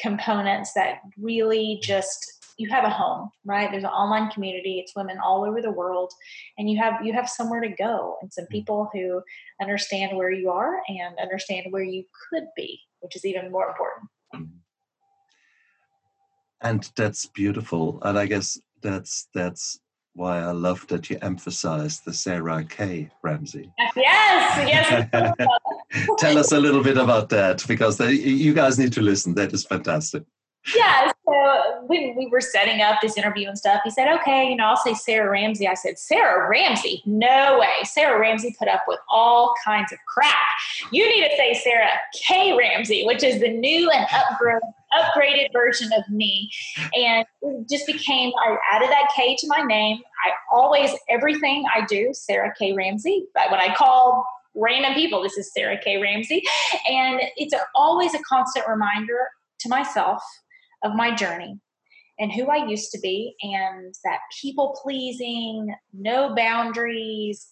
components 0.00 0.72
that 0.74 1.00
really 1.16 1.78
just 1.82 2.39
you 2.60 2.68
have 2.68 2.84
a 2.84 2.90
home 2.90 3.30
right 3.46 3.70
there's 3.70 3.84
an 3.84 3.90
online 3.90 4.30
community 4.30 4.78
it's 4.78 4.94
women 4.94 5.18
all 5.24 5.44
over 5.44 5.62
the 5.62 5.70
world 5.70 6.12
and 6.58 6.68
you 6.68 6.78
have 6.78 6.94
you 7.02 7.12
have 7.12 7.28
somewhere 7.28 7.60
to 7.60 7.70
go 7.70 8.16
and 8.20 8.30
some 8.32 8.44
mm-hmm. 8.44 8.52
people 8.52 8.90
who 8.92 9.22
understand 9.62 10.16
where 10.16 10.30
you 10.30 10.50
are 10.50 10.80
and 10.88 11.18
understand 11.20 11.66
where 11.70 11.82
you 11.82 12.04
could 12.28 12.44
be 12.54 12.78
which 13.00 13.16
is 13.16 13.24
even 13.24 13.50
more 13.50 13.68
important 13.68 14.08
mm-hmm. 14.34 14.58
and 16.60 16.90
that's 16.96 17.26
beautiful 17.26 17.98
and 18.02 18.18
i 18.18 18.26
guess 18.26 18.60
that's 18.82 19.28
that's 19.34 19.80
why 20.14 20.40
I 20.40 20.50
love 20.50 20.84
that 20.88 21.08
you 21.08 21.16
emphasize 21.22 22.00
the 22.00 22.12
Sarah 22.12 22.64
K. 22.64 23.08
Ramsey. 23.22 23.70
Yes, 23.96 25.08
yes. 25.14 25.46
Tell 26.18 26.36
us 26.36 26.50
a 26.50 26.58
little 26.58 26.82
bit 26.82 26.98
about 26.98 27.28
that 27.28 27.64
because 27.68 27.96
they, 27.96 28.12
you 28.12 28.52
guys 28.52 28.76
need 28.76 28.92
to 28.94 29.02
listen. 29.02 29.34
That 29.34 29.52
is 29.52 29.64
fantastic 29.64 30.24
yeah. 30.76 31.10
So 31.26 31.84
when 31.86 32.14
we 32.16 32.26
were 32.26 32.40
setting 32.40 32.80
up 32.80 33.00
this 33.00 33.16
interview 33.16 33.48
and 33.48 33.56
stuff, 33.56 33.80
he 33.84 33.90
said, 33.90 34.08
okay, 34.20 34.48
you 34.48 34.56
know, 34.56 34.64
I'll 34.64 34.76
say 34.76 34.94
Sarah 34.94 35.30
Ramsey. 35.30 35.66
I 35.66 35.74
said, 35.74 35.98
Sarah 35.98 36.48
Ramsey? 36.48 37.02
No 37.06 37.58
way. 37.58 37.84
Sarah 37.84 38.20
Ramsey 38.20 38.54
put 38.58 38.68
up 38.68 38.82
with 38.86 38.98
all 39.10 39.54
kinds 39.64 39.92
of 39.92 39.98
crap. 40.06 40.34
You 40.90 41.08
need 41.08 41.28
to 41.28 41.36
say 41.36 41.54
Sarah 41.54 41.88
K. 42.26 42.56
Ramsey, 42.56 43.04
which 43.04 43.22
is 43.22 43.40
the 43.40 43.48
new 43.48 43.90
and 43.90 44.06
upgraded 44.08 44.60
upgraded 44.92 45.46
version 45.52 45.92
of 45.92 46.02
me. 46.10 46.50
And 46.94 47.24
it 47.42 47.68
just 47.70 47.86
became, 47.86 48.32
I 48.44 48.56
added 48.72 48.90
that 48.90 49.08
K 49.14 49.36
to 49.36 49.46
my 49.46 49.60
name. 49.60 50.00
I 50.26 50.32
always, 50.52 50.90
everything 51.08 51.64
I 51.72 51.86
do, 51.86 52.10
Sarah 52.12 52.52
K. 52.58 52.72
Ramsey. 52.72 53.26
But 53.32 53.52
when 53.52 53.60
I 53.60 53.72
call 53.74 54.26
random 54.56 54.94
people, 54.94 55.22
this 55.22 55.38
is 55.38 55.52
Sarah 55.52 55.78
K. 55.82 56.02
Ramsey. 56.02 56.42
And 56.88 57.20
it's 57.36 57.54
always 57.74 58.14
a 58.14 58.18
constant 58.28 58.66
reminder 58.66 59.28
to 59.60 59.68
myself 59.68 60.22
of 60.82 60.94
my 60.94 61.14
journey 61.14 61.58
and 62.18 62.30
who 62.30 62.46
I 62.48 62.66
used 62.66 62.92
to 62.92 63.00
be, 63.00 63.34
and 63.42 63.94
that 64.04 64.18
people 64.42 64.78
pleasing, 64.82 65.74
no 65.94 66.34
boundaries. 66.34 67.48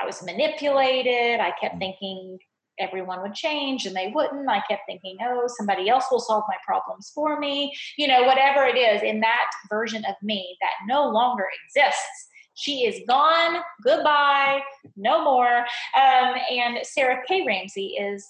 I 0.00 0.06
was 0.06 0.22
manipulated. 0.22 1.40
I 1.40 1.52
kept 1.60 1.78
thinking 1.78 2.38
everyone 2.78 3.20
would 3.20 3.34
change 3.34 3.84
and 3.84 3.94
they 3.94 4.10
wouldn't. 4.14 4.48
I 4.48 4.62
kept 4.68 4.82
thinking, 4.86 5.18
oh, 5.22 5.44
somebody 5.58 5.90
else 5.90 6.06
will 6.10 6.20
solve 6.20 6.44
my 6.48 6.56
problems 6.66 7.12
for 7.14 7.38
me. 7.38 7.74
You 7.98 8.08
know, 8.08 8.22
whatever 8.22 8.64
it 8.64 8.78
is 8.78 9.02
in 9.02 9.20
that 9.20 9.50
version 9.68 10.04
of 10.06 10.14
me 10.22 10.56
that 10.62 10.72
no 10.88 11.10
longer 11.10 11.44
exists. 11.66 12.28
She 12.54 12.86
is 12.86 13.00
gone. 13.06 13.60
Goodbye. 13.84 14.60
No 14.96 15.22
more. 15.22 15.58
Um, 15.58 16.34
and 16.50 16.78
Sarah 16.82 17.22
K. 17.28 17.44
Ramsey 17.46 17.96
is 18.00 18.26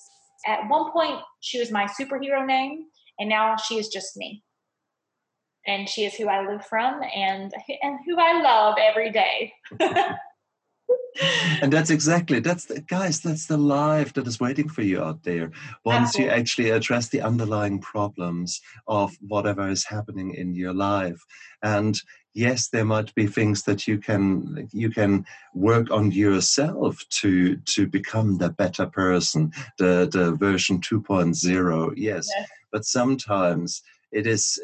at 0.46 0.68
one 0.68 0.90
point, 0.92 1.20
she 1.40 1.60
was 1.60 1.70
my 1.70 1.84
superhero 1.84 2.44
name. 2.44 2.86
And 3.18 3.28
now 3.28 3.56
she 3.56 3.78
is 3.78 3.88
just 3.88 4.16
me. 4.16 4.42
And 5.66 5.88
she 5.88 6.04
is 6.04 6.14
who 6.14 6.28
I 6.28 6.44
live 6.46 6.66
from 6.66 7.00
and 7.14 7.52
and 7.82 7.98
who 8.04 8.16
I 8.18 8.42
love 8.42 8.76
every 8.80 9.12
day. 9.12 9.52
and 11.60 11.72
that's 11.72 11.90
exactly 11.90 12.40
that's 12.40 12.64
the 12.64 12.80
guys 12.80 13.20
that's 13.20 13.46
the 13.46 13.56
life 13.56 14.12
that 14.14 14.26
is 14.26 14.40
waiting 14.40 14.68
for 14.68 14.82
you 14.82 15.02
out 15.02 15.22
there 15.22 15.50
once 15.84 16.08
Absolutely. 16.08 16.24
you 16.24 16.40
actually 16.40 16.70
address 16.70 17.08
the 17.08 17.20
underlying 17.20 17.78
problems 17.80 18.60
of 18.86 19.14
whatever 19.20 19.68
is 19.68 19.84
happening 19.84 20.34
in 20.34 20.54
your 20.54 20.72
life 20.72 21.22
and 21.62 22.00
yes 22.34 22.68
there 22.68 22.84
might 22.84 23.14
be 23.14 23.26
things 23.26 23.62
that 23.62 23.86
you 23.86 23.98
can 23.98 24.68
you 24.72 24.90
can 24.90 25.24
work 25.54 25.90
on 25.90 26.10
yourself 26.10 27.04
to 27.10 27.56
to 27.58 27.86
become 27.86 28.38
the 28.38 28.50
better 28.50 28.86
person 28.86 29.52
the 29.78 30.08
the 30.10 30.32
version 30.32 30.80
2.0 30.80 31.92
yes, 31.96 32.28
yes. 32.36 32.48
but 32.70 32.84
sometimes 32.84 33.82
it 34.12 34.26
is 34.26 34.60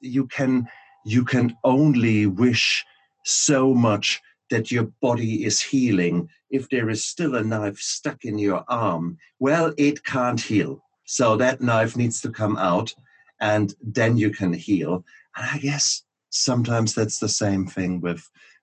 you 0.00 0.26
can 0.26 0.68
you 1.04 1.24
can 1.24 1.56
only 1.64 2.26
wish 2.26 2.84
so 3.24 3.74
much 3.74 4.20
that 4.50 4.70
your 4.70 4.84
body 5.00 5.44
is 5.44 5.60
healing. 5.60 6.28
If 6.50 6.68
there 6.70 6.90
is 6.90 7.04
still 7.04 7.34
a 7.34 7.42
knife 7.42 7.78
stuck 7.78 8.24
in 8.24 8.38
your 8.38 8.64
arm, 8.68 9.18
well, 9.38 9.72
it 9.76 10.04
can't 10.04 10.40
heal. 10.40 10.82
So 11.04 11.36
that 11.36 11.60
knife 11.60 11.96
needs 11.96 12.20
to 12.22 12.30
come 12.30 12.56
out 12.56 12.94
and 13.40 13.74
then 13.82 14.16
you 14.16 14.30
can 14.30 14.52
heal. 14.52 15.04
Ah, 15.36 15.40
and 15.42 15.50
I 15.54 15.58
guess 15.58 16.04
sometimes 16.34 16.94
that's 16.94 17.18
the 17.18 17.28
same 17.28 17.66
thing 17.66 18.00
with, 18.00 18.22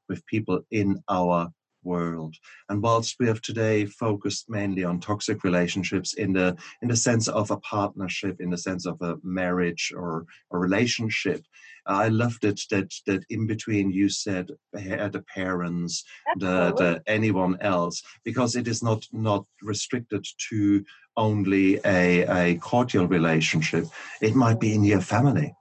with 0.10 0.26
people 0.26 0.62
in 0.72 1.02
our 1.10 1.52
world. 1.84 2.36
And 2.70 2.82
whilst 2.82 3.16
we 3.20 3.28
have 3.28 3.42
today 3.42 3.86
focused 3.86 4.50
mainly 4.50 4.84
on 4.84 5.00
toxic 5.00 5.44
relationships 5.44 6.14
in 6.14 6.34
the 6.34 6.56
in 6.82 6.90
the 6.90 6.96
sense 6.96 7.28
of 7.28 7.52
a 7.52 7.58
partnership, 7.58 8.40
in 8.40 8.50
the 8.50 8.58
sense 8.58 8.86
of 8.86 9.02
a 9.02 9.16
marriage 9.24 9.92
or 9.96 10.26
a 10.52 10.58
relationship, 10.58 11.44
I 11.88 12.10
loved 12.10 12.46
it 12.46 12.62
that 12.70 12.94
that 13.08 13.26
in 13.30 13.48
between 13.48 13.92
you 13.92 14.10
said 14.10 14.52
eh, 14.76 15.08
the 15.08 15.24
parents, 15.34 16.04
the, 16.38 16.74
the 16.74 17.02
anyone 17.08 17.58
else, 17.62 18.02
because 18.24 18.56
it 18.56 18.68
is 18.68 18.84
not 18.84 19.08
not 19.12 19.46
restricted 19.62 20.26
to 20.50 20.84
only 21.18 21.80
a, 21.84 22.26
a 22.28 22.56
cordial 22.58 23.08
relationship. 23.08 23.86
It 24.22 24.36
might 24.36 24.60
be 24.60 24.74
in 24.76 24.84
your 24.84 25.02
family. 25.02 25.54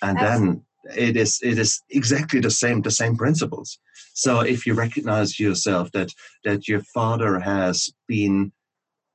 And 0.00 0.18
Absolutely. 0.18 0.46
then 0.48 0.64
it 0.84 1.16
is 1.16 1.40
it 1.42 1.58
is 1.58 1.82
exactly 1.90 2.40
the 2.40 2.50
same 2.50 2.82
the 2.82 2.90
same 2.90 3.16
principles. 3.16 3.78
So 4.14 4.40
if 4.40 4.66
you 4.66 4.74
recognize 4.74 5.38
yourself 5.38 5.90
that 5.92 6.12
that 6.44 6.68
your 6.68 6.82
father 6.94 7.40
has 7.40 7.90
been 8.06 8.52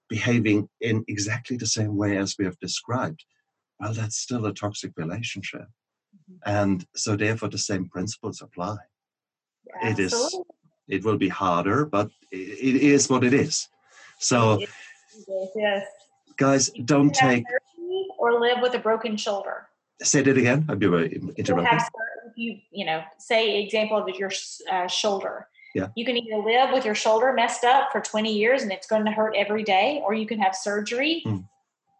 behaving 0.10 0.70
in 0.82 1.04
exactly 1.08 1.58
the 1.58 1.66
same 1.66 1.96
way 1.96 2.18
as 2.18 2.36
we 2.38 2.46
have 2.46 2.60
described, 2.60 3.24
well, 3.80 3.94
that's 3.94 4.18
still 4.18 4.46
a 4.46 4.54
toxic 4.54 4.92
relationship. 4.98 5.62
Mm-hmm. 5.62 6.36
And 6.46 6.86
so 6.96 7.16
therefore 7.16 7.50
the 7.50 7.58
same 7.58 7.90
principles 7.90 8.42
apply. 8.42 8.78
it 9.84 10.00
is 10.00 10.14
it 10.88 11.04
will 11.04 11.18
be 11.18 11.30
harder, 11.30 11.86
but 11.86 12.10
it 12.32 12.76
is 12.76 13.10
what 13.10 13.24
it 13.24 13.34
is. 13.34 13.70
So 14.20 14.60
yes. 15.56 15.86
guys, 16.38 16.70
don't 16.86 17.14
take 17.14 17.46
or 18.18 18.40
live 18.40 18.60
with 18.62 18.74
a 18.76 18.80
broken 18.80 19.18
shoulder. 19.18 19.68
Say 20.04 20.22
that 20.22 20.38
again. 20.38 20.66
I'd 20.70 20.80
be 20.80 20.86
interrupted. 21.38 21.82
You, 22.36 22.58
you 22.72 22.86
know, 22.86 23.04
say 23.20 23.64
example 23.64 23.98
of 23.98 24.08
your 24.16 24.32
uh, 24.72 24.88
shoulder. 24.88 25.48
Yeah. 25.76 25.88
You 25.96 26.06
can 26.06 26.18
either 26.18 26.38
live 26.38 26.72
with 26.72 26.86
your 26.86 26.96
shoulder 26.96 27.34
messed 27.34 27.64
up 27.64 27.92
for 27.92 28.00
20 28.00 28.32
years 28.32 28.64
and 28.64 28.72
it's 28.72 28.88
going 28.88 29.06
to 29.06 29.12
hurt 29.12 29.36
every 29.36 29.64
day, 29.64 30.02
or 30.06 30.14
you 30.14 30.28
can 30.28 30.40
have 30.40 30.56
surgery 30.56 31.24
mm 31.26 31.44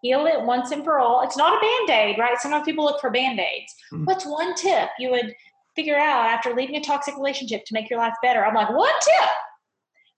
heal 0.04 0.26
it 0.26 0.42
once 0.44 0.72
and 0.72 0.84
for 0.84 1.00
all. 1.00 1.22
It's 1.24 1.38
not 1.38 1.58
a 1.58 1.62
band 1.62 1.90
aid, 1.90 2.20
right? 2.20 2.38
Sometimes 2.38 2.66
people 2.66 2.84
look 2.84 3.02
for 3.02 3.10
band 3.10 3.40
aids. 3.40 3.74
Mm. 3.92 4.06
What's 4.06 4.26
one 4.26 4.54
tip 4.54 4.90
you 5.00 5.10
would 5.10 5.34
figure 5.76 5.98
out 5.98 6.28
after 6.28 6.54
leaving 6.54 6.76
a 6.76 6.82
toxic 6.82 7.16
relationship 7.16 7.66
to 7.66 7.74
make 7.74 7.90
your 7.90 8.00
life 8.00 8.14
better? 8.22 8.46
I'm 8.46 8.54
like, 8.54 8.70
one 8.70 8.94
tip. 9.02 9.30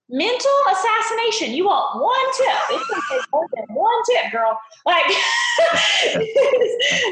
Mental 0.08 0.52
assassination. 0.70 1.54
You 1.54 1.66
want 1.66 2.00
one 2.00 2.26
tip. 2.38 2.62
It's 2.70 2.88
going 2.88 3.02
to 3.02 3.08
take 3.10 3.32
more 3.32 3.46
than 3.54 3.74
one 3.74 4.02
tip, 4.08 4.32
girl. 4.32 4.58
Like, 4.84 5.04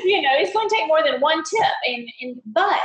you 0.04 0.22
know, 0.22 0.30
it's 0.34 0.52
going 0.52 0.68
to 0.68 0.74
take 0.74 0.86
more 0.86 1.02
than 1.02 1.20
one 1.20 1.42
tip. 1.42 1.72
And, 1.86 2.08
and 2.20 2.40
but 2.46 2.78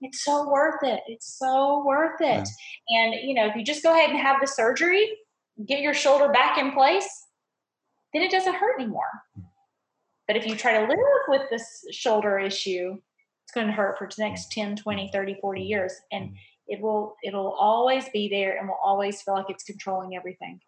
it's 0.00 0.24
so 0.24 0.48
worth 0.48 0.82
it. 0.82 1.00
It's 1.06 1.38
so 1.38 1.84
worth 1.84 2.20
it. 2.20 2.48
Yeah. 2.88 3.04
And, 3.04 3.14
you 3.28 3.34
know, 3.34 3.46
if 3.46 3.54
you 3.54 3.64
just 3.64 3.82
go 3.82 3.92
ahead 3.92 4.10
and 4.10 4.18
have 4.18 4.40
the 4.40 4.46
surgery, 4.46 5.06
get 5.66 5.80
your 5.80 5.94
shoulder 5.94 6.32
back 6.32 6.58
in 6.58 6.72
place, 6.72 7.08
then 8.12 8.22
it 8.22 8.30
doesn't 8.30 8.54
hurt 8.54 8.80
anymore. 8.80 9.10
But 10.26 10.36
if 10.36 10.46
you 10.46 10.56
try 10.56 10.80
to 10.80 10.86
live 10.86 10.98
with 11.28 11.42
this 11.50 11.84
shoulder 11.90 12.38
issue, 12.38 12.96
it's 13.44 13.52
going 13.52 13.66
to 13.66 13.72
hurt 13.72 13.98
for 13.98 14.08
the 14.08 14.22
next 14.22 14.50
10, 14.52 14.76
20, 14.76 15.10
30, 15.12 15.36
40 15.40 15.62
years. 15.62 15.92
And 16.10 16.36
it 16.68 16.80
will 16.80 17.16
it'll 17.22 17.52
always 17.52 18.08
be 18.10 18.28
there 18.28 18.58
and 18.58 18.68
will 18.68 18.78
always 18.82 19.22
feel 19.22 19.34
like 19.34 19.50
it's 19.50 19.64
controlling 19.64 20.16
everything. 20.16 20.60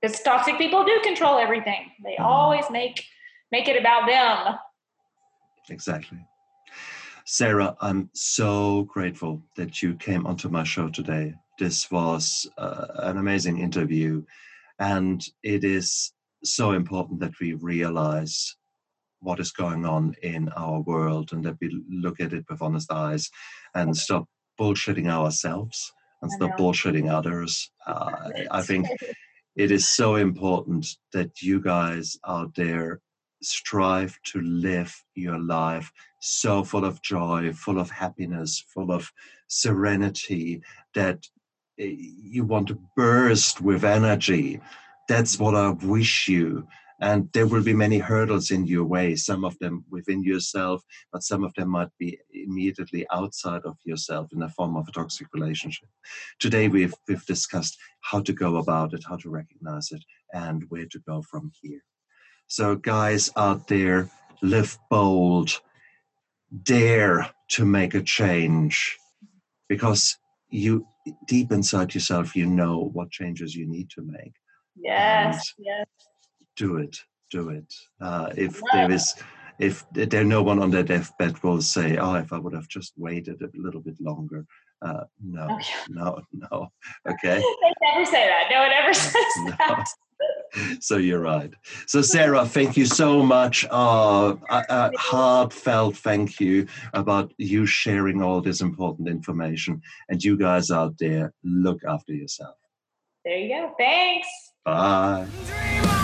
Because 0.00 0.20
toxic 0.20 0.56
people 0.56 0.84
do 0.84 0.98
control 1.02 1.38
everything. 1.38 1.90
They 2.02 2.12
mm-hmm. 2.12 2.24
always 2.24 2.64
make 2.70 3.04
make 3.52 3.68
it 3.68 3.78
about 3.78 4.06
them. 4.06 4.56
Exactly. 5.68 6.18
Sarah, 7.26 7.76
I'm 7.80 8.10
so 8.12 8.84
grateful 8.84 9.42
that 9.56 9.82
you 9.82 9.94
came 9.94 10.26
onto 10.26 10.48
my 10.48 10.64
show 10.64 10.88
today. 10.88 11.34
This 11.58 11.90
was 11.90 12.50
uh, 12.58 12.86
an 12.94 13.18
amazing 13.18 13.58
interview, 13.58 14.24
and 14.78 15.24
it 15.42 15.62
is 15.62 16.12
so 16.42 16.72
important 16.72 17.20
that 17.20 17.38
we 17.40 17.52
realize 17.52 18.56
what 19.20 19.38
is 19.38 19.52
going 19.52 19.84
on 19.84 20.14
in 20.22 20.48
our 20.56 20.80
world 20.80 21.32
and 21.32 21.44
that 21.44 21.56
we 21.60 21.84
look 21.90 22.20
at 22.20 22.32
it 22.32 22.44
with 22.48 22.62
honest 22.62 22.90
eyes 22.90 23.30
and 23.74 23.94
stop 23.96 24.26
bullshitting 24.60 25.08
ourselves 25.08 25.92
and 26.22 26.30
stop 26.30 26.58
bullshitting 26.58 27.10
others. 27.10 27.70
Uh, 27.86 28.30
I 28.50 28.62
think 28.62 28.86
it 29.56 29.70
is 29.70 29.88
so 29.88 30.16
important 30.16 30.86
that 31.12 31.40
you 31.40 31.60
guys 31.60 32.18
out 32.26 32.54
there 32.54 33.00
strive 33.42 34.18
to 34.22 34.40
live 34.42 34.94
your 35.14 35.38
life 35.38 35.90
so 36.20 36.62
full 36.62 36.84
of 36.84 37.00
joy, 37.00 37.52
full 37.54 37.80
of 37.80 37.90
happiness, 37.90 38.62
full 38.74 38.92
of 38.92 39.10
serenity 39.48 40.60
that 40.94 41.26
eh, 41.78 41.94
you 41.98 42.44
want 42.44 42.68
to 42.68 42.78
burst 42.94 43.62
with 43.62 43.82
energy 43.84 44.60
that's 45.10 45.40
what 45.40 45.56
I 45.56 45.70
wish 45.70 46.28
you. 46.28 46.68
And 47.00 47.30
there 47.32 47.46
will 47.46 47.62
be 47.62 47.72
many 47.72 47.98
hurdles 47.98 48.50
in 48.50 48.66
your 48.66 48.84
way, 48.84 49.16
some 49.16 49.44
of 49.44 49.58
them 49.58 49.84
within 49.90 50.22
yourself, 50.22 50.82
but 51.12 51.22
some 51.22 51.44
of 51.44 51.54
them 51.54 51.70
might 51.70 51.90
be 51.98 52.18
immediately 52.32 53.06
outside 53.10 53.62
of 53.64 53.76
yourself 53.84 54.28
in 54.32 54.40
the 54.40 54.48
form 54.50 54.76
of 54.76 54.86
a 54.86 54.92
toxic 54.92 55.28
relationship. 55.32 55.88
Today, 56.38 56.68
we've, 56.68 56.94
we've 57.08 57.24
discussed 57.24 57.78
how 58.02 58.20
to 58.20 58.32
go 58.32 58.56
about 58.56 58.92
it, 58.92 59.04
how 59.08 59.16
to 59.16 59.30
recognize 59.30 59.90
it, 59.92 60.04
and 60.34 60.64
where 60.68 60.86
to 60.86 60.98
go 61.00 61.22
from 61.22 61.50
here. 61.62 61.82
So, 62.48 62.76
guys 62.76 63.30
out 63.36 63.68
there, 63.68 64.10
live 64.42 64.76
bold, 64.90 65.60
dare 66.62 67.30
to 67.50 67.64
make 67.64 67.94
a 67.94 68.02
change 68.02 68.98
because 69.68 70.18
you 70.50 70.86
deep 71.26 71.52
inside 71.52 71.94
yourself, 71.94 72.36
you 72.36 72.44
know 72.44 72.90
what 72.92 73.10
changes 73.10 73.54
you 73.54 73.66
need 73.66 73.88
to 73.90 74.02
make 74.02 74.32
Yes, 74.76 75.54
yes. 75.58 75.86
Do 76.60 76.76
it, 76.76 76.98
do 77.30 77.48
it. 77.48 77.72
Uh, 78.02 78.28
if 78.36 78.60
yeah. 78.60 78.86
there 78.86 78.94
is, 78.94 79.14
if 79.58 79.82
there 79.94 80.24
no 80.24 80.42
one 80.42 80.60
on 80.60 80.70
their 80.70 80.82
deathbed 80.82 81.42
will 81.42 81.62
say, 81.62 81.96
"Oh, 81.96 82.16
if 82.16 82.34
I 82.34 82.38
would 82.38 82.52
have 82.52 82.68
just 82.68 82.92
waited 82.98 83.40
a 83.40 83.48
little 83.54 83.80
bit 83.80 83.98
longer." 83.98 84.44
Uh, 84.82 85.04
no, 85.24 85.46
oh, 85.50 85.58
no, 85.88 86.20
no. 86.32 86.68
Okay. 87.08 87.38
they 87.38 87.72
never 87.94 88.04
say 88.04 88.26
that. 88.28 88.48
No 88.50 88.60
one 88.60 88.72
ever 88.72 88.92
says 89.06 89.14
no. 89.38 89.52
that. 89.58 89.86
so 90.80 90.98
you're 90.98 91.22
right. 91.22 91.54
So 91.86 92.02
Sarah, 92.02 92.44
thank 92.44 92.76
you 92.76 92.84
so 92.84 93.22
much. 93.22 93.64
Uh, 93.70 94.36
a, 94.50 94.64
a 94.68 94.90
heartfelt 94.98 95.96
thank 95.96 96.40
you 96.40 96.66
about 96.92 97.32
you 97.38 97.64
sharing 97.64 98.22
all 98.22 98.42
this 98.42 98.60
important 98.60 99.08
information. 99.08 99.80
And 100.10 100.22
you 100.22 100.36
guys 100.36 100.70
out 100.70 100.98
there, 100.98 101.32
look 101.42 101.78
after 101.88 102.12
yourself. 102.12 102.56
There 103.24 103.38
you 103.38 103.48
go. 103.48 103.74
Thanks. 103.78 104.28
Bye. 104.66 105.96